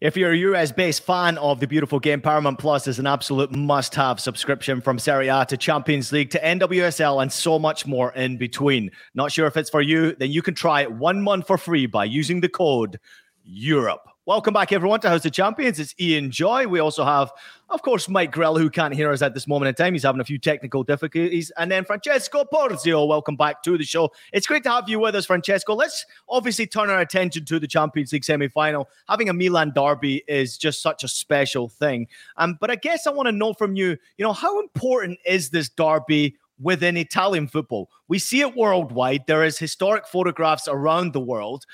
If 0.00 0.16
you're 0.16 0.30
a 0.30 0.36
US 0.36 0.70
based 0.70 1.02
fan 1.02 1.38
of 1.38 1.58
the 1.58 1.66
beautiful 1.66 1.98
game, 1.98 2.20
Paramount 2.20 2.60
Plus 2.60 2.86
is 2.86 3.00
an 3.00 3.06
absolute 3.08 3.50
must 3.50 3.96
have 3.96 4.20
subscription 4.20 4.80
from 4.80 4.96
Serie 4.96 5.26
A 5.26 5.44
to 5.46 5.56
Champions 5.56 6.12
League 6.12 6.30
to 6.30 6.38
NWSL 6.38 7.20
and 7.20 7.32
so 7.32 7.58
much 7.58 7.84
more 7.84 8.12
in 8.12 8.36
between. 8.38 8.92
Not 9.16 9.32
sure 9.32 9.48
if 9.48 9.56
it's 9.56 9.70
for 9.70 9.82
you? 9.82 10.14
Then 10.14 10.30
you 10.30 10.40
can 10.40 10.54
try 10.54 10.82
it 10.82 10.92
one 10.92 11.20
month 11.20 11.48
for 11.48 11.58
free 11.58 11.86
by 11.86 12.04
using 12.04 12.40
the 12.40 12.48
code 12.48 13.00
EUROPE 13.44 14.08
Welcome 14.28 14.52
back, 14.52 14.72
everyone, 14.72 15.00
to 15.00 15.08
House 15.08 15.24
of 15.24 15.32
Champions. 15.32 15.80
It's 15.80 15.94
Ian 15.98 16.30
Joy. 16.30 16.66
We 16.66 16.80
also 16.80 17.02
have, 17.02 17.32
of 17.70 17.80
course, 17.80 18.10
Mike 18.10 18.30
Grell, 18.30 18.58
who 18.58 18.68
can't 18.68 18.92
hear 18.92 19.10
us 19.10 19.22
at 19.22 19.32
this 19.32 19.48
moment 19.48 19.70
in 19.70 19.74
time. 19.74 19.94
He's 19.94 20.02
having 20.02 20.20
a 20.20 20.24
few 20.24 20.36
technical 20.36 20.82
difficulties. 20.82 21.50
And 21.56 21.72
then 21.72 21.86
Francesco 21.86 22.44
Porzio, 22.44 23.08
welcome 23.08 23.36
back 23.36 23.62
to 23.62 23.78
the 23.78 23.84
show. 23.84 24.12
It's 24.34 24.46
great 24.46 24.64
to 24.64 24.70
have 24.70 24.86
you 24.86 25.00
with 25.00 25.14
us, 25.14 25.24
Francesco. 25.24 25.74
Let's 25.74 26.04
obviously 26.28 26.66
turn 26.66 26.90
our 26.90 27.00
attention 27.00 27.46
to 27.46 27.58
the 27.58 27.66
Champions 27.66 28.12
League 28.12 28.22
semi 28.22 28.48
final. 28.48 28.90
Having 29.08 29.30
a 29.30 29.32
Milan 29.32 29.72
derby 29.74 30.22
is 30.28 30.58
just 30.58 30.82
such 30.82 31.04
a 31.04 31.08
special 31.08 31.70
thing. 31.70 32.06
Um, 32.36 32.58
but 32.60 32.70
I 32.70 32.74
guess 32.74 33.06
I 33.06 33.10
want 33.12 33.28
to 33.28 33.32
know 33.32 33.54
from 33.54 33.76
you, 33.76 33.96
you 34.18 34.26
know, 34.26 34.34
how 34.34 34.60
important 34.60 35.20
is 35.24 35.48
this 35.48 35.70
derby? 35.70 36.36
within 36.60 36.96
Italian 36.96 37.46
football. 37.46 37.90
We 38.08 38.18
see 38.18 38.40
it 38.40 38.56
worldwide. 38.56 39.26
There 39.26 39.44
is 39.44 39.58
historic 39.58 40.06
photographs 40.06 40.66
around 40.66 41.12
the 41.12 41.20
world. 41.20 41.66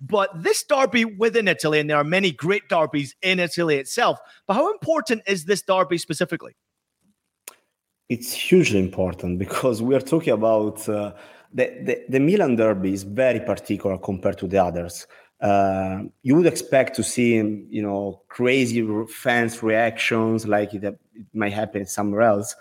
But 0.00 0.42
this 0.42 0.64
derby 0.64 1.04
within 1.04 1.48
Italy, 1.48 1.80
and 1.80 1.88
there 1.88 1.96
are 1.96 2.04
many 2.04 2.32
great 2.32 2.68
derbies 2.68 3.14
in 3.22 3.40
Italy 3.40 3.76
itself, 3.76 4.18
but 4.46 4.54
how 4.54 4.72
important 4.72 5.22
is 5.26 5.44
this 5.44 5.62
derby 5.62 5.98
specifically? 5.98 6.54
It's 8.08 8.32
hugely 8.32 8.80
important 8.80 9.38
because 9.38 9.82
we 9.82 9.94
are 9.94 10.00
talking 10.00 10.34
about 10.34 10.86
uh, 10.88 11.12
the, 11.52 11.66
the, 11.82 12.04
the 12.08 12.20
Milan 12.20 12.56
derby 12.56 12.92
is 12.92 13.02
very 13.02 13.40
particular 13.40 13.96
compared 13.96 14.38
to 14.38 14.46
the 14.46 14.62
others. 14.62 15.06
Uh, 15.40 16.04
you 16.22 16.34
would 16.36 16.46
expect 16.46 16.96
to 16.96 17.02
see, 17.02 17.34
you 17.34 17.82
know, 17.82 18.22
crazy 18.28 18.86
fans 19.08 19.62
reactions 19.62 20.46
like 20.46 20.74
it, 20.74 20.84
it 20.84 20.98
might 21.32 21.52
happen 21.52 21.86
somewhere 21.86 22.22
else. 22.22 22.54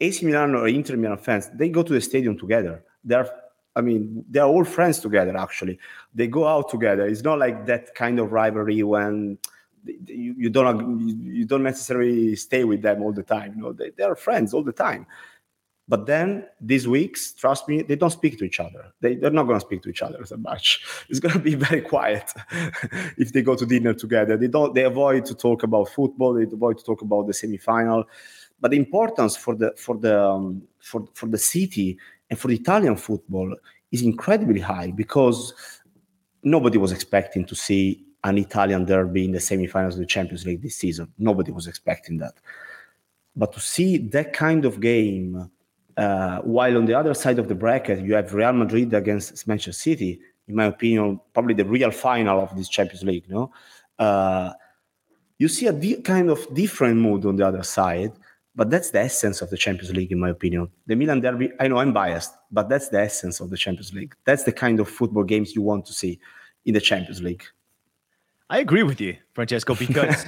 AC 0.00 0.24
Milan 0.26 0.54
or 0.54 0.68
Inter 0.68 0.96
Milan 0.96 1.18
fans, 1.18 1.50
they 1.54 1.68
go 1.68 1.82
to 1.82 1.92
the 1.92 2.00
stadium 2.00 2.38
together. 2.38 2.84
They're 3.04 3.28
I 3.76 3.80
mean, 3.80 4.24
they're 4.30 4.44
all 4.44 4.64
friends 4.64 5.00
together. 5.00 5.36
Actually, 5.36 5.78
they 6.14 6.26
go 6.26 6.46
out 6.46 6.70
together. 6.70 7.06
It's 7.06 7.24
not 7.24 7.38
like 7.38 7.66
that 7.66 7.94
kind 7.94 8.18
of 8.18 8.32
rivalry 8.32 8.82
when 8.82 9.38
you, 10.06 10.48
don't 10.48 11.08
you 11.08 11.44
don't 11.44 11.62
necessarily 11.62 12.36
stay 12.36 12.64
with 12.64 12.82
them 12.82 13.02
all 13.02 13.12
the 13.12 13.22
time. 13.22 13.54
You 13.56 13.62
know, 13.62 13.72
they, 13.72 13.90
they 13.90 14.04
are 14.04 14.16
friends 14.16 14.54
all 14.54 14.62
the 14.62 14.72
time. 14.72 15.06
But 15.86 16.06
then 16.06 16.46
these 16.60 16.88
weeks, 16.88 17.34
trust 17.34 17.68
me, 17.68 17.82
they 17.82 17.96
don't 17.96 18.10
speak 18.10 18.38
to 18.38 18.44
each 18.44 18.58
other. 18.58 18.94
They, 19.00 19.16
they're 19.16 19.30
not 19.30 19.46
going 19.46 19.60
to 19.60 19.66
speak 19.66 19.82
to 19.82 19.90
each 19.90 20.00
other 20.00 20.18
as 20.22 20.32
much. 20.38 20.82
It's 21.10 21.20
going 21.20 21.34
to 21.34 21.38
be 21.40 21.54
very 21.54 21.82
quiet 21.82 22.32
if 23.18 23.32
they 23.32 23.42
go 23.42 23.54
to 23.54 23.66
dinner 23.66 23.92
together. 23.92 24.36
They 24.38 24.48
don't. 24.48 24.74
They 24.74 24.84
avoid 24.84 25.26
to 25.26 25.34
talk 25.34 25.62
about 25.62 25.90
football. 25.90 26.32
They 26.32 26.44
avoid 26.44 26.78
to 26.78 26.84
talk 26.84 27.02
about 27.02 27.26
the 27.26 27.34
semifinal. 27.34 28.04
But 28.60 28.70
the 28.70 28.78
importance 28.78 29.36
for 29.36 29.54
the 29.54 29.74
for 29.76 29.98
the 29.98 30.22
um, 30.22 30.62
for 30.80 31.06
for 31.12 31.26
the 31.26 31.38
city 31.38 31.98
and 32.30 32.38
for 32.38 32.48
the 32.48 32.56
Italian 32.56 32.96
football 32.96 33.54
is 33.92 34.02
incredibly 34.02 34.60
high 34.60 34.90
because 34.90 35.52
nobody 36.42 36.78
was 36.78 36.92
expecting 36.92 37.44
to 37.46 37.54
see 37.54 38.04
an 38.24 38.38
Italian 38.38 38.84
derby 38.84 39.26
in 39.26 39.32
the 39.32 39.38
semifinals 39.38 39.92
of 39.92 39.98
the 39.98 40.06
Champions 40.06 40.46
League 40.46 40.62
this 40.62 40.76
season. 40.76 41.12
Nobody 41.18 41.52
was 41.52 41.66
expecting 41.66 42.18
that. 42.18 42.34
But 43.36 43.52
to 43.52 43.60
see 43.60 43.98
that 43.98 44.32
kind 44.32 44.64
of 44.64 44.80
game, 44.80 45.50
uh, 45.96 46.38
while 46.38 46.76
on 46.76 46.86
the 46.86 46.94
other 46.94 47.14
side 47.14 47.38
of 47.38 47.48
the 47.48 47.54
bracket 47.54 48.04
you 48.04 48.14
have 48.14 48.32
Real 48.32 48.52
Madrid 48.52 48.94
against 48.94 49.46
Manchester 49.46 49.72
City, 49.72 50.20
in 50.48 50.54
my 50.54 50.66
opinion, 50.66 51.20
probably 51.32 51.54
the 51.54 51.64
real 51.64 51.90
final 51.90 52.40
of 52.40 52.56
this 52.56 52.68
Champions 52.68 53.02
League. 53.02 53.28
No, 53.28 53.52
uh, 53.98 54.52
you 55.38 55.48
see 55.48 55.66
a 55.66 55.72
di- 55.72 56.00
kind 56.02 56.30
of 56.30 56.52
different 56.54 56.96
mood 56.96 57.26
on 57.26 57.36
the 57.36 57.46
other 57.46 57.62
side, 57.62 58.12
but 58.56 58.70
that's 58.70 58.90
the 58.90 59.00
essence 59.00 59.42
of 59.42 59.50
the 59.50 59.56
Champions 59.56 59.94
League, 59.94 60.12
in 60.12 60.20
my 60.20 60.30
opinion. 60.30 60.68
The 60.86 60.94
Milan 60.94 61.20
derby, 61.20 61.50
I 61.58 61.68
know 61.68 61.78
I'm 61.78 61.92
biased, 61.92 62.32
but 62.52 62.68
that's 62.68 62.88
the 62.88 63.00
essence 63.00 63.40
of 63.40 63.50
the 63.50 63.56
Champions 63.56 63.92
League. 63.92 64.14
That's 64.24 64.44
the 64.44 64.52
kind 64.52 64.80
of 64.80 64.88
football 64.88 65.24
games 65.24 65.54
you 65.54 65.62
want 65.62 65.86
to 65.86 65.92
see 65.92 66.20
in 66.64 66.74
the 66.74 66.80
Champions 66.80 67.22
League. 67.22 67.44
I 68.50 68.58
agree 68.58 68.82
with 68.82 69.00
you, 69.00 69.16
Francesco, 69.32 69.74
because 69.78 70.26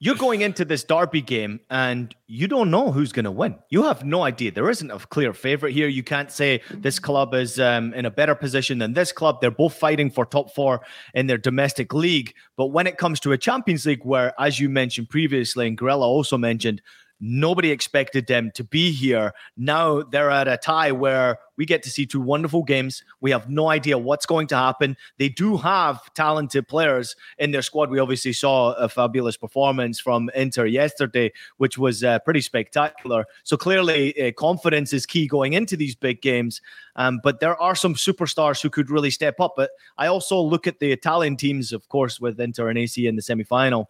you're 0.00 0.14
going 0.14 0.42
into 0.42 0.64
this 0.64 0.84
derby 0.84 1.20
game 1.20 1.58
and 1.70 2.14
you 2.28 2.46
don't 2.46 2.70
know 2.70 2.92
who's 2.92 3.12
going 3.12 3.24
to 3.24 3.30
win. 3.30 3.56
You 3.68 3.82
have 3.82 4.04
no 4.04 4.22
idea. 4.22 4.52
There 4.52 4.70
isn't 4.70 4.90
a 4.90 4.98
clear 5.00 5.34
favorite 5.34 5.72
here. 5.72 5.88
You 5.88 6.04
can't 6.04 6.30
say 6.30 6.62
this 6.70 6.98
club 6.98 7.34
is 7.34 7.58
um, 7.58 7.92
in 7.94 8.06
a 8.06 8.10
better 8.10 8.36
position 8.36 8.78
than 8.78 8.92
this 8.92 9.10
club. 9.10 9.40
They're 9.40 9.50
both 9.50 9.74
fighting 9.74 10.10
for 10.10 10.24
top 10.24 10.54
four 10.54 10.80
in 11.14 11.26
their 11.26 11.36
domestic 11.36 11.92
league. 11.92 12.32
But 12.56 12.66
when 12.66 12.86
it 12.86 12.96
comes 12.96 13.18
to 13.20 13.32
a 13.32 13.38
Champions 13.38 13.86
League, 13.86 14.04
where, 14.04 14.32
as 14.40 14.60
you 14.60 14.68
mentioned 14.68 15.10
previously, 15.10 15.66
and 15.66 15.76
Grella 15.76 16.02
also 16.02 16.38
mentioned, 16.38 16.80
Nobody 17.20 17.70
expected 17.70 18.26
them 18.26 18.52
to 18.54 18.62
be 18.62 18.92
here. 18.92 19.32
Now 19.56 20.02
they're 20.02 20.30
at 20.30 20.46
a 20.46 20.56
tie 20.56 20.92
where 20.92 21.38
we 21.56 21.66
get 21.66 21.82
to 21.82 21.90
see 21.90 22.06
two 22.06 22.20
wonderful 22.20 22.62
games. 22.62 23.02
We 23.20 23.32
have 23.32 23.50
no 23.50 23.68
idea 23.68 23.98
what's 23.98 24.24
going 24.24 24.46
to 24.48 24.56
happen. 24.56 24.96
They 25.18 25.28
do 25.28 25.56
have 25.56 26.00
talented 26.14 26.68
players 26.68 27.16
in 27.36 27.50
their 27.50 27.62
squad. 27.62 27.90
We 27.90 27.98
obviously 27.98 28.32
saw 28.32 28.74
a 28.74 28.88
fabulous 28.88 29.36
performance 29.36 29.98
from 29.98 30.30
Inter 30.36 30.66
yesterday, 30.66 31.32
which 31.56 31.76
was 31.76 32.04
uh, 32.04 32.20
pretty 32.20 32.40
spectacular. 32.40 33.24
So 33.42 33.56
clearly, 33.56 34.18
uh, 34.20 34.30
confidence 34.32 34.92
is 34.92 35.04
key 35.04 35.26
going 35.26 35.54
into 35.54 35.76
these 35.76 35.96
big 35.96 36.22
games. 36.22 36.62
Um, 36.94 37.20
but 37.24 37.40
there 37.40 37.60
are 37.60 37.74
some 37.74 37.94
superstars 37.94 38.62
who 38.62 38.70
could 38.70 38.90
really 38.90 39.10
step 39.10 39.40
up. 39.40 39.54
But 39.56 39.70
I 39.98 40.06
also 40.06 40.40
look 40.40 40.68
at 40.68 40.78
the 40.78 40.92
Italian 40.92 41.36
teams, 41.36 41.72
of 41.72 41.88
course, 41.88 42.20
with 42.20 42.40
Inter 42.40 42.68
and 42.68 42.78
AC 42.78 43.04
in 43.04 43.16
the 43.16 43.22
semifinal. 43.22 43.86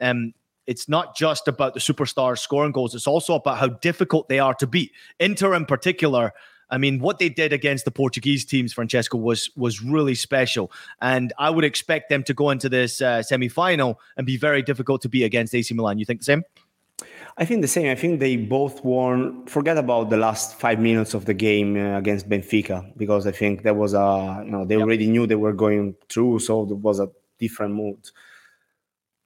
Um, 0.00 0.32
it's 0.70 0.88
not 0.88 1.16
just 1.16 1.48
about 1.48 1.74
the 1.74 1.80
superstars 1.80 2.38
scoring 2.38 2.70
goals, 2.70 2.94
it's 2.94 3.08
also 3.08 3.34
about 3.34 3.58
how 3.58 3.66
difficult 3.66 4.28
they 4.28 4.38
are 4.38 4.54
to 4.54 4.68
beat. 4.68 4.92
Inter, 5.18 5.52
in 5.54 5.66
particular, 5.66 6.32
I 6.70 6.78
mean, 6.78 7.00
what 7.00 7.18
they 7.18 7.28
did 7.28 7.52
against 7.52 7.84
the 7.84 7.90
Portuguese 7.90 8.44
teams, 8.44 8.72
Francesco, 8.72 9.18
was 9.18 9.50
was 9.56 9.82
really 9.82 10.14
special, 10.14 10.70
and 11.02 11.32
I 11.38 11.50
would 11.50 11.64
expect 11.64 12.08
them 12.08 12.22
to 12.22 12.32
go 12.32 12.50
into 12.50 12.68
this 12.68 13.02
uh, 13.02 13.20
semi 13.24 13.48
final 13.48 14.00
and 14.16 14.24
be 14.24 14.36
very 14.36 14.62
difficult 14.62 15.02
to 15.02 15.08
beat 15.08 15.24
against 15.24 15.52
AC 15.56 15.74
Milan. 15.74 15.98
You 15.98 16.04
think 16.04 16.20
the 16.20 16.30
same? 16.32 16.44
I 17.36 17.44
think 17.44 17.62
the 17.62 17.68
same. 17.76 17.90
I 17.90 17.96
think 17.96 18.20
they 18.20 18.36
both 18.36 18.84
won. 18.84 19.46
Forget 19.46 19.76
about 19.76 20.10
the 20.10 20.18
last 20.18 20.54
five 20.54 20.78
minutes 20.78 21.14
of 21.14 21.24
the 21.24 21.34
game 21.34 21.76
uh, 21.76 21.98
against 21.98 22.28
Benfica 22.28 22.96
because 22.96 23.26
I 23.26 23.32
think 23.32 23.64
there 23.64 23.74
was 23.74 23.92
a 23.92 24.42
you 24.44 24.52
know 24.52 24.64
they 24.64 24.76
yep. 24.76 24.84
already 24.84 25.08
knew 25.08 25.26
they 25.26 25.42
were 25.46 25.52
going 25.66 25.96
through, 26.08 26.38
so 26.38 26.62
it 26.62 26.76
was 26.76 27.00
a 27.00 27.08
different 27.40 27.74
mood 27.74 27.98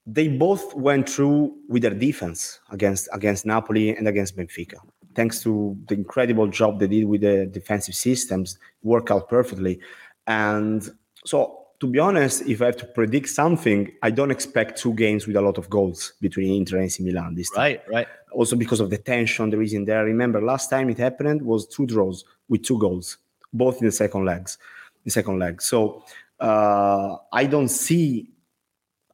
they 0.06 0.28
both 0.28 0.74
went 0.74 1.08
through 1.08 1.56
with 1.68 1.82
their 1.82 1.94
defense 1.94 2.60
against 2.70 3.08
against 3.12 3.46
Napoli 3.46 3.96
and 3.96 4.06
against 4.06 4.36
Benfica. 4.36 4.76
Thanks 5.14 5.42
to 5.44 5.76
the 5.88 5.94
incredible 5.94 6.48
job 6.48 6.80
they 6.80 6.88
did 6.88 7.04
with 7.06 7.22
the 7.22 7.46
defensive 7.46 7.94
systems, 7.94 8.58
work 8.82 9.10
out 9.10 9.28
perfectly. 9.28 9.80
And 10.26 10.88
so, 11.24 11.66
to 11.80 11.86
be 11.86 11.98
honest, 12.00 12.42
if 12.48 12.60
I 12.60 12.66
have 12.66 12.76
to 12.78 12.86
predict 12.86 13.28
something, 13.28 13.92
I 14.02 14.10
don't 14.10 14.30
expect 14.30 14.78
two 14.78 14.92
games 14.94 15.26
with 15.26 15.36
a 15.36 15.40
lot 15.40 15.56
of 15.56 15.70
goals 15.70 16.14
between 16.20 16.52
Inter 16.54 16.76
and 16.76 16.86
AC 16.86 17.02
Milan 17.02 17.34
this 17.34 17.50
time. 17.50 17.62
Right, 17.62 17.82
right. 17.88 18.08
Also 18.32 18.56
because 18.56 18.80
of 18.80 18.90
the 18.90 18.98
tension 18.98 19.50
there 19.50 19.62
is 19.62 19.72
in 19.72 19.84
there. 19.84 20.04
Remember, 20.04 20.42
last 20.42 20.68
time 20.68 20.90
it 20.90 20.98
happened 20.98 21.40
was 21.42 21.66
two 21.66 21.86
draws 21.86 22.24
with 22.48 22.64
two 22.64 22.78
goals, 22.78 23.18
both 23.52 23.78
in 23.78 23.86
the 23.86 23.92
second 23.92 24.24
legs, 24.24 24.58
the 25.04 25.10
second 25.10 25.38
leg. 25.38 25.62
So 25.62 26.04
uh, 26.40 27.16
I 27.32 27.46
don't 27.46 27.68
see 27.68 28.33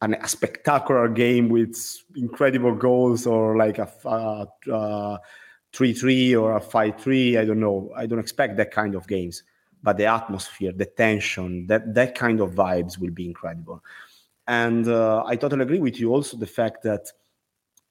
an, 0.02 0.14
a 0.14 0.28
spectacular 0.28 1.08
game 1.08 1.48
with 1.48 1.76
incredible 2.16 2.74
goals 2.74 3.26
or 3.26 3.56
like 3.56 3.78
a, 3.78 3.88
a, 4.04 4.46
a 4.70 5.20
3-3 5.72 6.40
or 6.40 6.56
a 6.56 6.60
5-3 6.60 7.38
i 7.38 7.44
don't 7.44 7.60
know. 7.60 7.92
I 7.96 8.06
don't 8.06 8.18
expect 8.18 8.56
that 8.56 8.70
kind 8.70 8.94
of 8.94 9.06
games 9.06 9.42
but 9.82 9.96
the 9.96 10.06
atmosphere 10.06 10.72
the 10.72 10.86
tension 10.86 11.66
that 11.66 11.94
that 11.94 12.14
kind 12.14 12.40
of 12.40 12.52
vibes 12.52 12.98
will 12.98 13.10
be 13.10 13.26
incredible. 13.26 13.82
And 14.46 14.88
uh, 14.88 15.24
i 15.26 15.36
totally 15.36 15.62
agree 15.62 15.80
with 15.80 16.00
you 16.00 16.12
also 16.12 16.36
the 16.36 16.46
fact 16.46 16.82
that 16.82 17.06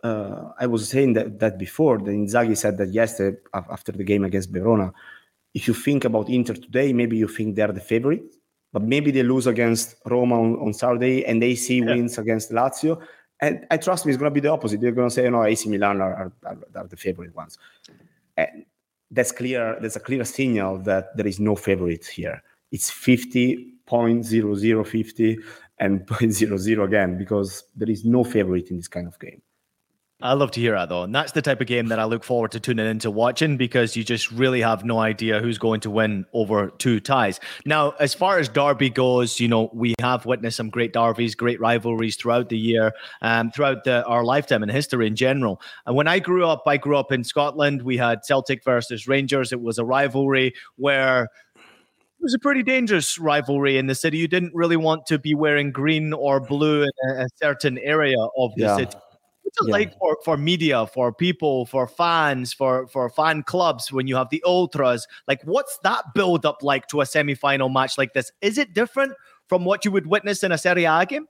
uh, 0.03 0.51
i 0.59 0.65
was 0.65 0.89
saying 0.89 1.13
that, 1.13 1.39
that 1.39 1.57
before 1.57 1.97
the 1.99 2.11
inzaghi 2.11 2.57
said 2.57 2.77
that 2.77 2.89
yesterday 2.89 3.37
after 3.53 3.91
the 3.91 4.03
game 4.03 4.23
against 4.23 4.49
verona 4.49 4.91
if 5.53 5.67
you 5.67 5.73
think 5.73 6.05
about 6.05 6.29
inter 6.29 6.53
today 6.53 6.93
maybe 6.93 7.17
you 7.17 7.27
think 7.27 7.55
they're 7.55 7.71
the 7.71 7.81
favorite 7.81 8.35
but 8.71 8.83
maybe 8.83 9.11
they 9.11 9.23
lose 9.23 9.47
against 9.47 9.95
Roma 10.05 10.39
on, 10.39 10.55
on 10.57 10.73
Saturday 10.73 11.25
and 11.25 11.43
AC 11.43 11.79
yeah. 11.79 11.85
wins 11.85 12.17
against 12.17 12.51
Lazio. 12.51 13.01
And 13.41 13.65
I 13.71 13.77
trust 13.77 14.05
me, 14.05 14.11
it's 14.11 14.19
going 14.19 14.31
to 14.31 14.33
be 14.33 14.41
the 14.41 14.49
opposite. 14.49 14.81
They're 14.81 14.91
going 14.91 15.09
to 15.09 15.13
say, 15.13 15.23
you 15.23 15.31
know, 15.31 15.43
AC 15.43 15.69
Milan 15.69 16.01
are, 16.01 16.31
are, 16.43 16.57
are 16.75 16.87
the 16.87 16.97
favorite 16.97 17.33
ones. 17.35 17.57
And 18.35 18.65
that's 19.11 19.31
clear. 19.31 19.77
That's 19.81 19.95
a 19.95 20.01
clear 20.01 20.25
signal 20.25 20.79
that 20.79 21.15
there 21.15 21.27
is 21.27 21.39
no 21.39 21.55
favorite 21.55 22.05
here. 22.05 22.43
It's 22.71 22.91
50.0050 22.91 25.37
and 25.79 26.05
0.00 26.07 26.83
again 26.83 27.17
because 27.17 27.63
there 27.75 27.89
is 27.89 28.05
no 28.05 28.23
favorite 28.23 28.69
in 28.69 28.77
this 28.77 28.87
kind 28.87 29.07
of 29.07 29.17
game. 29.19 29.41
I 30.21 30.33
love 30.33 30.51
to 30.51 30.59
hear 30.59 30.73
that 30.73 30.89
though. 30.89 31.03
And 31.03 31.15
that's 31.15 31.31
the 31.31 31.41
type 31.41 31.61
of 31.61 31.67
game 31.67 31.87
that 31.87 31.99
I 31.99 32.03
look 32.03 32.25
forward 32.25 32.51
to 32.51 32.59
tuning 32.59 32.85
into 32.85 33.09
watching 33.09 33.55
because 33.55 33.95
you 33.95 34.03
just 34.03 34.29
really 34.31 34.59
have 34.59 34.83
no 34.83 34.99
idea 34.99 35.39
who's 35.39 35.57
going 35.57 35.79
to 35.81 35.89
win 35.89 36.25
over 36.33 36.71
two 36.77 36.99
ties. 36.99 37.39
Now, 37.65 37.91
as 38.01 38.13
far 38.13 38.37
as 38.37 38.49
Derby 38.49 38.89
goes, 38.89 39.39
you 39.39 39.47
know, 39.47 39.69
we 39.73 39.95
have 40.01 40.25
witnessed 40.25 40.57
some 40.57 40.69
great 40.69 40.91
derbies, 40.91 41.35
great 41.35 41.61
rivalries 41.61 42.17
throughout 42.17 42.49
the 42.49 42.57
year, 42.57 42.91
um, 43.21 43.49
throughout 43.51 43.85
the, 43.85 44.03
our 44.05 44.25
lifetime 44.25 44.61
and 44.61 44.69
history 44.69 45.07
in 45.07 45.15
general. 45.15 45.61
And 45.85 45.95
when 45.95 46.09
I 46.09 46.19
grew 46.19 46.45
up, 46.45 46.63
I 46.67 46.75
grew 46.75 46.97
up 46.97 47.13
in 47.13 47.23
Scotland. 47.23 47.81
We 47.83 47.95
had 47.95 48.25
Celtic 48.25 48.65
versus 48.65 49.07
Rangers. 49.07 49.53
It 49.53 49.61
was 49.61 49.77
a 49.77 49.85
rivalry 49.85 50.53
where 50.75 51.23
it 51.23 52.23
was 52.23 52.33
a 52.33 52.39
pretty 52.39 52.63
dangerous 52.63 53.17
rivalry 53.17 53.77
in 53.77 53.87
the 53.87 53.95
city. 53.95 54.17
You 54.17 54.27
didn't 54.27 54.53
really 54.53 54.75
want 54.75 55.05
to 55.05 55.17
be 55.17 55.33
wearing 55.33 55.71
green 55.71 56.11
or 56.11 56.41
blue 56.41 56.83
in 56.83 56.89
a, 57.09 57.27
certain 57.37 57.77
area 57.77 58.17
of 58.37 58.51
the 58.57 58.63
Yeah. 58.63 58.75
city. 58.75 58.97
What's 59.55 59.67
it 59.67 59.69
Yeah. 59.69 59.71
like 59.71 59.97
for, 59.97 60.17
for 60.23 60.37
media, 60.37 60.85
for 60.87 61.11
people, 61.11 61.65
for 61.65 61.87
fans, 61.87 62.53
for, 62.53 62.87
for 62.87 63.09
fan 63.09 63.43
clubs 63.43 63.91
when 63.91 64.07
you 64.07 64.15
have 64.15 64.29
the 64.29 64.43
ultras? 64.45 65.07
Like, 65.27 65.41
what's 65.43 65.77
that 65.83 66.13
build 66.13 66.45
up 66.45 66.61
like 66.61 66.87
to 66.87 67.01
a 67.01 67.05
semi 67.05 67.35
final 67.35 67.69
match 67.69 67.97
like 67.97 68.13
this? 68.13 68.31
Is 68.41 68.57
it 68.57 68.73
different 68.73 69.13
from 69.47 69.65
what 69.65 69.85
you 69.85 69.91
would 69.91 70.07
witness 70.07 70.43
in 70.43 70.51
a 70.51 70.57
Serie 70.57 70.85
A 70.85 71.05
game? 71.05 71.27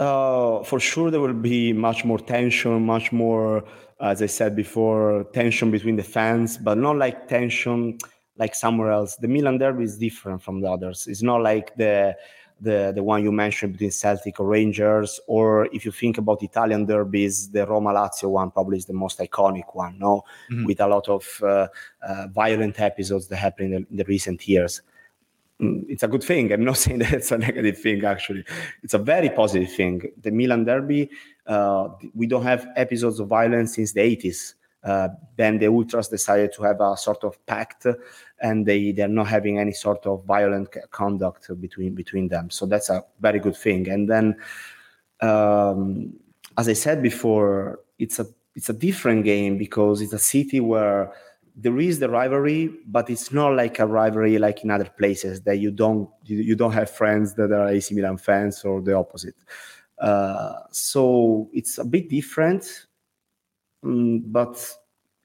Uh, 0.00 0.64
for 0.64 0.80
sure, 0.80 1.10
there 1.10 1.20
will 1.20 1.32
be 1.32 1.72
much 1.72 2.04
more 2.04 2.18
tension, 2.18 2.84
much 2.84 3.12
more, 3.12 3.62
as 4.00 4.20
I 4.20 4.26
said 4.26 4.56
before, 4.56 5.24
tension 5.32 5.70
between 5.70 5.96
the 5.96 6.02
fans, 6.02 6.58
but 6.58 6.76
not 6.76 6.96
like 6.96 7.28
tension 7.28 7.98
like 8.36 8.54
somewhere 8.54 8.90
else. 8.90 9.16
The 9.16 9.28
Milan 9.28 9.58
derby 9.58 9.84
is 9.84 9.98
different 9.98 10.42
from 10.42 10.60
the 10.60 10.68
others. 10.68 11.06
It's 11.06 11.22
not 11.22 11.42
like 11.42 11.76
the 11.76 12.16
the 12.62 12.92
the 12.94 13.02
one 13.02 13.22
you 13.24 13.32
mentioned 13.32 13.72
between 13.72 13.90
Celtic 13.90 14.38
or 14.40 14.46
Rangers, 14.46 15.20
or 15.26 15.66
if 15.72 15.84
you 15.84 15.92
think 15.92 16.18
about 16.18 16.42
Italian 16.42 16.86
derbies, 16.86 17.50
the 17.50 17.66
Roma 17.66 17.90
Lazio 17.92 18.30
one 18.30 18.50
probably 18.50 18.78
is 18.78 18.86
the 18.86 18.92
most 19.04 19.18
iconic 19.18 19.68
one, 19.74 19.98
no, 19.98 20.22
Mhm. 20.50 20.66
with 20.66 20.80
a 20.80 20.86
lot 20.86 21.08
of 21.08 21.22
uh, 21.42 21.66
uh, 22.08 22.26
violent 22.32 22.78
episodes 22.80 23.26
that 23.28 23.36
happened 23.36 23.74
in 23.74 23.82
the, 23.82 23.86
in 23.90 23.96
the 23.96 24.04
recent 24.04 24.46
years 24.48 24.82
mm, 25.60 25.84
it's 25.88 26.02
a 26.02 26.08
good 26.08 26.24
thing. 26.24 26.52
I'm 26.52 26.64
not 26.64 26.76
saying 26.84 27.00
that 27.00 27.12
it's 27.12 27.30
a 27.32 27.38
negative 27.38 27.78
thing, 27.78 28.04
actually. 28.04 28.44
It's 28.82 28.94
a 28.94 28.98
very 28.98 29.30
positive 29.30 29.70
thing. 29.72 30.02
The 30.20 30.30
Milan 30.30 30.64
Derby, 30.64 31.10
uh, 31.46 31.88
we 32.14 32.26
don't 32.26 32.42
have 32.44 32.66
episodes 32.76 33.20
of 33.20 33.28
violence 33.28 33.74
since 33.76 33.92
the 33.92 34.00
80s. 34.00 34.54
Uh, 34.84 35.08
then 35.36 35.58
the 35.58 35.68
Ultras 35.68 36.08
decided 36.08 36.52
to 36.52 36.62
have 36.64 36.80
a 36.80 36.96
sort 36.96 37.22
of 37.22 37.44
pact 37.46 37.86
and 38.40 38.66
they, 38.66 38.90
they're 38.92 39.06
not 39.08 39.28
having 39.28 39.58
any 39.58 39.72
sort 39.72 40.04
of 40.06 40.24
violent 40.24 40.68
conduct 40.90 41.48
between, 41.60 41.94
between 41.94 42.28
them. 42.28 42.50
So 42.50 42.66
that's 42.66 42.90
a 42.90 43.04
very 43.20 43.38
good 43.38 43.56
thing. 43.56 43.88
And 43.88 44.08
then, 44.08 44.36
um, 45.20 46.14
as 46.58 46.68
I 46.68 46.72
said 46.72 47.02
before, 47.02 47.80
it's 47.98 48.18
a, 48.18 48.26
it's 48.56 48.68
a 48.68 48.74
different 48.74 49.24
game 49.24 49.56
because 49.56 50.00
it's 50.00 50.12
a 50.12 50.18
city 50.18 50.58
where 50.60 51.12
there 51.56 51.78
is 51.78 51.98
the 51.98 52.08
rivalry, 52.08 52.70
but 52.86 53.10
it's 53.10 53.32
not 53.32 53.54
like 53.54 53.78
a 53.78 53.86
rivalry 53.86 54.38
like 54.38 54.64
in 54.64 54.70
other 54.70 54.90
places 54.98 55.42
that 55.42 55.58
you 55.58 55.70
don't 55.70 56.08
you, 56.24 56.38
you 56.38 56.56
don't 56.56 56.72
have 56.72 56.90
friends 56.90 57.34
that 57.34 57.52
are 57.52 57.68
AC 57.68 57.94
Milan 57.94 58.16
fans 58.16 58.64
or 58.64 58.80
the 58.80 58.94
opposite. 58.94 59.34
Uh, 59.98 60.54
so 60.70 61.48
it's 61.52 61.78
a 61.78 61.84
bit 61.84 62.08
different, 62.08 62.86
but 63.82 64.76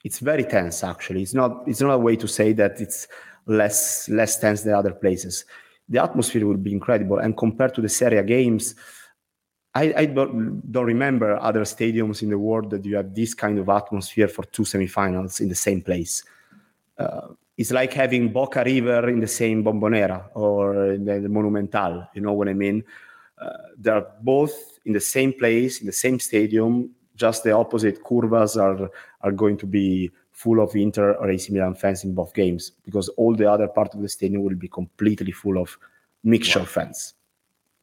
it's 0.04 0.20
very 0.20 0.44
tense. 0.44 0.84
Actually, 0.84 1.22
it's 1.22 1.34
not 1.34 1.64
it's 1.68 1.82
not 1.82 1.92
a 1.92 1.98
way 1.98 2.16
to 2.16 2.28
say 2.28 2.54
that 2.54 2.80
it's 2.80 3.08
less 3.46 4.10
less 4.10 4.40
tense 4.40 4.62
than 4.62 4.74
other 4.74 4.94
places. 4.94 5.46
The 5.90 6.04
atmosphere 6.04 6.46
will 6.46 6.58
be 6.58 6.74
incredible, 6.74 7.20
and 7.20 7.38
compared 7.38 7.74
to 7.76 7.82
the 7.82 7.90
Serie 7.90 8.18
A 8.18 8.24
games, 8.24 8.76
I, 9.78 9.94
I 9.96 10.06
don't, 10.06 10.72
don't 10.72 10.86
remember 10.86 11.38
other 11.38 11.62
stadiums 11.62 12.24
in 12.24 12.30
the 12.30 12.40
world 12.40 12.72
that 12.72 12.84
you 12.84 12.96
have 12.96 13.14
this 13.14 13.36
kind 13.36 13.60
of 13.60 13.70
atmosphere 13.70 14.28
for 14.28 14.44
two 14.46 14.64
semifinals 14.64 15.40
in 15.40 15.50
the 15.50 15.56
same 15.56 15.82
place. 15.82 16.24
Uh, 16.98 17.28
it's 17.58 17.72
like 17.72 17.94
having 17.94 18.34
Boca 18.34 18.64
River 18.64 19.08
in 19.08 19.20
the 19.20 19.28
same 19.28 19.64
Bombonera 19.64 20.26
or 20.34 20.98
the, 20.98 21.20
the 21.20 21.30
Monumental. 21.30 22.08
You 22.16 22.22
know 22.22 22.34
what 22.34 22.50
I 22.50 22.54
mean? 22.54 22.84
Uh, 23.40 23.50
they're 23.78 24.08
both 24.22 24.80
in 24.86 24.94
the 24.94 25.00
same 25.00 25.34
place, 25.34 25.80
in 25.80 25.86
the 25.86 25.94
same 25.94 26.20
stadium. 26.20 26.90
Just 27.18 27.44
the 27.44 27.52
opposite 27.52 28.04
curvas 28.04 28.56
are 28.56 28.90
are 29.22 29.32
going 29.32 29.58
to 29.58 29.66
be 29.66 30.12
full 30.32 30.62
of 30.62 30.76
Inter 30.76 31.14
or 31.16 31.30
AC 31.30 31.52
Milan 31.52 31.76
fans 31.76 32.04
in 32.04 32.14
both 32.14 32.34
games 32.34 32.72
because 32.86 33.10
all 33.10 33.36
the 33.36 33.52
other 33.52 33.68
part 33.68 33.94
of 33.94 34.02
the 34.02 34.08
stadium 34.08 34.44
will 34.44 34.56
be 34.56 34.68
completely 34.68 35.32
full 35.32 35.58
of 35.58 35.78
mixture 36.24 36.64
fans. 36.64 37.16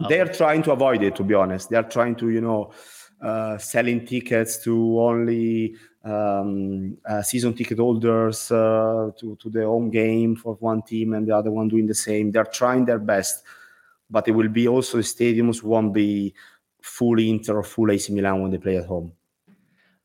They're 0.09 0.33
trying 0.33 0.63
to 0.63 0.73
avoid 0.73 1.03
it 1.03 1.17
to 1.17 1.25
be 1.25 1.35
honest. 1.35 1.69
They're 1.71 1.91
trying 1.97 2.17
to 2.17 2.31
you 2.31 2.41
know 2.41 2.73
uh, 3.21 3.59
selling 3.59 4.07
tickets 4.07 4.63
to 4.65 5.01
only 5.01 5.75
um, 6.05 6.97
uh, 7.09 7.23
season 7.23 7.55
ticket 7.55 7.79
holders 7.79 8.51
uh, 8.51 9.11
to, 9.19 9.37
to 9.37 9.51
the 9.51 9.65
home 9.65 9.91
game 9.91 10.37
for 10.37 10.55
one 10.55 10.83
team 10.83 11.15
and 11.15 11.27
the 11.27 11.37
other 11.37 11.51
one 11.51 11.69
doing 11.69 11.87
the 11.87 11.95
same. 11.95 12.31
They're 12.31 12.45
trying 12.45 12.85
their 12.85 12.99
best 12.99 13.45
but 14.11 14.29
it 14.29 14.33
will 14.33 14.49
be 14.49 14.69
also 14.69 14.99
the 14.99 15.03
stadiums 15.03 15.63
won't 15.63 15.93
be 15.93 16.35
full 16.81 17.19
inter 17.19 17.57
or 17.59 17.63
full 17.63 17.91
ac 17.91 18.13
milan 18.13 18.43
when 18.43 18.51
they 18.51 18.59
play 18.59 18.77
at 18.77 18.87
home 18.87 19.13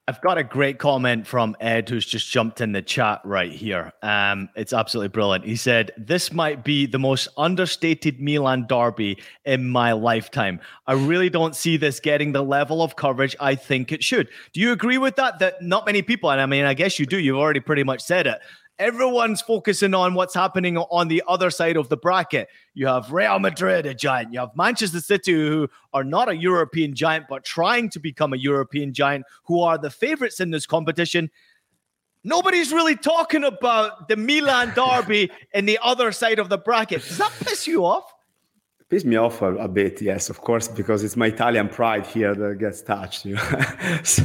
I've 0.09 0.21
got 0.21 0.39
a 0.39 0.43
great 0.43 0.79
comment 0.79 1.27
from 1.27 1.55
Ed, 1.59 1.87
who's 1.87 2.03
just 2.03 2.31
jumped 2.31 2.61
in 2.61 2.71
the 2.71 2.81
chat 2.81 3.21
right 3.23 3.51
here. 3.51 3.93
Um, 4.01 4.49
it's 4.55 4.73
absolutely 4.73 5.09
brilliant. 5.09 5.45
He 5.45 5.55
said, 5.55 5.91
This 5.97 6.33
might 6.33 6.63
be 6.63 6.87
the 6.87 6.97
most 6.97 7.27
understated 7.37 8.19
Milan 8.19 8.65
derby 8.67 9.21
in 9.45 9.69
my 9.69 9.91
lifetime. 9.91 10.61
I 10.87 10.93
really 10.93 11.29
don't 11.29 11.55
see 11.55 11.77
this 11.77 11.99
getting 11.99 12.31
the 12.31 12.41
level 12.41 12.81
of 12.81 12.95
coverage 12.95 13.35
I 13.39 13.53
think 13.53 13.91
it 13.91 14.03
should. 14.03 14.29
Do 14.51 14.61
you 14.61 14.71
agree 14.71 14.97
with 14.97 15.15
that? 15.17 15.37
That 15.37 15.61
not 15.61 15.85
many 15.85 16.01
people, 16.01 16.31
and 16.31 16.41
I 16.41 16.47
mean, 16.47 16.65
I 16.65 16.73
guess 16.73 16.97
you 16.97 17.05
do, 17.05 17.19
you've 17.19 17.37
already 17.37 17.59
pretty 17.59 17.83
much 17.83 18.01
said 18.01 18.25
it. 18.25 18.39
Everyone's 18.79 19.41
focusing 19.41 19.93
on 19.93 20.13
what's 20.13 20.33
happening 20.33 20.77
on 20.77 21.09
the 21.09 21.21
other 21.27 21.49
side 21.49 21.75
of 21.75 21.89
the 21.89 21.97
bracket. 21.97 22.47
You 22.73 22.87
have 22.87 23.11
Real 23.11 23.37
Madrid, 23.37 23.85
a 23.85 23.93
giant. 23.93 24.33
You 24.33 24.39
have 24.39 24.55
Manchester 24.55 25.01
City, 25.01 25.33
who 25.33 25.67
are 25.93 26.05
not 26.05 26.29
a 26.29 26.35
European 26.35 26.95
giant, 26.95 27.25
but 27.29 27.43
trying 27.43 27.89
to 27.89 27.99
become 27.99 28.31
a 28.31 28.37
European 28.37 28.93
giant, 28.93 29.25
who 29.43 29.61
are 29.61 29.77
the 29.77 29.89
favorites 29.89 30.39
in 30.39 30.51
this 30.51 30.65
competition. 30.65 31.29
Nobody's 32.23 32.71
really 32.71 32.95
talking 32.95 33.43
about 33.43 34.07
the 34.07 34.15
Milan 34.15 34.71
derby 34.75 35.29
in 35.53 35.65
the 35.65 35.77
other 35.83 36.13
side 36.13 36.39
of 36.39 36.47
the 36.47 36.57
bracket. 36.57 37.03
Does 37.03 37.17
that 37.17 37.33
piss 37.41 37.67
you 37.67 37.85
off? 37.85 38.13
piss 38.89 39.05
me 39.05 39.15
off 39.17 39.41
a, 39.41 39.55
a 39.57 39.67
bit 39.67 40.01
yes 40.01 40.29
of 40.29 40.41
course 40.41 40.67
because 40.67 41.03
it's 41.03 41.15
my 41.15 41.27
italian 41.27 41.69
pride 41.69 42.05
here 42.07 42.33
that 42.33 42.57
gets 42.57 42.81
touched 42.81 43.23
you 43.23 43.35
know 43.35 43.61
so 44.03 44.23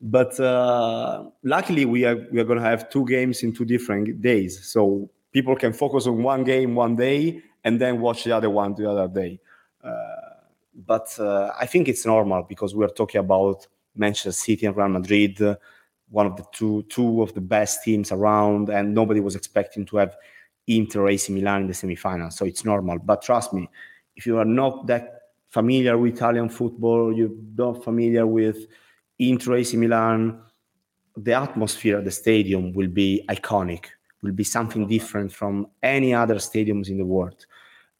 but 0.00 0.38
uh, 0.40 1.24
luckily 1.42 1.84
we 1.84 2.04
are 2.04 2.16
we 2.30 2.40
are 2.40 2.44
going 2.44 2.58
to 2.58 2.64
have 2.64 2.88
two 2.90 3.04
games 3.06 3.42
in 3.42 3.52
two 3.52 3.64
different 3.64 4.20
days 4.20 4.66
so 4.66 5.08
people 5.32 5.56
can 5.56 5.72
focus 5.72 6.06
on 6.06 6.22
one 6.22 6.44
game 6.44 6.74
one 6.74 6.94
day 6.96 7.42
and 7.64 7.80
then 7.80 8.00
watch 8.00 8.24
the 8.24 8.32
other 8.32 8.50
one 8.50 8.74
the 8.74 8.88
other 8.88 9.08
day 9.08 9.40
uh, 9.82 9.90
but 10.86 11.18
uh, 11.18 11.50
i 11.58 11.64
think 11.64 11.88
it's 11.88 12.04
normal 12.04 12.42
because 12.42 12.74
we're 12.74 12.88
talking 12.88 13.20
about 13.20 13.66
manchester 13.94 14.32
city 14.32 14.66
and 14.66 14.76
real 14.76 14.88
madrid 14.88 15.40
one 16.10 16.26
of 16.26 16.36
the 16.36 16.44
two 16.52 16.82
two 16.84 17.22
of 17.22 17.32
the 17.34 17.40
best 17.40 17.82
teams 17.82 18.12
around 18.12 18.68
and 18.68 18.94
nobody 18.94 19.20
was 19.20 19.34
expecting 19.34 19.84
to 19.84 19.96
have 19.96 20.16
Inter 20.66 21.08
AC 21.08 21.32
Milan 21.32 21.62
in 21.62 21.66
the 21.68 21.72
semifinals. 21.72 22.34
So 22.34 22.44
it's 22.44 22.64
normal. 22.64 22.98
But 22.98 23.22
trust 23.22 23.52
me, 23.52 23.68
if 24.16 24.26
you 24.26 24.38
are 24.38 24.44
not 24.44 24.86
that 24.88 25.20
familiar 25.48 25.96
with 25.96 26.14
Italian 26.14 26.48
football, 26.48 27.12
you're 27.12 27.30
not 27.56 27.84
familiar 27.84 28.26
with 28.26 28.66
Inter 29.18 29.56
AC 29.56 29.76
Milan, 29.76 30.40
the 31.16 31.32
atmosphere 31.32 31.98
at 31.98 32.04
the 32.04 32.10
stadium 32.10 32.72
will 32.72 32.88
be 32.88 33.24
iconic, 33.28 33.86
will 34.22 34.32
be 34.32 34.44
something 34.44 34.86
different 34.86 35.32
from 35.32 35.66
any 35.82 36.12
other 36.12 36.36
stadiums 36.36 36.88
in 36.88 36.98
the 36.98 37.04
world. 37.04 37.46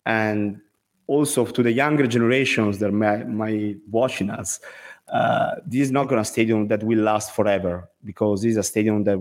And 0.05 0.61
also 1.07 1.46
to 1.46 1.62
the 1.62 1.72
younger 1.72 2.07
generations 2.07 2.79
that 2.79 2.92
might, 2.92 3.29
might 3.29 3.76
watching 3.90 4.31
us, 4.31 4.61
uh, 5.09 5.57
this 5.64 5.83
is 5.83 5.92
not 5.92 6.09
going 6.09 6.20
to 6.20 6.24
stadium 6.24 6.68
that 6.68 6.83
will 6.83 6.98
last 6.98 7.35
forever 7.35 7.88
because 8.05 8.42
this 8.42 8.52
is 8.52 8.57
a 8.57 8.62
stadium 8.62 9.05
that 9.05 9.18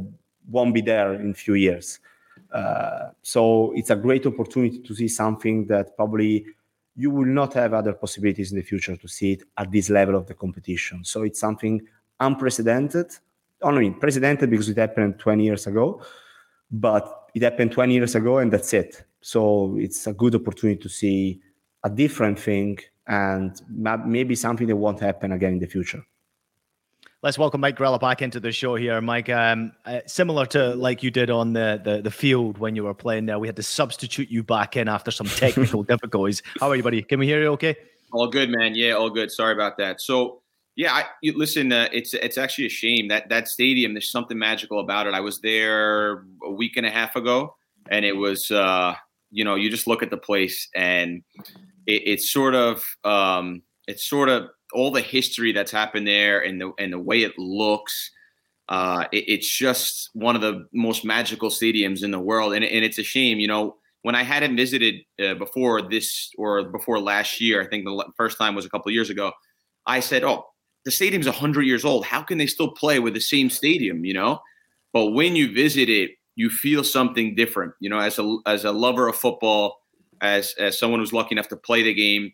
won't 0.49 0.73
be 0.73 0.81
there 0.81 1.13
in 1.13 1.31
a 1.31 1.33
few 1.33 1.53
years. 1.53 1.99
Uh, 2.51 3.09
so 3.21 3.71
it's 3.75 3.89
a 3.89 3.95
great 3.95 4.25
opportunity 4.25 4.79
to 4.79 4.95
see 4.95 5.07
something 5.07 5.65
that 5.67 5.95
probably 5.95 6.45
you 6.95 7.11
will 7.11 7.25
not 7.25 7.53
have 7.53 7.73
other 7.73 7.93
possibilities 7.93 8.51
in 8.51 8.57
the 8.57 8.63
future 8.63 8.95
to 8.95 9.07
see 9.07 9.33
it 9.33 9.43
at 9.57 9.71
this 9.71 9.89
level 9.89 10.15
of 10.15 10.27
the 10.27 10.33
competition. 10.33 11.03
So 11.03 11.23
it's 11.23 11.39
something 11.39 11.81
unprecedented. 12.19 13.07
Oh, 13.61 13.67
Only 13.69 13.91
precedented 13.91 14.49
because 14.49 14.69
it 14.69 14.77
happened 14.77 15.19
20 15.19 15.43
years 15.43 15.67
ago, 15.67 16.01
but 16.71 17.29
it 17.33 17.41
happened 17.41 17.71
20 17.71 17.93
years 17.93 18.15
ago 18.15 18.37
and 18.37 18.51
that's 18.51 18.73
it. 18.73 19.03
So 19.21 19.75
it's 19.77 20.07
a 20.07 20.13
good 20.13 20.35
opportunity 20.35 20.81
to 20.81 20.89
see 20.89 21.41
a 21.83 21.89
different 21.89 22.39
thing 22.39 22.79
and 23.07 23.61
maybe 23.69 24.35
something 24.35 24.67
that 24.67 24.75
won't 24.75 24.99
happen 24.99 25.31
again 25.31 25.53
in 25.53 25.59
the 25.59 25.67
future. 25.67 26.03
Let's 27.25 27.39
welcome 27.39 27.59
Mike 27.59 27.75
Grella 27.75 27.99
back 27.99 28.21
into 28.21 28.39
the 28.39 28.51
show 28.51 28.75
here. 28.75 29.01
Mike, 29.01 29.29
um, 29.29 29.71
uh, 29.85 30.01
similar 30.05 30.45
to 30.45 30.75
like 30.75 31.01
you 31.01 31.09
did 31.09 31.31
on 31.31 31.53
the, 31.53 31.81
the, 31.83 31.99
the 32.03 32.11
field 32.11 32.59
when 32.59 32.75
you 32.75 32.83
were 32.83 32.93
playing 32.93 33.25
there, 33.25 33.39
we 33.39 33.47
had 33.47 33.55
to 33.55 33.63
substitute 33.63 34.29
you 34.29 34.43
back 34.43 34.77
in 34.77 34.87
after 34.87 35.09
some 35.09 35.25
technical 35.35 35.81
difficulties. 35.81 36.43
How 36.59 36.69
are 36.69 36.75
you, 36.75 36.83
buddy? 36.83 37.01
Can 37.01 37.17
we 37.17 37.25
hear 37.25 37.41
you 37.41 37.47
okay? 37.53 37.77
All 38.13 38.27
good, 38.27 38.51
man. 38.51 38.75
Yeah, 38.75 38.91
all 38.91 39.09
good. 39.09 39.31
Sorry 39.31 39.53
about 39.53 39.75
that. 39.79 40.01
So, 40.01 40.43
yeah, 40.75 40.93
I, 40.93 41.05
you, 41.23 41.35
listen, 41.35 41.71
uh, 41.71 41.89
it's 41.91 42.13
it's 42.13 42.37
actually 42.37 42.67
a 42.67 42.69
shame 42.69 43.07
that 43.07 43.27
that 43.29 43.47
stadium. 43.47 43.95
There's 43.95 44.11
something 44.11 44.37
magical 44.37 44.79
about 44.79 45.07
it. 45.07 45.15
I 45.15 45.21
was 45.21 45.41
there 45.41 46.25
a 46.43 46.51
week 46.51 46.77
and 46.77 46.85
a 46.85 46.91
half 46.91 47.15
ago, 47.15 47.55
and 47.89 48.05
it 48.05 48.15
was, 48.15 48.51
uh, 48.51 48.93
you 49.31 49.43
know, 49.43 49.55
you 49.55 49.71
just 49.71 49.87
look 49.87 50.03
at 50.03 50.11
the 50.11 50.17
place, 50.17 50.69
and 50.75 51.23
it, 51.87 52.03
it's 52.05 52.31
sort 52.31 52.53
of, 52.53 52.85
um, 53.03 53.63
it's 53.87 54.05
sort 54.05 54.29
of 54.29 54.49
all 54.75 54.91
the 54.91 55.01
history 55.01 55.51
that's 55.51 55.71
happened 55.71 56.07
there 56.07 56.39
and 56.41 56.61
the 56.61 56.71
and 56.79 56.93
the 56.93 56.99
way 56.99 57.23
it 57.23 57.37
looks. 57.37 58.11
Uh, 58.67 59.05
it, 59.11 59.25
it's 59.27 59.49
just 59.49 60.09
one 60.13 60.35
of 60.35 60.41
the 60.41 60.67
most 60.73 61.05
magical 61.05 61.49
stadiums 61.49 62.03
in 62.03 62.11
the 62.11 62.19
world, 62.19 62.53
and, 62.53 62.65
and 62.65 62.83
it's 62.83 62.97
a 62.97 63.03
shame. 63.03 63.39
You 63.39 63.47
know, 63.47 63.75
when 64.01 64.15
I 64.15 64.23
hadn't 64.23 64.55
visited 64.55 64.95
uh, 65.23 65.35
before 65.35 65.81
this 65.81 66.31
or 66.37 66.63
before 66.63 66.99
last 66.99 67.39
year, 67.39 67.61
I 67.61 67.67
think 67.67 67.85
the 67.85 68.05
first 68.17 68.37
time 68.37 68.55
was 68.55 68.65
a 68.65 68.69
couple 68.69 68.91
years 68.91 69.09
ago. 69.09 69.31
I 69.85 69.99
said, 69.99 70.23
"Oh, 70.23 70.45
the 70.85 70.91
stadium's 70.91 71.25
100 71.25 71.63
years 71.63 71.83
old. 71.83 72.05
How 72.05 72.21
can 72.21 72.37
they 72.37 72.47
still 72.47 72.71
play 72.71 72.99
with 72.99 73.13
the 73.13 73.19
same 73.19 73.49
stadium, 73.49 74.05
you 74.05 74.13
know? 74.13 74.39
But 74.93 75.07
when 75.07 75.35
you 75.35 75.53
visit 75.53 75.89
it, 75.89 76.11
you 76.35 76.49
feel 76.49 76.83
something 76.83 77.35
different, 77.35 77.73
you 77.79 77.89
know, 77.89 77.99
as 77.99 78.19
a 78.19 78.37
as 78.45 78.65
a 78.65 78.71
lover 78.71 79.07
of 79.07 79.15
football, 79.15 79.77
as 80.21 80.53
as 80.59 80.77
someone 80.77 80.99
who's 80.99 81.13
lucky 81.13 81.33
enough 81.33 81.47
to 81.49 81.57
play 81.57 81.81
the 81.83 81.93
game, 81.93 82.31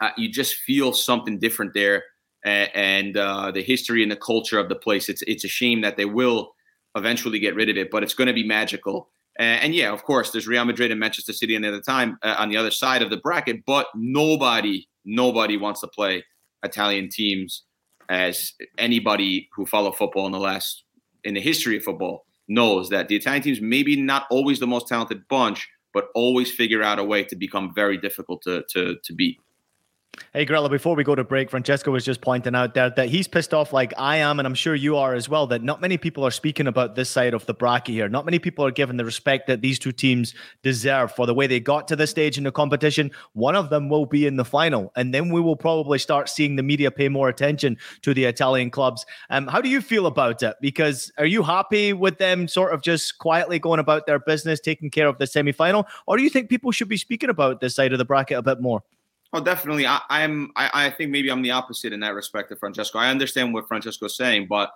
uh, 0.00 0.10
you 0.16 0.28
just 0.28 0.54
feel 0.54 0.92
something 0.92 1.38
different 1.38 1.74
there 1.74 2.04
and, 2.44 3.16
uh, 3.16 3.50
the 3.50 3.62
history 3.62 4.02
and 4.02 4.12
the 4.12 4.16
culture 4.16 4.58
of 4.58 4.68
the 4.68 4.76
place. 4.76 5.08
It's 5.08 5.22
it's 5.22 5.44
a 5.44 5.48
shame 5.48 5.80
that 5.80 5.96
they 5.96 6.04
will 6.04 6.52
eventually 6.96 7.38
get 7.38 7.54
rid 7.54 7.68
of 7.68 7.76
it, 7.76 7.90
but 7.90 8.02
it's 8.02 8.14
going 8.14 8.28
to 8.28 8.34
be 8.34 8.44
magical. 8.44 9.10
And, 9.38 9.64
and, 9.64 9.74
yeah, 9.74 9.92
of 9.92 10.04
course, 10.04 10.30
there's 10.30 10.48
Real 10.48 10.64
Madrid 10.64 10.90
and 10.90 10.98
Manchester 10.98 11.32
City 11.32 11.56
on 11.56 11.62
the 11.62 11.68
other 11.68 11.80
time 11.80 12.18
uh, 12.22 12.36
on 12.38 12.48
the 12.48 12.56
other 12.56 12.70
side 12.70 13.02
of 13.02 13.10
the 13.10 13.18
bracket, 13.18 13.64
but 13.66 13.86
nobody 13.94 14.88
nobody 15.04 15.56
wants 15.56 15.80
to 15.80 15.88
play 15.88 16.24
Italian 16.62 17.08
teams 17.08 17.62
as 18.08 18.52
anybody 18.78 19.48
who 19.54 19.66
follow 19.66 19.92
football 19.92 20.26
in 20.26 20.32
the 20.32 20.38
last 20.38 20.84
in 21.24 21.34
the 21.34 21.40
history 21.40 21.76
of 21.76 21.82
football 21.82 22.24
knows 22.48 22.88
that 22.90 23.08
the 23.08 23.16
Italian 23.16 23.42
teams 23.42 23.60
maybe 23.60 24.00
not 24.00 24.26
always 24.30 24.60
the 24.60 24.66
most 24.66 24.86
talented 24.86 25.26
bunch, 25.28 25.68
but 25.92 26.08
always 26.14 26.52
figure 26.52 26.82
out 26.82 26.98
a 26.98 27.04
way 27.04 27.24
to 27.24 27.36
become 27.36 27.74
very 27.74 27.98
difficult 27.98 28.42
to 28.42 28.64
to 28.70 28.96
to 29.02 29.12
beat. 29.12 29.38
Hey, 30.32 30.44
Grella, 30.44 30.70
before 30.70 30.94
we 30.94 31.02
go 31.02 31.14
to 31.14 31.24
break, 31.24 31.50
Francesco 31.50 31.90
was 31.90 32.04
just 32.04 32.20
pointing 32.20 32.54
out 32.54 32.74
there 32.74 32.90
that 32.90 33.08
he's 33.08 33.26
pissed 33.26 33.54
off 33.54 33.72
like 33.72 33.94
I 33.96 34.16
am, 34.16 34.38
and 34.38 34.46
I'm 34.46 34.54
sure 34.54 34.74
you 34.74 34.96
are 34.96 35.14
as 35.14 35.28
well, 35.28 35.46
that 35.46 35.62
not 35.62 35.80
many 35.80 35.96
people 35.96 36.24
are 36.24 36.30
speaking 36.30 36.66
about 36.66 36.94
this 36.94 37.08
side 37.08 37.32
of 37.32 37.46
the 37.46 37.54
bracket 37.54 37.94
here. 37.94 38.08
Not 38.08 38.24
many 38.24 38.38
people 38.38 38.64
are 38.64 38.70
given 38.70 38.96
the 38.96 39.04
respect 39.04 39.46
that 39.46 39.62
these 39.62 39.78
two 39.78 39.92
teams 39.92 40.34
deserve 40.62 41.12
for 41.12 41.26
the 41.26 41.34
way 41.34 41.46
they 41.46 41.60
got 41.60 41.88
to 41.88 41.96
this 41.96 42.10
stage 42.10 42.36
in 42.36 42.44
the 42.44 42.52
competition. 42.52 43.10
One 43.32 43.56
of 43.56 43.70
them 43.70 43.88
will 43.88 44.06
be 44.06 44.26
in 44.26 44.36
the 44.36 44.44
final, 44.44 44.92
and 44.96 45.14
then 45.14 45.30
we 45.30 45.40
will 45.40 45.56
probably 45.56 45.98
start 45.98 46.28
seeing 46.28 46.56
the 46.56 46.62
media 46.62 46.90
pay 46.90 47.08
more 47.08 47.28
attention 47.28 47.78
to 48.02 48.12
the 48.12 48.24
Italian 48.24 48.70
clubs. 48.70 49.06
Um, 49.30 49.46
how 49.46 49.60
do 49.60 49.68
you 49.68 49.80
feel 49.80 50.06
about 50.06 50.42
it? 50.42 50.56
Because 50.60 51.10
are 51.18 51.26
you 51.26 51.42
happy 51.42 51.92
with 51.92 52.18
them 52.18 52.48
sort 52.48 52.74
of 52.74 52.82
just 52.82 53.18
quietly 53.18 53.58
going 53.58 53.80
about 53.80 54.06
their 54.06 54.18
business, 54.18 54.60
taking 54.60 54.90
care 54.90 55.08
of 55.08 55.18
the 55.18 55.26
semi 55.26 55.52
final, 55.52 55.86
or 56.06 56.16
do 56.16 56.22
you 56.22 56.30
think 56.30 56.50
people 56.50 56.72
should 56.72 56.88
be 56.88 56.96
speaking 56.96 57.30
about 57.30 57.60
this 57.60 57.74
side 57.74 57.92
of 57.92 57.98
the 57.98 58.04
bracket 58.04 58.38
a 58.38 58.42
bit 58.42 58.60
more? 58.60 58.82
Oh, 59.32 59.40
definitely. 59.40 59.86
I, 59.86 60.00
am 60.10 60.50
I, 60.56 60.86
I, 60.86 60.90
think 60.90 61.10
maybe 61.10 61.30
I'm 61.30 61.42
the 61.42 61.50
opposite 61.50 61.92
in 61.92 62.00
that 62.00 62.14
respect 62.14 62.52
of 62.52 62.58
Francesco. 62.58 62.98
I 62.98 63.10
understand 63.10 63.52
what 63.52 63.68
Francesco's 63.68 64.16
saying, 64.16 64.46
but 64.48 64.70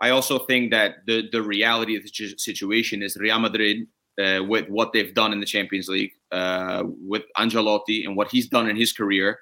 I 0.00 0.10
also 0.10 0.38
think 0.38 0.70
that 0.70 1.06
the 1.06 1.28
the 1.30 1.42
reality 1.42 1.96
of 1.96 2.02
the 2.02 2.34
situation 2.38 3.02
is 3.02 3.16
Real 3.16 3.38
Madrid 3.38 3.86
uh, 4.20 4.42
with 4.42 4.68
what 4.68 4.92
they've 4.92 5.14
done 5.14 5.32
in 5.32 5.40
the 5.40 5.46
Champions 5.46 5.88
League 5.88 6.12
uh, 6.32 6.84
with 6.86 7.22
Ancelotti 7.36 8.06
and 8.06 8.16
what 8.16 8.30
he's 8.30 8.48
done 8.48 8.68
in 8.68 8.76
his 8.76 8.92
career. 8.92 9.38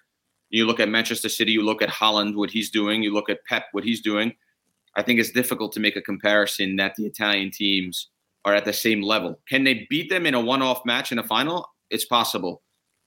You 0.50 0.66
look 0.66 0.80
at 0.80 0.88
Manchester 0.88 1.28
City, 1.28 1.52
you 1.52 1.62
look 1.62 1.82
at 1.82 1.90
Haaland, 1.90 2.34
what 2.34 2.50
he's 2.50 2.70
doing. 2.70 3.02
You 3.02 3.12
look 3.12 3.30
at 3.30 3.44
Pep, 3.48 3.66
what 3.72 3.84
he's 3.84 4.00
doing. 4.00 4.34
I 4.96 5.02
think 5.02 5.20
it's 5.20 5.30
difficult 5.30 5.72
to 5.72 5.80
make 5.80 5.94
a 5.94 6.02
comparison 6.02 6.76
that 6.76 6.96
the 6.96 7.06
Italian 7.06 7.50
teams 7.50 8.08
are 8.44 8.54
at 8.54 8.64
the 8.64 8.72
same 8.72 9.02
level. 9.02 9.38
Can 9.48 9.64
they 9.64 9.86
beat 9.90 10.10
them 10.10 10.26
in 10.26 10.34
a 10.34 10.40
one-off 10.40 10.84
match 10.84 11.12
in 11.12 11.18
a 11.18 11.22
final? 11.22 11.68
It's 11.90 12.04
possible. 12.04 12.62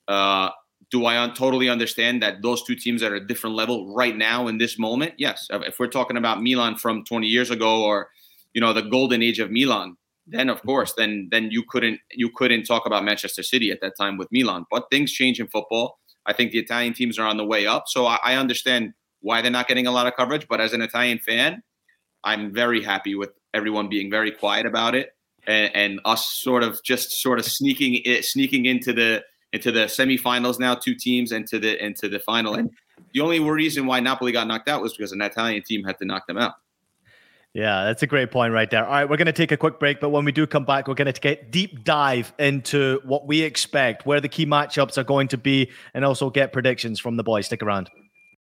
Uh, 0.07 0.51
do 0.91 1.05
I 1.05 1.17
un- 1.21 1.33
totally 1.33 1.69
understand 1.69 2.21
that 2.21 2.41
those 2.41 2.63
two 2.63 2.75
teams 2.75 3.01
are 3.01 3.15
at 3.15 3.21
a 3.21 3.25
different 3.25 3.55
level 3.55 3.93
right 3.95 4.15
now 4.15 4.47
in 4.47 4.57
this 4.57 4.77
moment? 4.77 5.13
Yes. 5.17 5.47
If 5.49 5.79
we're 5.79 5.87
talking 5.87 6.17
about 6.17 6.41
Milan 6.43 6.75
from 6.75 7.03
20 7.05 7.27
years 7.27 7.49
ago 7.49 7.83
or 7.83 8.09
you 8.53 8.61
know 8.61 8.73
the 8.73 8.81
golden 8.81 9.23
age 9.23 9.39
of 9.39 9.49
Milan, 9.49 9.95
then 10.27 10.49
of 10.49 10.61
course, 10.61 10.93
then 10.97 11.29
then 11.31 11.49
you 11.49 11.63
couldn't 11.67 11.99
you 12.11 12.29
couldn't 12.35 12.65
talk 12.65 12.85
about 12.85 13.03
Manchester 13.03 13.43
City 13.43 13.71
at 13.71 13.79
that 13.81 13.93
time 13.97 14.17
with 14.17 14.27
Milan. 14.31 14.65
But 14.69 14.85
things 14.91 15.11
change 15.11 15.39
in 15.39 15.47
football. 15.47 15.99
I 16.25 16.33
think 16.33 16.51
the 16.51 16.59
Italian 16.59 16.93
teams 16.93 17.17
are 17.17 17.25
on 17.25 17.37
the 17.37 17.45
way 17.45 17.65
up, 17.65 17.85
so 17.87 18.05
I, 18.05 18.19
I 18.23 18.35
understand 18.35 18.93
why 19.21 19.41
they're 19.41 19.51
not 19.51 19.67
getting 19.67 19.87
a 19.87 19.91
lot 19.91 20.07
of 20.07 20.15
coverage. 20.15 20.47
But 20.47 20.61
as 20.61 20.73
an 20.73 20.81
Italian 20.81 21.19
fan, 21.19 21.63
I'm 22.23 22.53
very 22.53 22.83
happy 22.83 23.15
with 23.15 23.31
everyone 23.53 23.89
being 23.89 24.11
very 24.11 24.31
quiet 24.31 24.65
about 24.65 24.95
it 24.95 25.11
and, 25.47 25.75
and 25.75 25.99
us 26.05 26.31
sort 26.31 26.63
of 26.63 26.83
just 26.83 27.21
sort 27.21 27.39
of 27.39 27.45
sneaking 27.45 28.01
it, 28.05 28.25
sneaking 28.25 28.65
into 28.65 28.93
the 28.93 29.23
into 29.53 29.71
the 29.71 29.81
semifinals 29.81 30.59
now, 30.59 30.75
two 30.75 30.95
teams 30.95 31.31
into 31.31 31.59
the 31.59 31.83
into 31.83 32.09
the 32.09 32.19
final. 32.19 32.55
And 32.55 32.69
the 33.13 33.19
only 33.19 33.39
reason 33.39 33.85
why 33.85 33.99
Napoli 33.99 34.31
got 34.31 34.47
knocked 34.47 34.69
out 34.69 34.81
was 34.81 34.93
because 34.93 35.11
an 35.11 35.21
Italian 35.21 35.63
team 35.63 35.83
had 35.83 35.97
to 35.99 36.05
knock 36.05 36.27
them 36.27 36.37
out. 36.37 36.53
Yeah, 37.53 37.83
that's 37.83 38.01
a 38.01 38.07
great 38.07 38.31
point 38.31 38.53
right 38.53 38.69
there. 38.69 38.85
All 38.85 38.91
right, 38.91 39.09
we're 39.09 39.17
going 39.17 39.25
to 39.25 39.33
take 39.33 39.51
a 39.51 39.57
quick 39.57 39.77
break, 39.77 39.99
but 39.99 40.09
when 40.09 40.23
we 40.23 40.31
do 40.31 40.47
come 40.47 40.63
back, 40.63 40.87
we're 40.87 40.93
going 40.93 41.11
to 41.11 41.19
get 41.19 41.51
deep 41.51 41.83
dive 41.83 42.33
into 42.39 43.01
what 43.03 43.27
we 43.27 43.41
expect, 43.41 44.05
where 44.05 44.21
the 44.21 44.29
key 44.29 44.45
matchups 44.45 44.97
are 44.97 45.03
going 45.03 45.27
to 45.29 45.37
be, 45.37 45.69
and 45.93 46.05
also 46.05 46.29
get 46.29 46.53
predictions 46.53 46.97
from 46.97 47.17
the 47.17 47.23
boys. 47.23 47.47
Stick 47.47 47.61
around. 47.61 47.89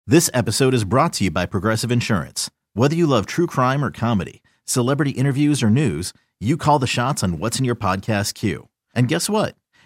This 0.05 0.29
episode 0.35 0.75
is 0.75 0.83
brought 0.83 1.13
to 1.13 1.23
you 1.23 1.31
by 1.31 1.47
Progressive 1.47 1.91
Insurance. 1.91 2.51
Whether 2.73 2.95
you 2.95 3.07
love 3.07 3.25
true 3.25 3.47
crime 3.47 3.83
or 3.83 3.89
comedy, 3.89 4.43
celebrity 4.65 5.11
interviews 5.11 5.63
or 5.63 5.71
news, 5.71 6.13
you 6.39 6.55
call 6.55 6.77
the 6.77 6.85
shots 6.85 7.23
on 7.23 7.39
what's 7.39 7.57
in 7.57 7.65
your 7.65 7.75
podcast 7.75 8.35
queue. 8.35 8.67
And 8.93 9.07
guess 9.07 9.29
what? 9.29 9.55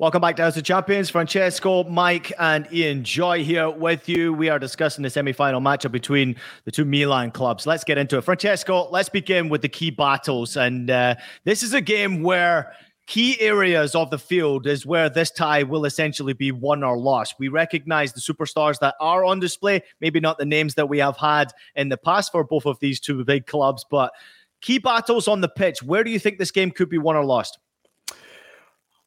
Welcome 0.00 0.20
back 0.20 0.36
to 0.36 0.42
House 0.42 0.56
of 0.56 0.62
Champions. 0.62 1.10
Francesco, 1.10 1.82
Mike, 1.82 2.32
and 2.38 2.72
Ian 2.72 3.02
Joy 3.02 3.42
here 3.42 3.68
with 3.68 4.08
you. 4.08 4.32
We 4.32 4.48
are 4.48 4.60
discussing 4.60 5.02
the 5.02 5.10
semi-final 5.10 5.60
matchup 5.60 5.90
between 5.90 6.36
the 6.64 6.70
two 6.70 6.84
Milan 6.84 7.32
clubs. 7.32 7.66
Let's 7.66 7.82
get 7.82 7.98
into 7.98 8.16
it. 8.16 8.20
Francesco, 8.22 8.88
let's 8.90 9.08
begin 9.08 9.48
with 9.48 9.60
the 9.60 9.68
key 9.68 9.90
battles. 9.90 10.56
And 10.56 10.88
uh, 10.88 11.16
this 11.42 11.64
is 11.64 11.74
a 11.74 11.80
game 11.80 12.22
where 12.22 12.74
key 13.08 13.40
areas 13.40 13.96
of 13.96 14.10
the 14.10 14.20
field 14.20 14.68
is 14.68 14.86
where 14.86 15.10
this 15.10 15.32
tie 15.32 15.64
will 15.64 15.84
essentially 15.84 16.32
be 16.32 16.52
won 16.52 16.84
or 16.84 16.96
lost. 16.96 17.34
We 17.40 17.48
recognize 17.48 18.12
the 18.12 18.20
superstars 18.20 18.78
that 18.78 18.94
are 19.00 19.24
on 19.24 19.40
display, 19.40 19.82
maybe 20.00 20.20
not 20.20 20.38
the 20.38 20.46
names 20.46 20.76
that 20.76 20.88
we 20.88 20.98
have 20.98 21.16
had 21.16 21.50
in 21.74 21.88
the 21.88 21.96
past 21.96 22.30
for 22.30 22.44
both 22.44 22.66
of 22.66 22.78
these 22.78 23.00
two 23.00 23.24
big 23.24 23.48
clubs, 23.48 23.84
but 23.90 24.12
key 24.60 24.78
battles 24.78 25.26
on 25.26 25.40
the 25.40 25.48
pitch. 25.48 25.82
Where 25.82 26.04
do 26.04 26.12
you 26.12 26.20
think 26.20 26.38
this 26.38 26.52
game 26.52 26.70
could 26.70 26.88
be 26.88 26.98
won 26.98 27.16
or 27.16 27.24
lost? 27.24 27.58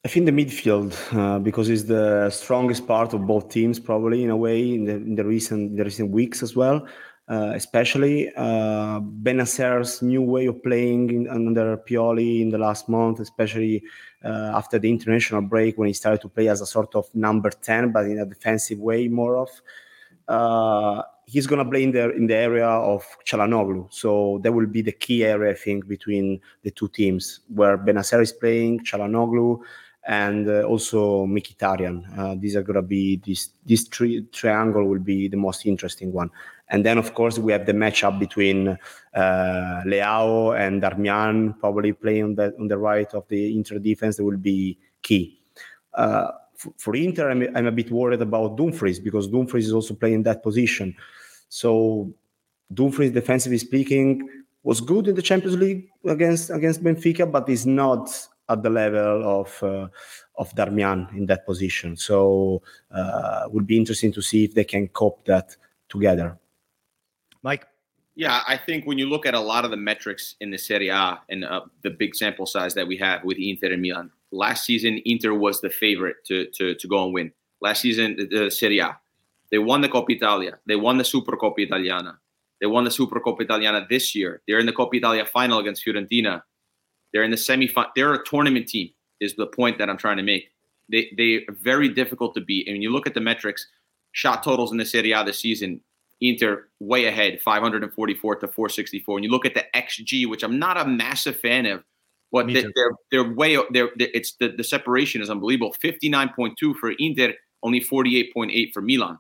I 0.04 0.08
think 0.08 0.26
the 0.26 0.32
midfield 0.32 0.96
uh, 1.16 1.38
because 1.38 1.70
it's 1.70 1.84
the 1.84 2.32
strongest 2.32 2.88
part 2.88 3.14
of 3.14 3.28
both 3.28 3.50
teams, 3.50 3.80
probably 3.80 4.24
in 4.24 4.32
a 4.32 4.36
way 4.36 4.74
in 4.74 4.86
the, 4.86 4.94
in 4.94 5.14
the 5.14 5.24
recent 5.24 5.78
the 5.78 5.84
recent 5.84 6.10
weeks 6.10 6.42
as 6.42 6.56
well. 6.56 6.88
Uh, 7.30 7.54
especially 7.56 8.30
uh, 8.36 9.00
Bennacer's 9.00 10.02
new 10.02 10.22
way 10.22 10.48
of 10.48 10.62
playing 10.64 11.12
in, 11.12 11.30
under 11.30 11.78
Pioli 11.78 12.42
in 12.42 12.50
the 12.50 12.58
last 12.58 12.90
month, 12.90 13.22
especially 13.22 13.82
uh, 14.26 14.52
after 14.54 14.78
the 14.80 14.90
international 14.90 15.42
break 15.42 15.78
when 15.78 15.88
he 15.88 15.94
started 15.94 16.20
to 16.20 16.28
play 16.28 16.50
as 16.50 16.60
a 16.60 16.66
sort 16.66 16.94
of 16.96 17.06
number 17.16 17.50
ten, 17.50 17.92
but 17.92 18.06
in 18.06 18.20
a 18.20 18.26
defensive 18.26 18.80
way 18.80 19.08
more 19.08 19.38
of. 19.38 19.50
Uh, 20.28 21.04
he's 21.26 21.48
going 21.48 21.64
to 21.64 21.70
play 21.70 21.84
in 21.84 21.92
the 21.92 22.12
in 22.16 22.26
the 22.26 22.36
area 22.36 22.68
of 22.68 23.06
Calhanoglu, 23.26 23.94
so 23.94 24.40
that 24.44 24.52
will 24.52 24.66
be 24.66 24.82
the 24.82 24.92
key 24.92 25.24
area 25.24 25.52
I 25.52 25.56
think 25.56 25.88
between 25.88 26.42
the 26.64 26.72
two 26.72 26.90
teams 26.90 27.42
where 27.54 27.78
Bennacer 27.78 28.22
is 28.22 28.34
playing, 28.34 28.80
Calhanoglu 28.80 29.62
and 30.08 30.50
uh, 30.50 30.64
also 30.64 31.26
Mkhitaryan. 31.26 32.18
Uh, 32.18 32.36
these 32.38 32.56
are 32.56 32.64
going 32.64 32.76
to 32.76 32.82
be 32.82 33.18
this 33.18 33.50
this 33.66 33.88
tri- 33.88 34.24
triangle 34.32 34.86
will 34.86 35.00
be 35.00 35.28
the 35.28 35.38
most 35.38 35.66
interesting 35.66 36.12
one. 36.12 36.30
And 36.70 36.86
then 36.86 36.98
of 36.98 37.14
course 37.14 37.38
we 37.38 37.52
have 37.52 37.66
the 37.66 37.74
matchup 37.74 38.20
between 38.20 38.70
uh, 38.70 39.82
Leao 39.86 40.58
and 40.60 40.82
Darmian, 40.82 41.60
probably 41.60 41.94
playing 41.94 42.24
on 42.24 42.36
the 42.36 42.56
on 42.60 42.68
the 42.68 42.78
right 42.78 43.14
of 43.14 43.28
the 43.28 43.56
Inter 43.56 43.78
defense. 43.80 44.18
That 44.18 44.24
will 44.24 44.38
be 44.38 44.78
key. 45.02 45.40
Uh, 45.94 46.32
for, 46.56 46.74
for 46.78 46.96
Inter, 46.96 47.30
I'm, 47.30 47.56
I'm, 47.56 47.68
a 47.68 47.72
bit 47.72 47.92
worried 47.92 48.22
about 48.22 48.56
Dumfries 48.56 49.00
because 49.00 49.28
Dumfries 49.28 49.68
is 49.68 49.74
also 49.74 49.94
playing 49.94 50.24
that 50.24 50.42
position. 50.42 50.96
So 51.50 52.14
Dumfries, 52.74 53.12
defensively 53.12 53.58
speaking, 53.58 54.30
was 54.64 54.80
good 54.80 55.08
in 55.08 55.16
the 55.16 55.22
Champions 55.22 55.58
League 55.58 55.90
against 56.06 56.50
against 56.50 56.84
Benfica, 56.84 57.30
but 57.30 57.50
is 57.50 57.66
not 57.66 58.10
at 58.52 58.64
the 58.64 58.70
level 58.70 59.42
of 59.42 59.64
uh, 59.64 59.88
of 60.38 60.54
Darmian 60.56 61.16
in 61.16 61.26
that 61.28 61.46
position. 61.46 61.96
So 61.96 62.62
uh, 62.92 63.48
would 63.50 63.68
be 63.68 63.78
interesting 63.78 64.12
to 64.14 64.22
see 64.22 64.44
if 64.44 64.54
they 64.54 64.64
can 64.64 64.88
cope 64.90 65.26
that 65.26 65.56
together. 65.90 66.38
Mike. 67.44 67.68
Yeah, 68.16 68.42
I 68.46 68.58
think 68.58 68.86
when 68.86 68.98
you 68.98 69.08
look 69.08 69.26
at 69.26 69.34
a 69.34 69.40
lot 69.40 69.64
of 69.64 69.72
the 69.72 69.78
metrics 69.78 70.36
in 70.42 70.52
the 70.52 70.58
Serie 70.58 70.90
A 70.90 71.20
and 71.30 71.46
uh, 71.46 71.62
the 71.82 71.90
big 71.90 72.14
sample 72.14 72.46
size 72.46 72.74
that 72.74 72.86
we 72.86 72.98
have 72.98 73.24
with 73.24 73.38
Inter 73.40 73.72
and 73.72 73.82
Milan, 73.82 74.12
last 74.32 74.66
season 74.66 75.02
Inter 75.06 75.34
was 75.34 75.62
the 75.62 75.70
favorite 75.70 76.18
to 76.26 76.48
to, 76.58 76.76
to 76.76 76.88
go 76.88 77.06
and 77.06 77.14
win. 77.14 77.32
Last 77.62 77.82
season, 77.82 78.18
the 78.30 78.52
Serie 78.52 78.80
A, 78.80 78.98
they 79.50 79.60
won 79.60 79.82
the 79.82 79.90
Coppa 79.90 80.10
Italia, 80.10 80.60
they 80.66 80.76
won 80.76 80.98
the 80.98 81.04
Supercoppa 81.04 81.60
Italiana, 81.60 82.20
they 82.60 82.68
won 82.68 82.84
the 82.84 82.90
Supercoppa 82.90 83.42
Italiana 83.42 83.86
this 83.90 84.14
year. 84.14 84.42
They're 84.46 84.60
in 84.60 84.66
the 84.66 84.74
Coppa 84.74 84.96
Italia 84.96 85.26
final 85.26 85.60
against 85.60 85.86
Fiorentina. 85.86 86.44
They're 87.14 87.24
in 87.24 87.32
the 87.32 87.38
semi. 87.38 87.70
They're 87.96 88.14
a 88.14 88.24
tournament 88.26 88.68
team. 88.68 88.90
Is 89.20 89.36
the 89.36 89.48
point 89.48 89.78
that 89.78 89.90
I'm 89.90 89.98
trying 89.98 90.18
to 90.18 90.24
make? 90.24 90.50
They 90.92 91.12
they 91.18 91.46
are 91.48 91.56
very 91.62 91.90
difficult 91.90 92.34
to 92.36 92.42
beat. 92.42 92.68
And 92.68 92.76
when 92.76 92.82
you 92.82 92.92
look 92.92 93.08
at 93.08 93.14
the 93.14 93.22
metrics, 93.22 93.68
shot 94.12 94.44
totals 94.44 94.72
in 94.72 94.78
the 94.78 94.86
Serie 94.86 95.12
A 95.12 95.24
this 95.24 95.40
season, 95.40 95.82
Inter 96.22 96.68
way 96.80 97.06
ahead, 97.06 97.42
544 97.42 98.36
to 98.36 98.48
464. 98.48 99.18
And 99.18 99.26
you 99.26 99.32
look 99.32 99.46
at 99.46 99.54
the 99.54 99.66
XG, 99.76 100.28
which 100.28 100.44
I'm 100.44 100.60
not 100.60 100.78
a 100.78 100.86
massive 100.86 101.40
fan 101.40 101.66
of, 101.66 101.84
but 102.32 102.48
they, 102.48 102.64
are 102.64 102.92
they're 103.12 103.34
way 103.34 103.58
they're, 103.72 103.90
they're, 103.98 104.10
it's 104.14 104.34
the 104.40 104.50
the 104.50 104.64
separation 104.64 105.22
is 105.22 105.30
unbelievable. 105.30 105.76
59.2 105.84 106.76
for 106.76 106.94
Inter, 107.00 107.34
only 107.64 107.82
48.8 107.82 108.74
for 108.74 108.82
Milan. 108.82 109.18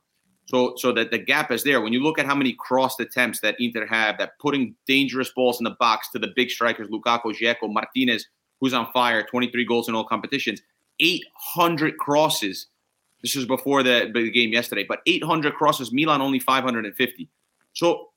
So 0.51 0.73
so 0.75 0.91
that 0.91 1.11
the 1.11 1.17
gap 1.17 1.49
is 1.49 1.63
there. 1.63 1.79
When 1.79 1.93
you 1.93 2.03
look 2.03 2.19
at 2.19 2.25
how 2.25 2.35
many 2.35 2.51
crossed 2.59 2.99
attempts 2.99 3.39
that 3.39 3.55
Inter 3.57 3.85
have, 3.85 4.17
that 4.17 4.37
putting 4.37 4.75
dangerous 4.85 5.31
balls 5.33 5.61
in 5.61 5.63
the 5.63 5.77
box 5.79 6.09
to 6.11 6.19
the 6.19 6.27
big 6.35 6.49
strikers, 6.49 6.89
Lukaku, 6.89 7.33
Dzeko, 7.33 7.71
Martinez, 7.71 8.27
who's 8.59 8.73
on 8.73 8.91
fire, 8.91 9.23
23 9.23 9.63
goals 9.63 9.87
in 9.87 9.95
all 9.95 10.03
competitions, 10.03 10.61
800 10.99 11.97
crosses. 11.97 12.67
This 13.23 13.33
was 13.33 13.45
before 13.45 13.81
the, 13.81 14.11
the 14.13 14.29
game 14.29 14.51
yesterday, 14.51 14.83
but 14.85 14.99
800 15.05 15.53
crosses. 15.53 15.93
Milan 15.93 16.21
only 16.21 16.39
550. 16.39 17.29
So 17.71 18.09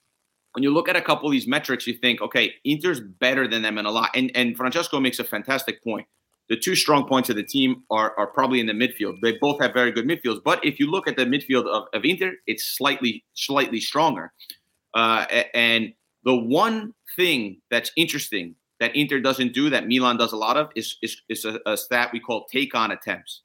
when 0.54 0.64
you 0.64 0.72
look 0.72 0.88
at 0.88 0.96
a 0.96 1.02
couple 1.02 1.28
of 1.28 1.32
these 1.32 1.46
metrics, 1.46 1.86
you 1.86 1.94
think, 1.94 2.20
okay, 2.20 2.54
Inter's 2.64 2.98
better 2.98 3.46
than 3.46 3.62
them 3.62 3.78
in 3.78 3.86
a 3.86 3.92
lot. 3.92 4.10
And 4.16 4.32
and 4.34 4.56
Francesco 4.56 4.98
makes 4.98 5.20
a 5.20 5.24
fantastic 5.24 5.84
point 5.84 6.08
the 6.48 6.56
two 6.56 6.74
strong 6.74 7.06
points 7.06 7.30
of 7.30 7.36
the 7.36 7.42
team 7.42 7.82
are, 7.90 8.14
are 8.18 8.26
probably 8.26 8.60
in 8.60 8.66
the 8.66 8.72
midfield. 8.72 9.20
They 9.22 9.36
both 9.40 9.60
have 9.60 9.72
very 9.72 9.92
good 9.92 10.06
midfields, 10.06 10.40
but 10.44 10.64
if 10.64 10.78
you 10.78 10.90
look 10.90 11.08
at 11.08 11.16
the 11.16 11.24
midfield 11.24 11.66
of, 11.66 11.84
of 11.92 12.04
Inter, 12.04 12.32
it's 12.46 12.76
slightly 12.76 13.24
slightly 13.34 13.80
stronger. 13.80 14.32
Uh, 14.94 15.24
and 15.54 15.92
the 16.24 16.36
one 16.36 16.92
thing 17.16 17.60
that's 17.70 17.90
interesting 17.96 18.54
that 18.80 18.94
Inter 18.94 19.20
doesn't 19.20 19.54
do 19.54 19.70
that 19.70 19.86
Milan 19.86 20.16
does 20.16 20.32
a 20.32 20.36
lot 20.36 20.56
of 20.56 20.70
is 20.76 20.96
is, 21.02 21.16
is 21.28 21.44
a, 21.44 21.60
a 21.66 21.76
stat 21.76 22.10
we 22.12 22.20
call 22.20 22.46
take 22.52 22.74
on 22.74 22.90
attempts, 22.90 23.42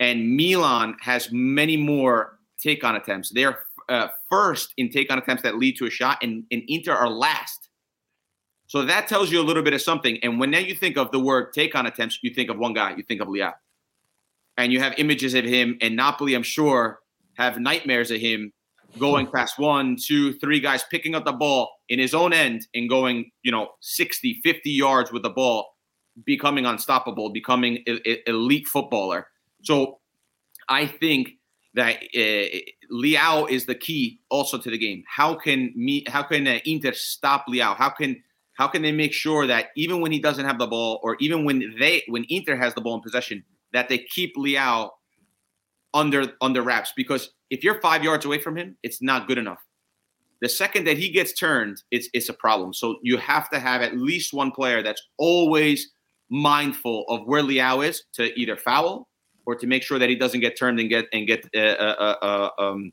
and 0.00 0.36
Milan 0.36 0.96
has 1.00 1.30
many 1.32 1.76
more 1.76 2.38
take 2.60 2.82
on 2.84 2.96
attempts. 2.96 3.30
They're 3.30 3.60
uh, 3.88 4.08
first 4.30 4.72
in 4.76 4.90
take 4.90 5.12
on 5.12 5.18
attempts 5.18 5.42
that 5.44 5.58
lead 5.58 5.76
to 5.76 5.86
a 5.86 5.90
shot, 5.90 6.18
and, 6.22 6.44
and 6.50 6.62
Inter 6.66 6.92
are 6.92 7.08
last 7.08 7.68
so 8.76 8.84
that 8.84 9.08
tells 9.08 9.32
you 9.32 9.40
a 9.40 9.42
little 9.42 9.62
bit 9.62 9.72
of 9.72 9.80
something. 9.80 10.18
And 10.22 10.38
when 10.38 10.50
now 10.50 10.58
you 10.58 10.74
think 10.74 10.98
of 10.98 11.10
the 11.10 11.18
word 11.18 11.54
take 11.54 11.74
on 11.74 11.86
attempts, 11.86 12.18
you 12.20 12.28
think 12.28 12.50
of 12.50 12.58
one 12.58 12.74
guy, 12.74 12.94
you 12.94 13.02
think 13.02 13.22
of 13.22 13.28
Leao. 13.28 13.54
And 14.58 14.70
you 14.70 14.80
have 14.80 14.92
images 14.98 15.32
of 15.32 15.46
him, 15.46 15.78
and 15.80 15.96
Napoli, 15.96 16.34
I'm 16.34 16.42
sure, 16.42 17.00
have 17.38 17.58
nightmares 17.58 18.10
of 18.10 18.20
him 18.20 18.52
going 18.98 19.28
past 19.28 19.58
one, 19.58 19.96
two, 19.98 20.34
three 20.34 20.60
guys 20.60 20.84
picking 20.90 21.14
up 21.14 21.24
the 21.24 21.32
ball 21.32 21.70
in 21.88 21.98
his 21.98 22.12
own 22.12 22.34
end 22.34 22.66
and 22.74 22.86
going, 22.86 23.30
you 23.42 23.50
know, 23.50 23.70
60, 23.80 24.42
50 24.44 24.70
yards 24.70 25.10
with 25.10 25.22
the 25.22 25.30
ball, 25.30 25.74
becoming 26.26 26.66
unstoppable, 26.66 27.30
becoming 27.30 27.82
elite 28.26 28.66
footballer. 28.66 29.26
So 29.62 30.00
I 30.68 30.86
think 30.86 31.30
that 31.72 31.96
uh, 32.14 32.92
Leao 32.92 33.48
is 33.48 33.64
the 33.64 33.74
key 33.74 34.20
also 34.28 34.58
to 34.58 34.70
the 34.70 34.76
game. 34.76 35.02
How 35.08 35.34
can 35.34 35.72
me? 35.74 36.04
How 36.08 36.22
can 36.24 36.46
uh, 36.46 36.58
Inter 36.66 36.92
stop 36.92 37.46
Leao? 37.48 37.74
How 37.74 37.88
can 37.88 38.22
how 38.56 38.66
can 38.66 38.82
they 38.82 38.92
make 38.92 39.12
sure 39.12 39.46
that 39.46 39.66
even 39.76 40.00
when 40.00 40.12
he 40.12 40.18
doesn't 40.18 40.44
have 40.44 40.58
the 40.58 40.66
ball, 40.66 41.00
or 41.02 41.16
even 41.20 41.44
when 41.44 41.74
they 41.78 42.02
when 42.08 42.24
Inter 42.28 42.56
has 42.56 42.74
the 42.74 42.80
ball 42.80 42.94
in 42.94 43.00
possession, 43.02 43.44
that 43.72 43.88
they 43.88 43.98
keep 43.98 44.34
Leao 44.36 44.90
under 45.94 46.32
under 46.40 46.62
wraps? 46.62 46.92
Because 46.96 47.32
if 47.50 47.62
you're 47.62 47.80
five 47.80 48.02
yards 48.02 48.24
away 48.24 48.38
from 48.38 48.56
him, 48.56 48.76
it's 48.82 49.02
not 49.02 49.28
good 49.28 49.38
enough. 49.38 49.60
The 50.40 50.48
second 50.48 50.86
that 50.86 50.98
he 50.98 51.10
gets 51.10 51.32
turned, 51.34 51.82
it's 51.90 52.08
it's 52.14 52.28
a 52.28 52.34
problem. 52.34 52.72
So 52.72 52.96
you 53.02 53.18
have 53.18 53.50
to 53.50 53.58
have 53.58 53.82
at 53.82 53.96
least 53.96 54.32
one 54.32 54.50
player 54.50 54.82
that's 54.82 55.02
always 55.18 55.92
mindful 56.30 57.04
of 57.08 57.26
where 57.26 57.42
Leao 57.42 57.86
is 57.86 58.04
to 58.14 58.38
either 58.38 58.56
foul 58.56 59.08
or 59.44 59.54
to 59.54 59.66
make 59.66 59.82
sure 59.82 59.98
that 59.98 60.08
he 60.08 60.16
doesn't 60.16 60.40
get 60.40 60.58
turned 60.58 60.80
and 60.80 60.88
get 60.88 61.06
and 61.12 61.26
get 61.26 61.46
uh, 61.54 61.58
uh, 61.58 62.16
uh, 62.22 62.50
um, 62.58 62.92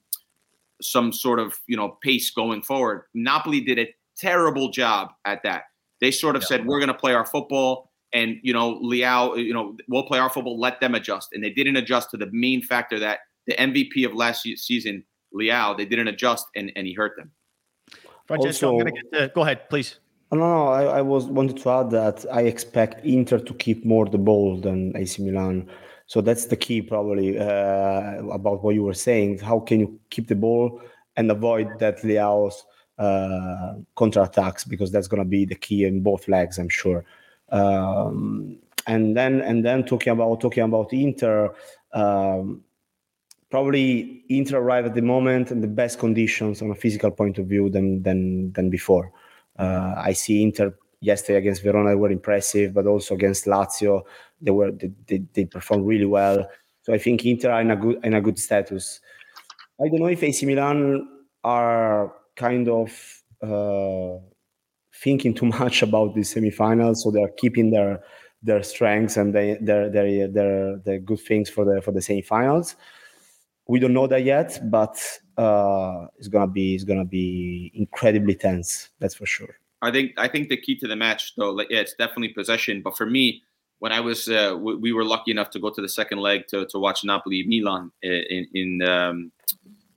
some 0.82 1.14
sort 1.14 1.40
of 1.40 1.54
you 1.68 1.78
know 1.78 1.98
pace 2.02 2.32
going 2.32 2.62
forward. 2.62 3.04
Napoli 3.14 3.62
did 3.62 3.78
it 3.78 3.96
terrible 4.24 4.70
job 4.70 5.12
at 5.26 5.44
that. 5.44 5.64
They 6.02 6.12
sort 6.12 6.36
of 6.36 6.42
yeah. 6.44 6.48
said, 6.48 6.66
we're 6.66 6.80
going 6.80 6.88
to 6.88 6.94
play 6.94 7.14
our 7.14 7.26
football. 7.26 7.92
And, 8.14 8.38
you 8.44 8.54
know, 8.54 8.80
Leao, 8.80 9.44
you 9.44 9.54
know, 9.54 9.76
we'll 9.88 10.06
play 10.06 10.20
our 10.20 10.30
football, 10.30 10.60
let 10.60 10.80
them 10.80 10.96
adjust. 10.96 11.30
And 11.34 11.44
they 11.44 11.50
didn't 11.50 11.78
adjust 11.78 12.12
to 12.12 12.18
the 12.18 12.30
main 12.32 12.62
factor 12.62 13.00
that 13.00 13.20
the 13.48 13.56
MVP 13.56 14.06
of 14.06 14.14
last 14.14 14.44
season, 14.44 15.04
Leao, 15.34 15.78
they 15.78 15.86
didn't 15.86 16.08
adjust 16.08 16.46
and, 16.56 16.72
and 16.76 16.86
he 16.88 16.94
hurt 16.94 17.14
them. 17.18 17.32
Francesco, 18.28 18.68
also, 18.68 18.70
I'm 18.70 18.84
going 18.84 18.94
to 18.94 19.02
get 19.02 19.20
to, 19.20 19.32
go 19.34 19.42
ahead, 19.42 19.70
please. 19.70 20.00
No, 20.32 20.40
no, 20.40 20.68
I, 20.68 20.84
I, 20.84 21.02
was 21.02 21.26
wanted 21.26 21.58
to 21.58 21.70
add 21.70 21.92
that 21.92 22.26
I 22.32 22.42
expect 22.42 23.06
Inter 23.06 23.38
to 23.38 23.54
keep 23.54 23.86
more 23.86 24.06
the 24.06 24.18
ball 24.18 24.60
than 24.60 24.96
AC 24.98 25.22
Milan. 25.22 25.70
So 26.08 26.22
that's 26.22 26.46
the 26.46 26.56
key, 26.56 26.82
probably, 26.82 27.38
uh, 27.38 28.24
about 28.32 28.64
what 28.64 28.74
you 28.74 28.84
were 28.84 28.96
saying. 28.96 29.40
How 29.40 29.60
can 29.60 29.80
you 29.80 30.00
keep 30.10 30.28
the 30.28 30.36
ball 30.36 30.82
and 31.18 31.30
avoid 31.30 31.68
that 31.80 32.02
Leao's 32.04 32.66
uh, 32.98 33.74
counter 33.98 34.22
attacks 34.22 34.64
because 34.64 34.92
that's 34.92 35.08
going 35.08 35.22
to 35.22 35.28
be 35.28 35.46
the 35.46 35.56
key 35.56 35.86
in 35.86 36.02
both 36.02 36.28
legs, 36.28 36.58
I'm 36.60 36.70
sure. 36.70 37.04
Um, 37.50 38.58
and 38.88 39.16
then 39.16 39.42
and 39.42 39.64
then 39.64 39.84
talking 39.84 40.12
about 40.12 40.42
talking 40.42 40.64
about 40.64 40.92
Inter, 40.94 41.54
um, 41.94 42.64
probably 43.50 44.24
Inter 44.30 44.58
arrive 44.58 44.86
at 44.86 44.96
the 44.96 45.02
moment 45.02 45.52
in 45.52 45.62
the 45.62 45.68
best 45.68 46.00
conditions 46.00 46.62
on 46.62 46.70
a 46.72 46.76
physical 46.76 47.12
point 47.12 47.38
of 47.38 47.48
view 47.48 47.70
than 47.70 48.04
than 48.04 48.52
than 48.54 48.70
before. 48.70 49.12
Uh, 49.58 49.94
I 49.98 50.14
see 50.14 50.44
Inter 50.44 50.76
yesterday 51.00 51.38
against 51.38 51.64
Verona 51.64 51.90
they 51.90 51.96
were 51.96 52.12
impressive, 52.12 52.74
but 52.74 52.88
also 52.88 53.16
against 53.16 53.46
Lazio 53.46 54.04
they 54.42 54.52
were 54.52 54.72
they, 54.72 54.92
they, 55.08 55.24
they 55.34 55.46
performed 55.46 55.88
really 55.88 56.06
well. 56.06 56.48
So 56.82 56.94
I 56.94 56.98
think 56.98 57.26
Inter 57.26 57.52
are 57.52 57.62
in 57.62 57.72
a 57.72 57.76
good 57.76 58.04
in 58.04 58.14
a 58.14 58.22
good 58.22 58.38
status. 58.38 59.00
I 59.82 59.88
don't 59.88 60.00
know 60.00 60.08
if 60.08 60.22
AC 60.22 60.46
Milan 60.46 61.08
are 61.44 62.14
kind 62.36 62.68
of 62.70 62.90
uh, 63.42 64.20
thinking 64.96 65.34
too 65.34 65.46
much 65.60 65.82
about 65.82 66.16
the 66.16 66.22
semifinals, 66.22 66.98
so 66.98 67.12
they're 67.12 67.30
keeping 67.38 67.72
their 67.72 68.04
their 68.46 68.62
strengths 68.62 69.16
and 69.16 69.34
they, 69.34 69.58
their 69.62 69.90
their 69.90 70.28
their 70.28 70.78
their 70.80 71.00
good 71.00 71.20
things 71.20 71.50
for 71.50 71.66
the 71.66 71.82
for 71.82 71.92
the 71.92 72.00
semifinals. 72.00 72.76
We 73.68 73.80
don't 73.80 73.94
know 73.94 74.08
that 74.08 74.24
yet, 74.24 74.60
but 74.70 75.02
uh, 75.38 76.08
it's 76.18 76.28
gonna 76.28 76.48
be 76.52 76.76
it's 76.76 76.84
gonna 76.84 77.06
be 77.06 77.72
incredibly 77.74 78.36
tense. 78.36 78.90
That's 79.00 79.16
for 79.16 79.26
sure. 79.26 79.56
I 79.82 79.92
think 79.92 80.14
I 80.18 80.28
think 80.28 80.50
the 80.50 80.58
key 80.58 80.78
to 80.78 80.88
the 80.88 80.96
match, 80.96 81.36
though, 81.36 81.60
yeah, 81.62 81.80
it's 81.80 81.94
definitely 81.94 82.30
possession. 82.30 82.82
But 82.82 82.98
for 82.98 83.06
me, 83.06 83.44
when 83.80 83.92
I 83.92 84.00
was 84.00 84.30
uh, 84.30 84.58
we 84.60 84.94
were 84.94 85.04
lucky 85.04 85.32
enough 85.32 85.50
to 85.52 85.60
go 85.60 85.70
to 85.70 85.82
the 85.82 85.90
second 85.90 86.20
leg 86.20 86.48
to, 86.48 86.66
to 86.68 86.80
watch 86.80 87.04
Napoli 87.04 87.44
Milan 87.46 87.92
in 88.02 88.48
in 88.54 88.82
um, 88.82 89.32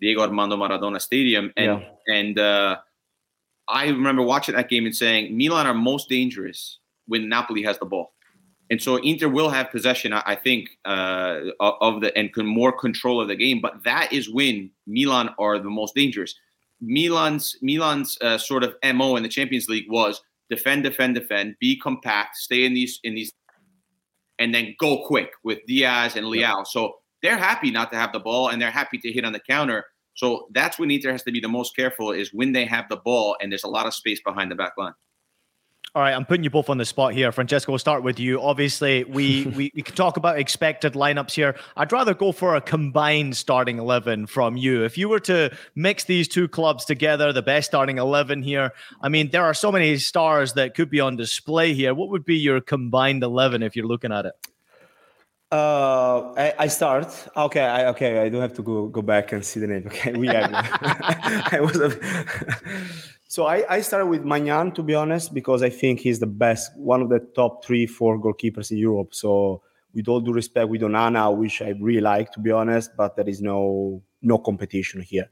Diego 0.00 0.20
Armando 0.22 0.56
Maradona 0.56 1.00
Stadium, 1.00 1.52
and 1.56 1.80
yeah. 1.80 2.14
and 2.14 2.38
uh, 2.38 2.76
I 3.68 3.86
remember 3.86 4.22
watching 4.22 4.54
that 4.54 4.68
game 4.68 4.86
and 4.86 4.94
saying 4.94 5.36
Milan 5.36 5.66
are 5.66 5.74
most 5.74 6.08
dangerous 6.08 6.78
when 7.06 7.28
Napoli 7.28 7.62
has 7.62 7.78
the 7.78 7.86
ball, 7.86 8.12
and 8.70 8.82
so 8.82 8.96
Inter 8.96 9.28
will 9.28 9.48
have 9.48 9.70
possession, 9.70 10.12
I, 10.12 10.34
think, 10.34 10.70
uh, 10.84 11.40
of 11.60 12.00
the 12.00 12.16
and 12.16 12.32
can 12.32 12.46
more 12.46 12.72
control 12.72 13.20
of 13.20 13.28
the 13.28 13.36
game. 13.36 13.60
But 13.60 13.84
that 13.84 14.12
is 14.12 14.28
when 14.28 14.70
Milan 14.86 15.30
are 15.38 15.58
the 15.58 15.70
most 15.70 15.94
dangerous. 15.94 16.34
Milan's 16.80 17.56
Milan's 17.62 18.18
uh, 18.20 18.38
sort 18.38 18.64
of 18.64 18.74
mo 18.94 19.16
in 19.16 19.22
the 19.22 19.28
Champions 19.28 19.68
League 19.68 19.86
was 19.88 20.20
defend, 20.50 20.82
defend, 20.82 21.14
defend, 21.14 21.56
be 21.60 21.78
compact, 21.78 22.36
stay 22.36 22.64
in 22.64 22.74
these 22.74 23.00
in 23.04 23.14
these, 23.14 23.32
and 24.38 24.54
then 24.54 24.74
go 24.78 25.06
quick 25.06 25.30
with 25.44 25.58
Diaz 25.66 26.16
and 26.16 26.26
Leao. 26.26 26.40
Yeah. 26.40 26.62
So 26.64 26.96
they're 27.22 27.38
happy 27.38 27.70
not 27.70 27.90
to 27.92 27.96
have 27.96 28.12
the 28.12 28.20
ball 28.20 28.48
and 28.48 28.60
they're 28.60 28.70
happy 28.70 28.98
to 28.98 29.12
hit 29.12 29.24
on 29.24 29.32
the 29.32 29.40
counter. 29.40 29.84
So 30.14 30.48
that's 30.52 30.78
when 30.78 30.90
Inter 30.90 31.12
has 31.12 31.22
to 31.24 31.32
be 31.32 31.40
the 31.40 31.48
most 31.48 31.76
careful 31.76 32.12
is 32.12 32.30
when 32.32 32.52
they 32.52 32.64
have 32.64 32.86
the 32.88 32.96
ball 32.96 33.36
and 33.40 33.52
there's 33.52 33.64
a 33.64 33.68
lot 33.68 33.86
of 33.86 33.94
space 33.94 34.20
behind 34.24 34.50
the 34.50 34.54
back 34.54 34.72
line. 34.78 34.94
All 35.94 36.02
right, 36.02 36.12
I'm 36.12 36.26
putting 36.26 36.44
you 36.44 36.50
both 36.50 36.68
on 36.68 36.76
the 36.76 36.84
spot 36.84 37.14
here. 37.14 37.32
Francesco, 37.32 37.72
we'll 37.72 37.78
start 37.78 38.02
with 38.02 38.20
you. 38.20 38.38
Obviously, 38.42 39.04
we, 39.04 39.46
we, 39.56 39.72
we 39.74 39.82
can 39.82 39.94
talk 39.94 40.18
about 40.18 40.38
expected 40.38 40.92
lineups 40.92 41.32
here. 41.32 41.56
I'd 41.74 41.90
rather 41.90 42.12
go 42.12 42.32
for 42.32 42.54
a 42.54 42.60
combined 42.60 43.34
starting 43.36 43.78
11 43.78 44.26
from 44.26 44.58
you. 44.58 44.84
If 44.84 44.98
you 44.98 45.08
were 45.08 45.20
to 45.20 45.56
mix 45.74 46.04
these 46.04 46.28
two 46.28 46.48
clubs 46.48 46.84
together, 46.84 47.32
the 47.32 47.40
best 47.40 47.68
starting 47.68 47.96
11 47.96 48.42
here, 48.42 48.72
I 49.00 49.08
mean, 49.08 49.30
there 49.30 49.44
are 49.44 49.54
so 49.54 49.72
many 49.72 49.96
stars 49.96 50.52
that 50.52 50.74
could 50.74 50.90
be 50.90 51.00
on 51.00 51.16
display 51.16 51.72
here. 51.72 51.94
What 51.94 52.10
would 52.10 52.26
be 52.26 52.36
your 52.36 52.60
combined 52.60 53.22
11 53.22 53.62
if 53.62 53.74
you're 53.74 53.86
looking 53.86 54.12
at 54.12 54.26
it? 54.26 54.34
Uh, 55.52 56.32
I, 56.36 56.54
I, 56.58 56.66
start. 56.66 57.06
Okay, 57.36 57.62
I, 57.62 57.86
okay. 57.90 58.18
I 58.18 58.28
don't 58.28 58.40
have 58.40 58.54
to 58.54 58.62
go 58.62 58.88
go 58.88 59.00
back 59.00 59.30
and 59.30 59.44
see 59.44 59.60
the 59.60 59.68
name. 59.68 59.84
Okay, 59.86 60.12
we 60.12 60.26
have. 60.26 60.50
I 61.52 61.60
was. 61.60 61.76
A, 61.76 61.96
so 63.28 63.46
I, 63.46 63.64
I 63.76 63.80
started 63.80 64.06
with 64.06 64.24
Maignan 64.24 64.74
to 64.74 64.82
be 64.82 64.96
honest 64.96 65.32
because 65.32 65.62
I 65.62 65.70
think 65.70 66.00
he's 66.00 66.18
the 66.18 66.26
best, 66.26 66.76
one 66.76 67.00
of 67.00 67.10
the 67.10 67.20
top 67.36 67.64
three, 67.64 67.86
four 67.86 68.18
goalkeepers 68.18 68.72
in 68.72 68.78
Europe. 68.78 69.14
So 69.14 69.62
with 69.94 70.08
all 70.08 70.20
due 70.20 70.32
respect, 70.32 70.68
with 70.68 70.80
Onana, 70.80 71.34
which 71.36 71.62
I 71.62 71.74
really 71.80 72.00
like 72.00 72.32
to 72.32 72.40
be 72.40 72.50
honest, 72.50 72.90
but 72.96 73.14
there 73.14 73.28
is 73.28 73.40
no 73.40 74.02
no 74.22 74.38
competition 74.38 75.00
here, 75.00 75.30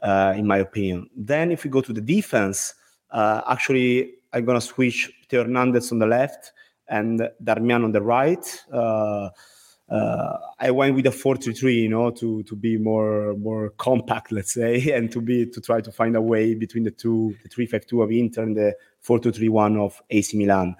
uh, 0.00 0.32
in 0.36 0.46
my 0.46 0.58
opinion. 0.58 1.10
Then 1.16 1.50
if 1.50 1.64
we 1.64 1.70
go 1.70 1.80
to 1.80 1.92
the 1.92 2.00
defense, 2.00 2.74
uh, 3.10 3.40
actually 3.48 4.14
I'm 4.32 4.44
gonna 4.44 4.60
switch 4.60 5.10
Theo 5.28 5.42
Hernandez 5.42 5.90
on 5.90 5.98
the 5.98 6.06
left 6.06 6.52
and 6.90 7.28
Darmian 7.42 7.84
on 7.84 7.92
the 7.92 8.02
right. 8.02 8.62
Uh, 8.72 9.30
uh, 9.88 10.38
I 10.60 10.70
went 10.70 10.94
with 10.94 11.06
a 11.06 11.10
4-3-3, 11.10 11.74
you 11.74 11.88
know, 11.88 12.10
to 12.12 12.42
to 12.44 12.54
be 12.54 12.76
more 12.76 13.34
more 13.36 13.70
compact, 13.70 14.30
let's 14.30 14.52
say, 14.52 14.92
and 14.96 15.10
to 15.10 15.20
be 15.20 15.46
to 15.46 15.60
try 15.60 15.80
to 15.80 15.90
find 15.90 16.14
a 16.16 16.20
way 16.20 16.54
between 16.54 16.84
the 16.84 16.90
two, 16.90 17.34
the 17.42 17.48
3-5-2 17.48 18.04
of 18.04 18.10
Inter 18.10 18.42
and 18.42 18.56
the 18.56 18.76
4-2-3-1 19.06 19.80
of 19.80 20.00
AC 20.10 20.36
Milan. 20.36 20.76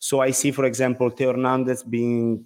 So 0.00 0.20
I 0.20 0.30
see, 0.30 0.50
for 0.52 0.64
example, 0.64 1.10
Theo 1.10 1.32
Hernandez 1.32 1.82
being 1.82 2.44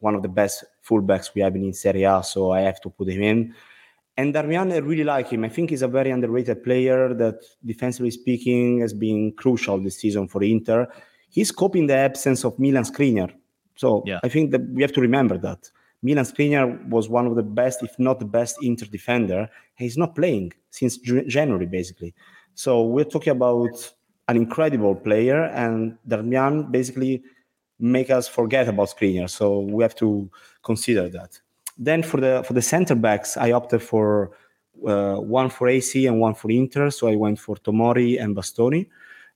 one 0.00 0.14
of 0.14 0.22
the 0.22 0.28
best 0.28 0.64
fullbacks 0.86 1.34
we 1.34 1.40
have 1.40 1.56
in 1.56 1.72
Serie 1.72 2.04
A, 2.04 2.22
so 2.22 2.52
I 2.52 2.60
have 2.60 2.80
to 2.82 2.90
put 2.90 3.08
him 3.08 3.22
in. 3.22 3.54
And 4.18 4.34
Darmian, 4.34 4.72
I 4.72 4.78
really 4.78 5.04
like 5.04 5.28
him. 5.28 5.44
I 5.44 5.50
think 5.50 5.70
he's 5.70 5.82
a 5.82 5.88
very 5.88 6.10
underrated 6.10 6.62
player 6.64 7.12
that, 7.14 7.44
defensively 7.64 8.10
speaking, 8.10 8.80
has 8.80 8.94
been 8.94 9.32
crucial 9.36 9.78
this 9.78 9.98
season 9.98 10.28
for 10.28 10.42
Inter 10.42 10.88
he's 11.36 11.52
coping 11.52 11.86
the 11.86 11.98
absence 12.08 12.44
of 12.44 12.58
Milan 12.58 12.84
Skriniar. 12.84 13.30
So 13.76 14.02
yeah. 14.06 14.20
I 14.24 14.28
think 14.28 14.50
that 14.52 14.62
we 14.74 14.80
have 14.82 14.92
to 14.92 15.02
remember 15.08 15.36
that. 15.48 15.70
Milan 16.02 16.24
Skriniar 16.24 16.66
was 16.88 17.08
one 17.08 17.26
of 17.26 17.36
the 17.36 17.42
best, 17.60 17.82
if 17.82 17.94
not 17.98 18.18
the 18.18 18.30
best, 18.38 18.56
Inter 18.62 18.86
defender. 18.86 19.48
He's 19.76 19.98
not 19.98 20.14
playing 20.14 20.52
since 20.70 20.96
January, 21.36 21.66
basically. 21.66 22.14
So 22.54 22.70
we're 22.82 23.10
talking 23.14 23.32
about 23.32 23.74
an 24.28 24.36
incredible 24.36 24.94
player, 24.94 25.40
and 25.64 25.98
Darmian 26.08 26.72
basically 26.72 27.22
make 27.78 28.08
us 28.10 28.26
forget 28.26 28.66
about 28.66 28.88
Skriniar. 28.88 29.28
So 29.28 29.60
we 29.60 29.82
have 29.82 29.96
to 29.96 30.30
consider 30.62 31.08
that. 31.10 31.38
Then 31.76 32.02
for 32.02 32.18
the 32.18 32.42
for 32.46 32.54
the 32.54 32.62
center 32.62 32.94
backs, 32.94 33.36
I 33.36 33.52
opted 33.52 33.82
for 33.82 34.30
uh, 34.86 35.16
one 35.16 35.50
for 35.50 35.68
AC 35.68 36.06
and 36.06 36.18
one 36.18 36.34
for 36.34 36.50
Inter. 36.50 36.90
So 36.90 37.08
I 37.08 37.16
went 37.16 37.38
for 37.38 37.56
Tomori 37.56 38.18
and 38.22 38.34
Bastoni. 38.34 38.88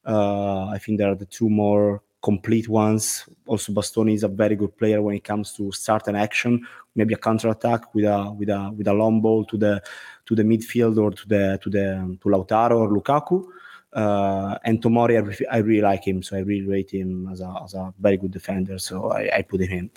Uh, 0.07 0.67
I 0.67 0.79
think 0.79 0.99
there 0.99 1.11
are 1.11 1.17
the 1.17 1.27
two 1.27 1.49
more 1.49 2.03
complete 2.23 2.69
ones. 2.69 3.29
Also, 3.47 3.73
Bastoni 3.73 4.15
is 4.15 4.23
a 4.23 4.29
very 4.29 4.57
good 4.57 4.77
player 4.77 5.01
when 5.03 5.15
it 5.15 5.25
comes 5.25 5.53
to 5.55 5.73
start 5.73 6.09
an 6.09 6.17
action, 6.17 6.67
maybe 6.95 7.15
a 7.15 7.19
counter 7.19 7.49
attack 7.49 7.95
with 7.95 8.05
a 8.05 8.31
with 8.33 8.49
a 8.49 8.71
with 8.77 8.89
a 8.89 8.93
long 8.93 9.21
ball 9.21 9.45
to 9.47 9.57
the 9.57 9.83
to 10.27 10.35
the 10.35 10.43
midfield 10.43 10.99
or 10.99 11.11
to 11.11 11.29
the 11.29 11.59
to 11.63 11.71
the 11.71 12.19
to 12.23 12.29
Lautaro 12.29 12.79
or 12.79 12.89
Lukaku. 12.89 13.45
Uh, 13.93 14.57
and 14.65 14.81
Tomori, 14.81 15.17
I, 15.17 15.21
re- 15.21 15.47
I, 15.51 15.57
really 15.59 15.81
like 15.81 16.07
him, 16.07 16.23
so 16.23 16.37
I 16.37 16.41
really 16.41 16.65
rate 16.65 16.93
him 16.93 17.29
as 17.33 17.41
a, 17.41 17.61
as 17.65 17.75
a 17.75 17.93
very 17.99 18.19
good 18.19 18.31
defender. 18.31 18.79
So 18.79 19.11
I, 19.11 19.39
I 19.39 19.43
put 19.43 19.63
him 19.63 19.73
in. 19.73 19.91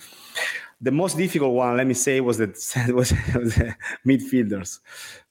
The 0.82 0.90
most 0.90 1.16
difficult 1.16 1.54
one, 1.54 1.78
let 1.78 1.86
me 1.86 1.94
say, 1.94 2.20
was 2.20 2.40
the, 2.40 2.48
was, 2.92 3.14
was 3.36 3.54
the 3.54 3.76
midfielders 4.04 4.80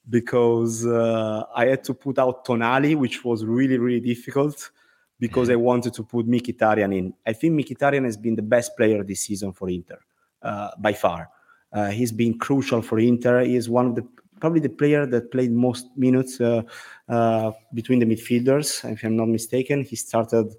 because 0.09 0.85
uh, 0.85 1.45
I 1.55 1.67
had 1.67 1.83
to 1.85 1.93
put 1.93 2.19
out 2.19 2.45
Tonali, 2.45 2.95
which 2.95 3.23
was 3.23 3.45
really, 3.45 3.77
really 3.77 4.01
difficult 4.01 4.71
because 5.19 5.49
I 5.49 5.55
wanted 5.55 5.93
to 5.93 6.03
put 6.03 6.27
Mkhitaryan 6.27 6.95
in. 6.95 7.13
I 7.25 7.33
think 7.33 7.53
Mkhitaryan 7.53 8.03
has 8.03 8.17
been 8.17 8.35
the 8.35 8.41
best 8.41 8.75
player 8.75 9.03
this 9.03 9.21
season 9.21 9.53
for 9.53 9.69
Inter 9.69 9.99
uh, 10.41 10.71
by 10.77 10.93
far. 10.93 11.29
Uh, 11.71 11.89
he's 11.89 12.11
been 12.11 12.37
crucial 12.37 12.81
for 12.81 12.99
Inter. 12.99 13.43
He 13.43 13.55
is 13.55 13.69
one 13.69 13.87
of 13.87 13.95
the 13.95 14.05
probably 14.39 14.59
the 14.59 14.69
player 14.69 15.05
that 15.05 15.31
played 15.31 15.51
most 15.53 15.87
minutes 15.95 16.41
uh, 16.41 16.63
uh, 17.07 17.51
between 17.73 17.99
the 17.99 18.05
midfielders. 18.05 18.67
If 18.91 19.03
I'm 19.03 19.15
not 19.15 19.29
mistaken, 19.29 19.83
he 19.83 19.95
started 19.95 20.53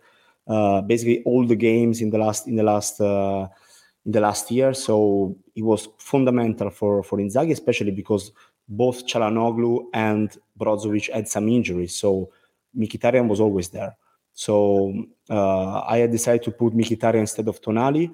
uh, 0.46 0.80
basically 0.80 1.22
all 1.24 1.46
the 1.46 1.56
games 1.56 2.00
in 2.00 2.08
the 2.08 2.18
last 2.18 2.48
in 2.48 2.56
the 2.56 2.62
last 2.62 2.98
in 3.00 4.12
the 4.12 4.20
last 4.20 4.50
year. 4.50 4.72
So 4.72 5.36
he 5.54 5.62
was 5.62 5.88
fundamental 5.98 6.70
for 6.70 7.02
for 7.02 7.18
Inzaghi, 7.18 7.52
especially 7.52 7.90
because 7.90 8.32
both 8.68 9.06
Calhanoglu 9.06 9.84
and 9.92 10.36
Brozovic 10.58 11.12
had 11.12 11.28
some 11.28 11.48
injuries, 11.48 11.94
so 11.96 12.30
Mkhitaryan 12.76 13.28
was 13.28 13.40
always 13.40 13.68
there. 13.68 13.96
So 14.32 14.94
uh, 15.30 15.80
I 15.80 15.98
had 15.98 16.10
decided 16.10 16.42
to 16.44 16.50
put 16.50 16.74
Mkhitaryan 16.74 17.20
instead 17.20 17.48
of 17.48 17.60
Tonali, 17.60 18.10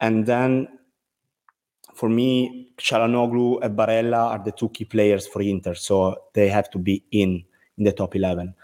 and 0.00 0.26
then 0.26 0.68
for 1.94 2.08
me, 2.08 2.72
Calhanoglu 2.76 3.62
and 3.62 3.78
Barella 3.78 4.30
are 4.32 4.42
the 4.44 4.52
two 4.52 4.68
key 4.70 4.84
players 4.84 5.26
for 5.26 5.40
Inter, 5.42 5.74
so 5.74 6.16
they 6.34 6.48
have 6.48 6.70
to 6.70 6.78
be 6.78 7.04
in 7.12 7.44
in 7.78 7.84
the 7.84 7.92
top 7.92 8.16
eleven. 8.16 8.54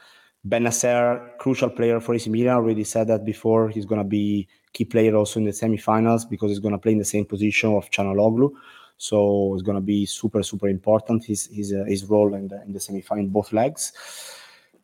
Bennacer, 0.47 1.37
crucial 1.39 1.71
player 1.71 2.01
for 2.01 2.15
AC 2.15 2.31
Milan. 2.31 2.57
Already 2.57 2.85
said 2.85 3.09
that 3.09 3.25
before. 3.25 3.69
He's 3.69 3.85
going 3.85 4.01
to 4.01 4.09
be 4.09 4.49
key 4.73 4.85
player 4.85 5.15
also 5.15 5.39
in 5.39 5.45
the 5.45 5.53
semifinals 5.53 6.29
because 6.29 6.51
he's 6.51 6.59
going 6.59 6.73
to 6.73 6.79
play 6.79 6.93
in 6.93 6.99
the 6.99 7.05
same 7.05 7.27
position 7.27 7.75
of 7.75 7.91
Calhanoglu. 7.91 8.51
So 9.01 9.55
it's 9.55 9.63
going 9.63 9.77
to 9.77 9.81
be 9.81 10.05
super, 10.05 10.43
super 10.43 10.69
important 10.69 11.25
his 11.25 11.47
his 11.47 11.73
uh, 11.73 11.85
his 11.85 12.05
role 12.05 12.35
in 12.35 12.49
the 12.49 12.63
in 12.67 12.75
the 12.75 12.79
semifinal 12.79 13.33
both 13.33 13.51
legs. 13.51 13.93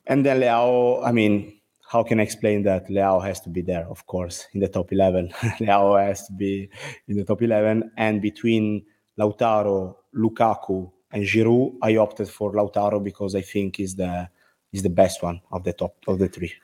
And 0.06 0.24
then 0.24 0.40
Leao, 0.40 1.04
I 1.04 1.12
mean, 1.12 1.60
how 1.86 2.02
can 2.02 2.18
I 2.18 2.22
explain 2.22 2.62
that? 2.62 2.88
Leao 2.88 3.22
has 3.22 3.40
to 3.40 3.50
be 3.50 3.60
there, 3.60 3.86
of 3.90 4.06
course, 4.06 4.46
in 4.54 4.60
the 4.60 4.68
top 4.68 4.90
11. 4.90 5.28
Leao 5.60 6.02
has 6.02 6.26
to 6.28 6.32
be 6.32 6.70
in 7.08 7.18
the 7.18 7.24
top 7.24 7.42
11. 7.42 7.90
And 7.98 8.22
between 8.22 8.86
Lautaro, 9.18 9.96
Lukaku, 10.14 10.90
and 11.12 11.22
Giroud, 11.22 11.76
I 11.82 11.96
opted 11.96 12.30
for 12.30 12.52
Lautaro 12.52 13.04
because 13.04 13.34
I 13.34 13.42
think 13.42 13.80
is 13.80 13.96
the 13.96 14.30
is 14.72 14.82
the 14.82 14.96
best 15.02 15.22
one 15.22 15.42
of 15.52 15.62
the 15.62 15.74
top 15.74 15.94
of 16.08 16.18
the 16.18 16.28
three. 16.28 16.54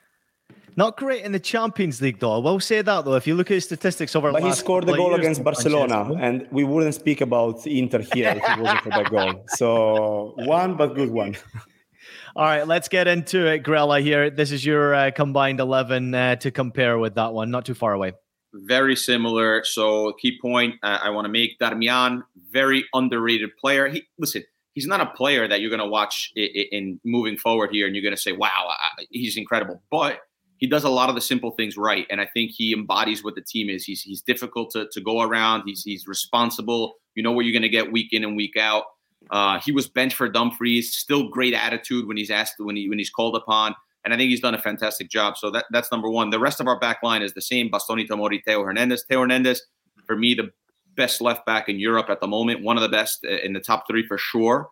Not 0.76 0.96
great 0.96 1.24
in 1.24 1.32
the 1.32 1.40
Champions 1.40 2.00
League, 2.00 2.18
though. 2.18 2.34
I 2.34 2.38
will 2.38 2.60
say 2.60 2.80
that, 2.82 3.04
though. 3.04 3.14
If 3.14 3.26
you 3.26 3.34
look 3.34 3.50
at 3.50 3.54
his 3.54 3.64
statistics 3.64 4.16
over, 4.16 4.32
but 4.32 4.42
he 4.42 4.52
scored 4.52 4.86
the 4.86 4.96
goal 4.96 5.14
against 5.14 5.44
Barcelona, 5.44 6.14
and 6.18 6.46
we 6.50 6.64
wouldn't 6.64 6.94
speak 6.94 7.20
about 7.20 7.66
Inter 7.66 8.00
here 8.14 8.30
if 8.30 8.58
it 8.58 8.58
wasn't 8.58 8.82
for 8.82 8.90
that 8.90 9.10
goal. 9.10 9.44
So 9.48 10.34
one, 10.36 10.76
but 10.76 10.94
good 10.94 11.10
one. 11.10 11.36
All 12.36 12.44
right, 12.44 12.66
let's 12.66 12.88
get 12.88 13.06
into 13.08 13.46
it, 13.46 13.62
Grella. 13.62 14.00
Here, 14.02 14.30
this 14.30 14.52
is 14.52 14.64
your 14.64 14.94
uh, 14.94 15.10
combined 15.10 15.60
eleven 15.60 16.14
uh, 16.14 16.36
to 16.36 16.50
compare 16.50 16.98
with 16.98 17.14
that 17.16 17.34
one. 17.34 17.50
Not 17.50 17.66
too 17.66 17.74
far 17.74 17.92
away. 17.92 18.14
Very 18.54 18.96
similar. 18.96 19.64
So, 19.64 20.14
key 20.14 20.38
point 20.40 20.76
uh, 20.82 20.98
I 21.02 21.10
want 21.10 21.26
to 21.26 21.30
make: 21.30 21.58
Darmian, 21.58 22.22
very 22.50 22.86
underrated 22.94 23.50
player. 23.58 23.88
He 23.88 24.04
listen. 24.18 24.44
He's 24.72 24.86
not 24.86 25.02
a 25.02 25.06
player 25.06 25.46
that 25.46 25.60
you're 25.60 25.68
going 25.68 25.80
to 25.80 25.86
watch 25.86 26.32
in, 26.34 26.48
in 26.72 27.00
moving 27.04 27.36
forward 27.36 27.68
here, 27.72 27.86
and 27.86 27.94
you're 27.94 28.02
going 28.02 28.16
to 28.16 28.20
say, 28.20 28.32
"Wow, 28.32 28.72
he's 29.10 29.36
incredible." 29.36 29.82
But 29.90 30.20
he 30.62 30.68
does 30.68 30.84
a 30.84 30.88
lot 30.88 31.08
of 31.08 31.16
the 31.16 31.20
simple 31.20 31.50
things 31.50 31.76
right, 31.76 32.06
and 32.08 32.20
I 32.20 32.26
think 32.32 32.52
he 32.52 32.72
embodies 32.72 33.24
what 33.24 33.34
the 33.34 33.40
team 33.40 33.68
is. 33.68 33.82
He's 33.82 34.00
he's 34.00 34.22
difficult 34.22 34.70
to, 34.70 34.86
to 34.92 35.00
go 35.00 35.20
around. 35.20 35.64
He's 35.66 35.82
he's 35.82 36.06
responsible. 36.06 36.94
You 37.16 37.24
know 37.24 37.32
what 37.32 37.44
you're 37.44 37.52
going 37.52 37.62
to 37.62 37.68
get 37.68 37.90
week 37.90 38.12
in 38.12 38.22
and 38.22 38.36
week 38.36 38.56
out. 38.56 38.84
Uh, 39.32 39.58
he 39.58 39.72
was 39.72 39.88
benched 39.88 40.14
for 40.14 40.28
Dumfries. 40.28 40.94
Still 40.94 41.28
great 41.30 41.52
attitude 41.52 42.06
when 42.06 42.16
he's 42.16 42.30
asked 42.30 42.54
when 42.58 42.76
he 42.76 42.88
when 42.88 42.96
he's 42.96 43.10
called 43.10 43.34
upon, 43.34 43.74
and 44.04 44.14
I 44.14 44.16
think 44.16 44.30
he's 44.30 44.40
done 44.40 44.54
a 44.54 44.62
fantastic 44.62 45.10
job. 45.10 45.36
So 45.36 45.50
that 45.50 45.64
that's 45.72 45.90
number 45.90 46.08
one. 46.08 46.30
The 46.30 46.38
rest 46.38 46.60
of 46.60 46.68
our 46.68 46.78
back 46.78 47.02
line 47.02 47.22
is 47.22 47.34
the 47.34 47.42
same: 47.42 47.68
Bastoni, 47.68 48.06
Tomori, 48.06 48.38
Theo 48.44 48.62
Hernandez. 48.62 49.04
Theo 49.08 49.22
Hernandez, 49.22 49.62
for 50.06 50.16
me, 50.16 50.34
the 50.34 50.52
best 50.94 51.20
left 51.20 51.44
back 51.44 51.68
in 51.68 51.80
Europe 51.80 52.08
at 52.08 52.20
the 52.20 52.28
moment. 52.28 52.62
One 52.62 52.76
of 52.76 52.82
the 52.82 52.88
best 52.88 53.26
uh, 53.28 53.38
in 53.42 53.52
the 53.52 53.58
top 53.58 53.88
three 53.88 54.06
for 54.06 54.16
sure 54.16 54.68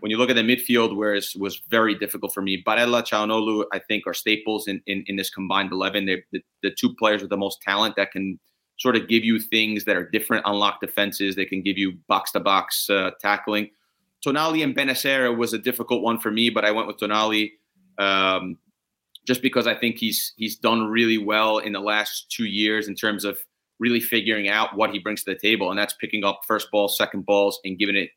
when 0.00 0.10
you 0.10 0.16
look 0.16 0.30
at 0.30 0.36
the 0.36 0.42
midfield, 0.42 0.96
where 0.96 1.14
it 1.14 1.24
was 1.38 1.60
very 1.70 1.94
difficult 1.94 2.32
for 2.32 2.42
me, 2.42 2.62
Barella, 2.66 3.02
Calhanoglu, 3.02 3.64
I 3.72 3.78
think 3.78 4.06
are 4.06 4.14
staples 4.14 4.68
in, 4.68 4.82
in, 4.86 5.04
in 5.06 5.16
this 5.16 5.30
combined 5.30 5.72
11. 5.72 6.06
They're 6.06 6.24
the, 6.32 6.42
the 6.62 6.70
two 6.70 6.94
players 6.94 7.20
with 7.20 7.30
the 7.30 7.36
most 7.36 7.62
talent 7.62 7.96
that 7.96 8.12
can 8.12 8.38
sort 8.78 8.96
of 8.96 9.08
give 9.08 9.24
you 9.24 9.40
things 9.40 9.84
that 9.84 9.96
are 9.96 10.08
different, 10.08 10.44
unlock 10.46 10.80
defenses. 10.80 11.34
They 11.34 11.44
can 11.44 11.62
give 11.62 11.76
you 11.76 11.94
box 12.06 12.32
to 12.32 12.40
box 12.40 12.88
tackling. 13.20 13.70
Tonali 14.26 14.64
and 14.64 14.74
Bennacer 14.74 15.36
was 15.36 15.52
a 15.52 15.58
difficult 15.58 16.02
one 16.02 16.18
for 16.18 16.30
me, 16.30 16.50
but 16.50 16.64
I 16.64 16.70
went 16.70 16.86
with 16.86 16.96
Tonali 16.96 17.52
um, 17.98 18.58
just 19.26 19.42
because 19.42 19.66
I 19.66 19.74
think 19.74 19.98
he's 19.98 20.32
he's 20.36 20.56
done 20.56 20.86
really 20.86 21.18
well 21.18 21.58
in 21.58 21.72
the 21.72 21.80
last 21.80 22.30
two 22.30 22.46
years 22.46 22.88
in 22.88 22.94
terms 22.94 23.24
of 23.24 23.38
really 23.78 24.00
figuring 24.00 24.48
out 24.48 24.76
what 24.76 24.90
he 24.90 24.98
brings 24.98 25.22
to 25.24 25.32
the 25.32 25.38
table, 25.38 25.70
and 25.70 25.78
that's 25.78 25.94
picking 25.94 26.24
up 26.24 26.40
first 26.46 26.70
balls, 26.70 26.96
second 26.96 27.26
balls, 27.26 27.60
and 27.64 27.78
giving 27.78 27.94
it 27.94 28.10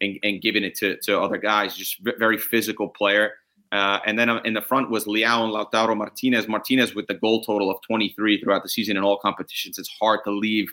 and, 0.00 0.18
and 0.22 0.42
giving 0.42 0.64
it 0.64 0.74
to, 0.76 0.96
to 1.02 1.20
other 1.20 1.38
guys. 1.38 1.76
Just 1.76 2.00
very 2.18 2.38
physical 2.38 2.88
player. 2.88 3.32
Uh, 3.72 3.98
and 4.06 4.18
then 4.18 4.28
in 4.44 4.54
the 4.54 4.60
front 4.60 4.90
was 4.90 5.06
Leao 5.06 5.44
and 5.44 5.52
Lautaro 5.52 5.96
Martinez. 5.96 6.48
Martinez 6.48 6.94
with 6.94 7.06
the 7.08 7.14
goal 7.14 7.42
total 7.42 7.70
of 7.70 7.78
23 7.86 8.40
throughout 8.40 8.62
the 8.62 8.68
season 8.68 8.96
in 8.96 9.02
all 9.02 9.18
competitions. 9.18 9.78
It's 9.78 9.90
hard 10.00 10.20
to 10.24 10.30
leave 10.30 10.68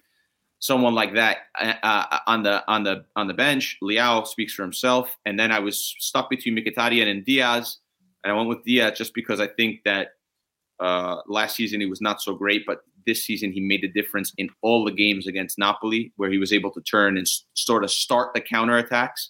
someone 0.59 0.95
like 0.95 1.13
that 1.13 1.39
uh, 1.59 1.73
uh, 1.83 2.19
on 2.25 2.43
the 2.43 2.63
on 2.71 2.83
the 2.83 3.03
on 3.15 3.27
the 3.27 3.33
bench. 3.33 3.77
Leao 3.83 4.25
speaks 4.25 4.53
for 4.53 4.61
himself. 4.61 5.17
And 5.25 5.37
then 5.37 5.51
I 5.51 5.59
was 5.59 5.95
stuck 5.99 6.29
between 6.29 6.55
Mkhitaryan 6.55 7.09
and 7.09 7.25
Diaz, 7.25 7.79
and 8.23 8.31
I 8.31 8.35
went 8.35 8.49
with 8.49 8.63
Diaz 8.63 8.97
just 8.97 9.13
because 9.13 9.39
I 9.39 9.47
think 9.47 9.83
that 9.83 10.11
uh, 10.79 11.17
last 11.27 11.55
season 11.55 11.81
he 11.81 11.85
was 11.85 12.01
not 12.01 12.21
so 12.21 12.33
great, 12.33 12.65
but 12.65 12.79
this 13.05 13.25
season 13.25 13.51
he 13.51 13.59
made 13.61 13.83
a 13.83 13.87
difference 13.87 14.33
in 14.37 14.49
all 14.61 14.83
the 14.85 14.91
games 14.91 15.27
against 15.27 15.57
Napoli, 15.57 16.11
where 16.17 16.29
he 16.31 16.37
was 16.37 16.51
able 16.53 16.71
to 16.71 16.81
turn 16.81 17.17
and 17.17 17.25
s- 17.25 17.45
sort 17.53 17.83
of 17.83 17.91
start 17.91 18.33
the 18.33 18.41
counterattacks. 18.41 19.29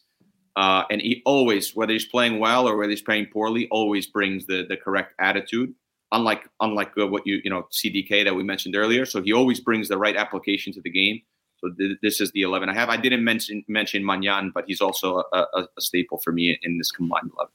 Uh, 0.55 0.83
and 0.91 1.01
he 1.01 1.21
always, 1.25 1.75
whether 1.75 1.93
he's 1.93 2.05
playing 2.05 2.39
well 2.39 2.67
or 2.67 2.77
whether 2.77 2.89
he's 2.91 3.01
playing 3.01 3.27
poorly, 3.33 3.67
always 3.71 4.05
brings 4.07 4.45
the 4.45 4.65
the 4.67 4.77
correct 4.77 5.13
attitude. 5.19 5.73
Unlike 6.11 6.47
unlike 6.59 6.91
uh, 6.99 7.07
what 7.07 7.25
you 7.25 7.41
you 7.43 7.49
know 7.49 7.67
CDK 7.71 8.23
that 8.23 8.35
we 8.35 8.43
mentioned 8.43 8.75
earlier, 8.75 9.05
so 9.05 9.21
he 9.21 9.33
always 9.33 9.59
brings 9.59 9.89
the 9.89 9.97
right 9.97 10.15
application 10.15 10.71
to 10.73 10.81
the 10.81 10.91
game. 10.91 11.21
So 11.57 11.71
th- 11.77 11.97
this 12.03 12.21
is 12.21 12.31
the 12.33 12.43
eleven 12.43 12.69
I 12.69 12.75
have. 12.75 12.89
I 12.89 12.97
didn't 12.97 13.23
mention 13.23 13.63
mention 13.67 14.03
Maignan, 14.03 14.51
but 14.53 14.65
he's 14.67 14.79
also 14.79 15.23
a, 15.33 15.37
a, 15.37 15.67
a 15.75 15.81
staple 15.81 16.19
for 16.19 16.31
me 16.31 16.57
in 16.61 16.77
this 16.77 16.91
combined 16.91 17.31
eleven. 17.35 17.53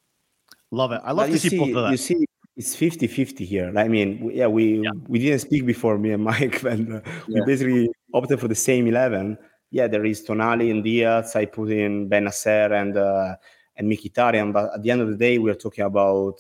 Love 0.71 0.93
it. 0.93 1.01
I 1.05 1.12
love 1.12 1.29
But 1.29 1.33
to 1.35 1.39
see, 1.39 1.59
both 1.59 1.69
of 1.69 1.85
that. 1.85 1.91
You 1.93 1.97
see, 1.97 2.27
it's 2.59 2.74
50-50 2.76 3.46
here. 3.46 3.72
I 3.76 3.86
mean, 3.88 4.20
we- 4.20 4.34
yeah, 4.34 4.48
we 4.48 4.64
we 5.06 5.18
didn't 5.20 5.38
speak 5.40 5.64
before 5.64 5.96
me 5.96 6.11
and 6.11 6.22
Mike, 6.30 6.62
and 6.64 6.94
uh, 6.96 7.00
we 7.28 7.40
basically 7.46 7.88
opted 8.12 8.40
for 8.40 8.48
the 8.48 8.54
same 8.68 8.86
eleven. 8.88 9.38
Yeah, 9.70 9.86
there 9.86 10.04
is 10.04 10.26
Tonali 10.26 10.70
and 10.70 10.82
Diaz. 10.82 11.36
I 11.36 11.44
put 11.46 11.70
in 11.70 12.09
Bennacer 12.11 12.72
and 12.72 12.96
uh, 12.96 13.36
and 13.76 13.90
Mkhitaryan, 13.90 14.52
but 14.52 14.74
at 14.74 14.82
the 14.82 14.90
end 14.90 15.00
of 15.02 15.09
the 15.09 15.16
day, 15.16 15.38
we're 15.38 15.54
talking 15.54 15.84
about 15.84 16.36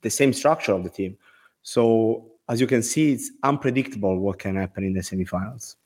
the 0.00 0.10
same 0.10 0.32
structure 0.32 0.72
of 0.72 0.82
the 0.84 0.90
team. 0.90 1.18
So 1.62 2.32
as 2.48 2.60
you 2.60 2.66
can 2.66 2.82
see, 2.82 3.12
it's 3.12 3.30
unpredictable 3.42 4.18
what 4.18 4.38
can 4.38 4.56
happen 4.56 4.84
in 4.84 4.94
the 4.94 5.00
semifinals. 5.00 5.76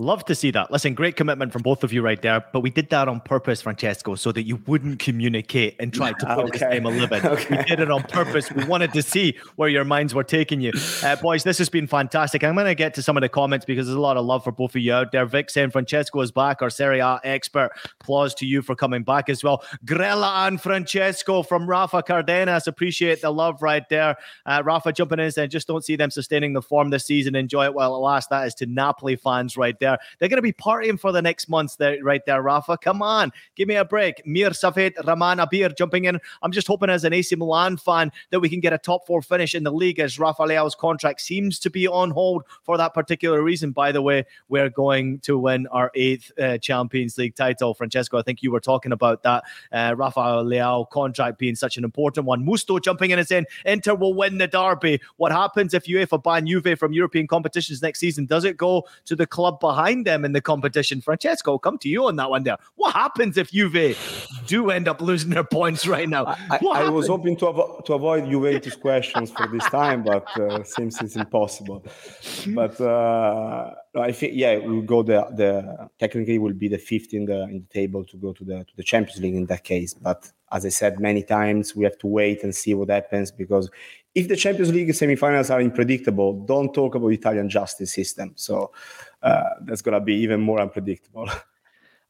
Love 0.00 0.24
to 0.26 0.34
see 0.36 0.52
that. 0.52 0.70
Listen, 0.70 0.94
great 0.94 1.16
commitment 1.16 1.52
from 1.52 1.60
both 1.62 1.82
of 1.82 1.92
you 1.92 2.02
right 2.02 2.22
there. 2.22 2.44
But 2.52 2.60
we 2.60 2.70
did 2.70 2.88
that 2.90 3.08
on 3.08 3.18
purpose, 3.18 3.62
Francesco, 3.62 4.14
so 4.14 4.30
that 4.30 4.44
you 4.44 4.62
wouldn't 4.68 5.00
communicate 5.00 5.74
and 5.80 5.92
try 5.92 6.12
to 6.12 6.26
put 6.36 6.52
this 6.52 6.62
Okay. 6.62 6.74
game 6.76 6.86
a 6.86 6.90
living. 6.90 7.20
Okay. 7.26 7.56
We 7.56 7.64
did 7.64 7.80
it 7.80 7.90
on 7.90 8.04
purpose. 8.04 8.48
We 8.52 8.64
wanted 8.64 8.92
to 8.92 9.02
see 9.02 9.36
where 9.56 9.68
your 9.68 9.82
minds 9.84 10.14
were 10.14 10.22
taking 10.22 10.60
you. 10.60 10.70
Uh, 11.02 11.16
boys, 11.16 11.42
this 11.42 11.58
has 11.58 11.68
been 11.68 11.88
fantastic. 11.88 12.44
I'm 12.44 12.54
going 12.54 12.66
to 12.68 12.76
get 12.76 12.94
to 12.94 13.02
some 13.02 13.16
of 13.16 13.22
the 13.22 13.28
comments 13.28 13.66
because 13.66 13.86
there's 13.88 13.96
a 13.96 14.00
lot 14.00 14.16
of 14.16 14.24
love 14.24 14.44
for 14.44 14.52
both 14.52 14.76
of 14.76 14.82
you 14.82 14.92
out 14.92 15.10
there. 15.10 15.26
Vic 15.26 15.50
saying 15.50 15.70
Francesco 15.70 16.20
is 16.20 16.30
back, 16.30 16.62
our 16.62 16.70
Serie 16.70 17.00
A 17.00 17.18
expert. 17.24 17.70
Applause 18.00 18.34
to 18.36 18.46
you 18.46 18.62
for 18.62 18.76
coming 18.76 19.02
back 19.02 19.28
as 19.28 19.42
well. 19.42 19.64
Grella 19.84 20.46
and 20.46 20.60
Francesco 20.62 21.42
from 21.42 21.66
Rafa 21.68 22.04
Cardenas. 22.04 22.68
Appreciate 22.68 23.20
the 23.20 23.32
love 23.32 23.62
right 23.62 23.88
there. 23.88 24.16
Uh, 24.46 24.62
Rafa 24.64 24.92
jumping 24.92 25.18
in 25.18 25.24
and 25.24 25.34
saying, 25.34 25.50
just 25.50 25.66
don't 25.66 25.84
see 25.84 25.96
them 25.96 26.12
sustaining 26.12 26.52
the 26.52 26.62
form 26.62 26.90
this 26.90 27.04
season. 27.04 27.34
Enjoy 27.34 27.64
it 27.64 27.74
while 27.74 27.96
it 27.96 27.98
lasts. 27.98 28.28
That 28.30 28.46
is 28.46 28.54
to 28.56 28.66
Napoli 28.66 29.16
fans 29.16 29.56
right 29.56 29.76
there. 29.80 29.87
They're 30.18 30.28
going 30.28 30.36
to 30.38 30.42
be 30.42 30.52
partying 30.52 30.98
for 30.98 31.12
the 31.12 31.22
next 31.22 31.48
months 31.48 31.76
there, 31.76 32.02
right 32.02 32.24
there, 32.26 32.42
Rafa. 32.42 32.78
Come 32.78 33.02
on, 33.02 33.32
give 33.56 33.68
me 33.68 33.76
a 33.76 33.84
break. 33.84 34.22
Mir 34.26 34.52
Safed, 34.52 34.98
Raman 35.04 35.38
Abir 35.38 35.76
jumping 35.76 36.04
in. 36.04 36.18
I'm 36.42 36.52
just 36.52 36.66
hoping 36.66 36.90
as 36.90 37.04
an 37.04 37.12
AC 37.12 37.34
Milan 37.36 37.76
fan 37.76 38.12
that 38.30 38.40
we 38.40 38.48
can 38.48 38.60
get 38.60 38.72
a 38.72 38.78
top 38.78 39.06
four 39.06 39.22
finish 39.22 39.54
in 39.54 39.64
the 39.64 39.72
league 39.72 39.98
as 40.00 40.18
Rafa 40.18 40.42
Leao's 40.42 40.74
contract 40.74 41.20
seems 41.20 41.58
to 41.60 41.70
be 41.70 41.86
on 41.86 42.10
hold 42.10 42.42
for 42.62 42.76
that 42.76 42.94
particular 42.94 43.42
reason. 43.42 43.72
By 43.72 43.92
the 43.92 44.02
way, 44.02 44.24
we're 44.48 44.70
going 44.70 45.20
to 45.20 45.38
win 45.38 45.66
our 45.68 45.90
eighth 45.94 46.32
uh, 46.38 46.58
Champions 46.58 47.16
League 47.18 47.34
title. 47.34 47.74
Francesco, 47.74 48.18
I 48.18 48.22
think 48.22 48.42
you 48.42 48.50
were 48.50 48.60
talking 48.60 48.92
about 48.92 49.22
that. 49.22 49.44
Uh, 49.72 49.94
Rafa 49.96 50.20
Leao 50.20 50.88
contract 50.90 51.38
being 51.38 51.54
such 51.54 51.76
an 51.76 51.84
important 51.84 52.26
one. 52.26 52.44
Musto 52.44 52.82
jumping 52.82 53.10
in 53.10 53.18
and 53.18 53.28
saying 53.28 53.46
Inter 53.64 53.94
will 53.94 54.14
win 54.14 54.38
the 54.38 54.46
derby. 54.46 55.00
What 55.16 55.32
happens 55.32 55.74
if 55.74 55.84
UEFA 55.84 56.22
ban 56.22 56.46
Juve 56.46 56.78
from 56.78 56.92
European 56.92 57.26
competitions 57.26 57.82
next 57.82 58.00
season? 58.00 58.26
Does 58.26 58.44
it 58.44 58.56
go 58.56 58.86
to 59.04 59.16
the 59.16 59.26
club 59.26 59.60
behind 59.60 59.77
them 59.78 60.24
in 60.24 60.32
the 60.32 60.40
competition? 60.40 61.00
Francesco, 61.00 61.58
come 61.58 61.78
to 61.78 61.88
you 61.88 62.06
on 62.06 62.16
that 62.16 62.30
one 62.30 62.42
there. 62.42 62.58
What 62.76 62.94
happens 62.94 63.36
if 63.36 63.50
Juve 63.50 63.96
do 64.46 64.70
end 64.70 64.88
up 64.88 65.00
losing 65.00 65.30
their 65.30 65.44
points 65.44 65.86
right 65.86 66.08
now? 66.08 66.24
I, 66.50 66.58
I 66.62 66.88
was 66.88 67.06
hoping 67.08 67.36
to, 67.36 67.46
avo- 67.46 67.84
to 67.84 67.92
avoid 67.94 68.28
Juventus 68.28 68.76
questions 68.76 69.30
for 69.30 69.46
this 69.48 69.64
time, 69.70 70.02
but 70.02 70.26
uh, 70.38 70.62
seems 70.64 71.00
it's 71.00 71.16
impossible. 71.16 71.84
But 72.48 72.80
uh, 72.80 73.74
I 73.94 74.12
think 74.12 74.32
yeah, 74.34 74.56
we'll 74.58 74.82
go 74.82 75.02
the 75.02 75.26
the 75.34 75.88
technically 75.98 76.38
will 76.38 76.54
be 76.54 76.68
the 76.68 76.78
fifth 76.78 77.14
in 77.14 77.26
the 77.26 77.42
in 77.44 77.60
the 77.60 77.72
table 77.72 78.04
to 78.04 78.16
go 78.16 78.32
to 78.32 78.44
the 78.44 78.64
to 78.64 78.76
the 78.76 78.82
Champions 78.82 79.20
League 79.20 79.34
in 79.34 79.46
that 79.46 79.64
case. 79.64 79.94
But 79.94 80.30
as 80.50 80.64
I 80.64 80.70
said 80.70 80.98
many 80.98 81.22
times, 81.22 81.76
we 81.76 81.84
have 81.84 81.98
to 81.98 82.06
wait 82.06 82.42
and 82.42 82.54
see 82.54 82.74
what 82.74 82.88
happens 82.90 83.30
because 83.30 83.70
if 84.14 84.28
the 84.28 84.36
Champions 84.36 84.72
League 84.72 84.88
semifinals 84.88 85.50
are 85.54 85.60
unpredictable, 85.60 86.44
don't 86.44 86.72
talk 86.74 86.94
about 86.94 87.08
Italian 87.08 87.48
justice 87.48 87.92
system. 87.92 88.32
So 88.36 88.72
uh, 89.22 89.50
that's 89.62 89.82
gonna 89.82 90.00
be 90.00 90.14
even 90.14 90.40
more 90.40 90.60
unpredictable. 90.60 91.28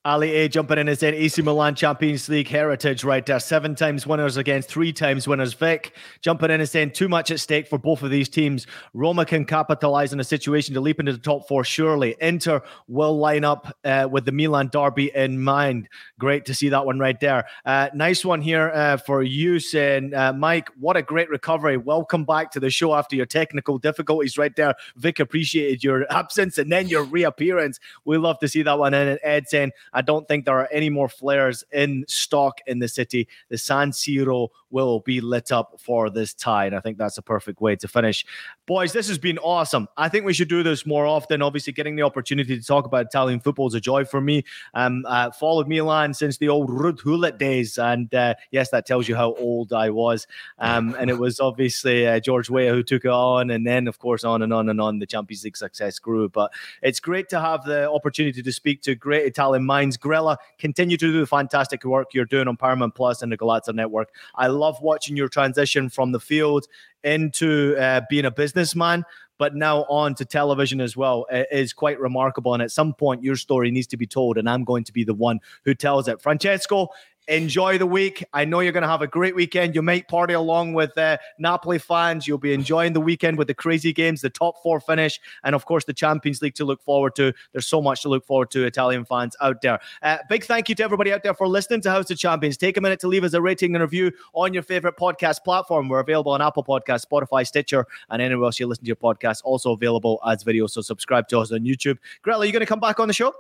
Ali 0.09 0.33
A 0.37 0.49
jumping 0.49 0.79
in 0.79 0.89
and 0.89 0.99
saying 0.99 1.13
AC 1.13 1.43
Milan 1.43 1.75
Champions 1.75 2.31
League 2.31 2.49
heritage 2.49 3.05
right 3.05 3.27
there. 3.27 3.39
Seven 3.39 3.75
times 3.75 4.07
winners 4.07 4.39
against 4.39 4.71
three 4.71 4.91
times 4.91 5.29
winners. 5.29 5.53
Vic 5.53 5.95
jumping 6.23 6.51
in 6.51 6.61
and 6.63 6.69
saying 6.69 6.93
too 6.93 7.11
much 7.11 7.31
at 7.31 7.41
stake 7.41 7.69
for 7.69 7.77
both 7.77 8.03
of 8.03 8.11
these 8.11 8.31
teams. 8.31 8.67
Roma 8.95 9.27
can 9.27 9.45
capitalize 9.45 10.15
on 10.15 10.19
a 10.19 10.25
situation 10.25 10.73
to 10.73 10.81
leap 10.81 10.99
into 10.99 11.13
the 11.13 11.19
top 11.19 11.47
four, 11.47 11.63
surely. 11.63 12.17
Inter 12.23 12.63
will 12.87 13.19
line 13.19 13.45
up 13.45 13.77
uh, 13.85 14.09
with 14.11 14.25
the 14.25 14.33
Milan 14.33 14.71
derby 14.73 15.13
in 15.15 15.43
mind. 15.43 15.91
Great 16.19 16.47
to 16.47 16.55
see 16.55 16.71
that 16.71 16.87
one 16.87 16.99
right 16.99 17.21
there. 17.21 17.45
Uh, 17.67 17.91
nice 17.93 18.25
one 18.25 18.41
here 18.41 18.71
uh, 18.71 18.97
for 18.97 19.23
you 19.23 19.61
saying, 19.61 20.15
uh, 20.15 20.33
Mike, 20.33 20.71
what 20.81 20.97
a 20.97 21.03
great 21.03 21.29
recovery. 21.29 21.77
Welcome 21.77 22.25
back 22.25 22.51
to 22.53 22.61
the 22.61 22.71
show 22.71 22.95
after 22.95 23.15
your 23.15 23.27
technical 23.27 23.77
difficulties 23.77 24.39
right 24.39 24.57
there. 24.57 24.75
Vic 24.97 25.21
appreciated 25.21 25.85
your 25.85 26.07
absence 26.11 26.57
and 26.57 26.73
then 26.73 26.89
your 26.89 27.05
reappearance. 27.05 27.79
We 28.07 28.17
love 28.17 28.39
to 28.39 28.49
see 28.49 28.63
that 28.63 28.79
one. 28.79 28.95
And 28.95 29.19
Ed 29.23 29.49
saying, 29.49 29.73
I 29.99 30.03
don't 30.03 30.29
think 30.29 30.45
there 30.45 30.61
are 30.61 30.69
any 30.71 30.91
more 30.91 31.09
flares 31.09 31.65
in 31.73 32.05
stock 32.07 32.61
in 32.69 32.79
the 32.79 32.87
city. 32.87 33.27
The 33.49 33.59
San 33.59 33.91
Siro 33.91 34.51
will 34.71 35.01
be 35.01 35.21
lit 35.21 35.51
up 35.51 35.75
for 35.81 36.09
this 36.09 36.33
tie. 36.33 36.67
And 36.67 36.77
I 36.77 36.79
think 36.79 36.99
that's 36.99 37.19
a 37.19 37.23
perfect 37.23 37.61
way 37.61 37.75
to 37.75 37.89
finish. 37.89 38.25
Boys, 38.65 38.93
this 38.93 39.09
has 39.09 39.19
been 39.19 39.39
awesome. 39.39 39.89
I 39.97 40.09
think 40.09 40.25
we 40.25 40.33
should 40.33 40.49
do 40.49 40.63
this 40.63 40.87
more 40.87 41.05
often. 41.05 41.43
Obviously, 41.43 41.73
getting 41.73 41.97
the 41.97 42.03
opportunity 42.03 42.57
to 42.57 42.65
talk 42.65 42.87
about 42.87 43.07
Italian 43.07 43.41
football 43.41 43.67
is 43.67 43.75
a 43.75 43.81
joy 43.81 44.05
for 44.05 44.21
me. 44.21 44.45
Um, 44.73 45.05
uh, 45.05 45.33
followed 45.33 45.67
Milan 45.67 46.15
since 46.15 46.37
the 46.37 46.49
old 46.49 46.69
Gullit 47.03 47.39
days. 47.39 47.77
And 47.77 48.15
uh, 48.15 48.35
yes, 48.53 48.71
that 48.71 48.87
tells 48.87 49.09
you 49.09 49.17
how 49.17 49.35
old 49.35 49.73
I 49.73 49.91
was. 49.91 50.29
Um, 50.61 50.95
and 51.01 51.11
it 51.11 51.19
was 51.19 51.41
obviously 51.41 52.07
uh, 52.07 52.21
George 52.21 52.49
Weah 52.49 52.73
who 52.73 52.85
took 52.85 53.05
it 53.05 53.11
on. 53.11 53.51
And 53.51 53.67
then, 53.67 53.89
of 53.89 53.99
course, 53.99 54.23
on 54.23 54.43
and 54.43 54.53
on 54.53 54.69
and 54.69 54.81
on, 54.81 55.01
the 55.01 55.07
Champions 55.07 55.43
League 55.43 55.57
success 55.57 55.99
grew. 55.99 56.29
But 56.29 56.53
it's 56.83 57.01
great 57.01 57.29
to 57.31 57.41
have 57.41 57.65
the 57.65 57.91
opportunity 57.91 58.45
to 58.45 58.53
speak 58.53 58.83
to 58.83 58.95
great 58.95 59.27
Italian 59.27 59.65
Grella, 59.87 60.37
continue 60.59 60.97
to 60.97 61.13
do 61.13 61.21
the 61.21 61.27
fantastic 61.27 61.85
work 61.85 62.15
you're 62.15 62.25
doing 62.25 62.49
on 62.49 62.57
Paramount 62.57 62.95
Plus 62.95 63.23
and 63.23 63.31
the 63.31 63.39
Golazo 63.39 63.75
Network. 63.75 64.11
I 64.35 64.49
love 64.49 64.81
watching 64.83 65.17
your 65.17 65.29
transition 65.29 65.89
from 65.89 66.13
the 66.13 66.21
field 66.21 66.67
into 67.05 67.77
uh, 67.79 68.01
being 68.11 68.25
a 68.25 68.31
businessman. 68.31 69.05
But 69.39 69.55
now 69.55 69.85
on 69.85 70.17
to 70.17 70.25
television 70.25 70.81
as 70.81 70.97
well 70.97 71.25
It 71.31 71.47
is 71.53 71.73
quite 71.73 72.01
remarkable. 72.01 72.55
And 72.55 72.63
at 72.63 72.73
some 72.73 72.93
point, 72.93 73.23
your 73.23 73.37
story 73.37 73.71
needs 73.71 73.87
to 73.87 73.97
be 73.97 74.05
told, 74.07 74.37
and 74.37 74.51
I'm 74.51 74.65
going 74.65 74.83
to 74.83 74.93
be 74.93 75.05
the 75.05 75.15
one 75.15 75.39
who 75.65 75.75
tells 75.75 76.09
it. 76.09 76.21
Francesco, 76.21 76.89
enjoy 77.29 77.79
the 77.79 77.87
week. 77.87 78.25
I 78.33 78.45
know 78.45 78.61
you're 78.61 78.73
going 78.73 78.83
to 78.83 78.89
have 78.89 79.03
a 79.03 79.07
great 79.07 79.35
weekend. 79.35 79.75
You 79.75 79.83
might 79.83 80.09
party 80.09 80.35
along 80.35 80.73
with 80.73 80.97
uh, 80.97 81.19
Napoli 81.39 81.79
fans. 81.79 82.27
You'll 82.27 82.39
be 82.39 82.53
enjoying 82.53 82.95
the 82.95 83.01
weekend 83.01 83.39
with 83.39 83.47
the 83.47 83.55
crazy 83.55 83.93
games, 83.93 84.23
the 84.23 84.31
top 84.31 84.63
four 84.63 84.81
finish, 84.81 85.21
and 85.45 85.55
of 85.55 85.67
course 85.67 85.85
the 85.85 85.93
Champions 85.93 86.43
League 86.43 86.55
to 86.55 86.65
look 86.65 86.83
forward 86.83 87.15
to. 87.17 87.33
There's 87.53 87.67
so 87.67 87.81
much 87.81 88.03
to 88.03 88.09
look 88.09 88.25
forward 88.25 88.51
to, 88.53 88.65
Italian 88.65 89.05
fans 89.05 89.37
out 89.41 89.61
there. 89.63 89.79
Uh, 90.03 90.19
big 90.29 90.45
thank 90.45 90.69
you 90.69 90.75
to 90.77 90.83
everybody 90.83 91.13
out 91.13 91.23
there 91.23 91.35
for 91.35 91.47
listening 91.47 91.81
to 91.83 91.91
House 91.91 92.11
of 92.11 92.19
Champions. 92.19 92.57
Take 92.57 92.77
a 92.77 92.81
minute 92.81 93.01
to 93.01 93.09
leave 93.09 93.25
us 93.25 93.35
a 93.35 93.41
rating 93.41 93.75
and 93.75 93.83
review 93.83 94.11
on 94.33 94.55
your 94.55 94.63
favorite 94.63 94.97
podcast 94.97 95.45
platform. 95.45 95.89
We're 95.89 96.01
available 96.01 96.33
on 96.33 96.43
Apple 96.43 96.65
Podcasts, 96.65 97.05
Spotify, 97.07 97.47
Stitcher, 97.47 97.87
and 98.11 98.23
anywhere 98.23 98.47
else 98.47 98.59
you 98.59 98.67
listen 98.67 98.85
to 98.85 98.89
your 98.89 98.97
podcast. 98.97 99.43
Also 99.45 99.73
available 99.73 100.21
as 100.27 100.43
video. 100.43 100.67
So 100.67 100.81
subscribe 100.81 101.29
to 101.29 101.39
us 101.39 101.53
on 101.53 101.61
YouTube. 101.61 101.99
Grella, 102.25 102.47
you 102.47 102.53
going 102.53 102.61
to 102.61 102.67
come 102.67 102.81
back 102.81 103.01
on 103.01 103.09
the 103.09 103.15
show? 103.15 103.33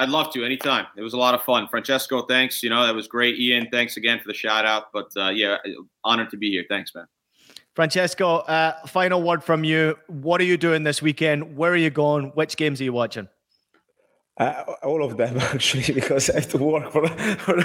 I'd 0.00 0.08
love 0.08 0.32
to 0.32 0.42
anytime. 0.42 0.86
It 0.96 1.02
was 1.02 1.12
a 1.12 1.18
lot 1.18 1.34
of 1.34 1.42
fun. 1.42 1.68
Francesco, 1.68 2.22
thanks. 2.22 2.62
You 2.62 2.70
know, 2.70 2.86
that 2.86 2.94
was 2.94 3.06
great. 3.06 3.38
Ian, 3.38 3.68
thanks 3.70 3.98
again 3.98 4.18
for 4.18 4.28
the 4.28 4.34
shout 4.34 4.64
out. 4.64 4.92
But 4.94 5.10
uh, 5.14 5.28
yeah, 5.28 5.58
honored 6.04 6.30
to 6.30 6.38
be 6.38 6.50
here. 6.50 6.64
Thanks, 6.70 6.94
man. 6.94 7.04
Francesco, 7.74 8.38
uh, 8.38 8.86
final 8.86 9.22
word 9.22 9.44
from 9.44 9.62
you. 9.62 9.96
What 10.06 10.40
are 10.40 10.44
you 10.44 10.56
doing 10.56 10.84
this 10.84 11.02
weekend? 11.02 11.54
Where 11.54 11.70
are 11.70 11.76
you 11.76 11.90
going? 11.90 12.30
Which 12.30 12.56
games 12.56 12.80
are 12.80 12.84
you 12.84 12.94
watching? 12.94 13.28
Uh, 14.38 14.64
all 14.82 15.04
of 15.04 15.18
them 15.18 15.36
actually, 15.52 15.92
because 15.92 16.30
I 16.30 16.36
have 16.36 16.48
to 16.48 16.58
work 16.58 16.90
for. 16.90 17.06
for 17.36 17.56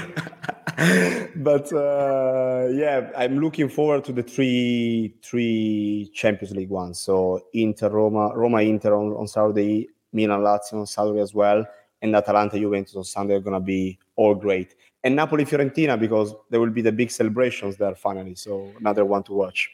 but 1.38 1.71
uh, 1.71 2.67
yeah, 2.73 3.11
I'm 3.15 3.39
looking 3.39 3.69
forward 3.69 4.03
to 4.05 4.11
the 4.11 4.23
three 4.23 5.15
three 5.23 6.11
Champions 6.13 6.53
League 6.53 6.69
ones. 6.69 6.99
So 6.99 7.45
Inter, 7.53 7.91
Roma, 7.91 8.36
Roma, 8.36 8.57
Inter 8.57 8.93
on, 8.93 9.13
on 9.13 9.25
Saturday, 9.25 9.88
Milan, 10.11 10.41
Lazio 10.41 10.81
on 10.81 10.86
Saturday 10.86 11.21
as 11.21 11.33
well, 11.33 11.65
and 12.06 12.16
Atalanta, 12.16 12.58
Juventus 12.60 12.95
on 12.95 13.03
Sunday 13.03 13.36
are 13.36 13.39
gonna 13.39 13.60
be 13.60 13.97
all 14.16 14.36
great. 14.36 14.76
and 15.03 15.16
Napoli 15.16 15.45
Fiorentina 15.45 15.99
because 15.99 16.34
there 16.49 16.60
will 16.60 16.72
be 16.72 16.82
the 16.82 16.91
big 16.91 17.12
celebrations 17.12 17.78
there 17.78 17.93
finally. 17.93 18.34
So 18.34 18.72
another 18.80 19.06
one 19.06 19.22
to 19.24 19.34
watch. 19.34 19.70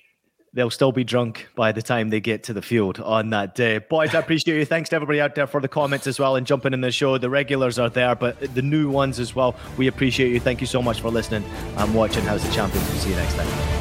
They'll 0.54 0.70
still 0.70 0.92
be 0.92 1.06
drunk 1.06 1.48
by 1.56 1.72
the 1.72 1.82
time 1.82 2.10
they 2.10 2.20
get 2.20 2.44
to 2.44 2.54
the 2.54 2.62
field 2.62 3.00
on 3.00 3.30
that 3.30 3.56
day. 3.56 3.78
Boys, 3.78 4.14
I 4.14 4.20
appreciate 4.20 4.58
you. 4.58 4.66
Thanks 4.66 4.90
to 4.90 4.98
everybody 4.98 5.22
out 5.22 5.34
there 5.36 5.48
for 5.48 5.62
the 5.62 5.70
comments 5.70 6.06
as 6.06 6.20
well 6.20 6.36
and 6.36 6.46
jumping 6.46 6.74
in 6.74 6.82
the 6.82 6.92
show. 6.92 7.18
The 7.18 7.30
regulars 7.30 7.80
are 7.80 7.90
there, 7.90 8.16
but 8.16 8.38
the 8.54 8.62
new 8.62 8.90
ones 8.90 9.18
as 9.18 9.34
well. 9.34 9.56
We 9.78 9.88
appreciate 9.88 10.34
you. 10.34 10.42
Thank 10.42 10.60
you 10.60 10.68
so 10.68 10.82
much 10.82 11.00
for 11.00 11.10
listening 11.10 11.46
and 11.78 11.96
watching 11.96 12.26
House 12.26 12.46
of 12.46 12.54
Champions. 12.54 12.86
We'll 12.90 13.00
see 13.00 13.12
you 13.12 13.16
next 13.16 13.36
time. 13.36 13.81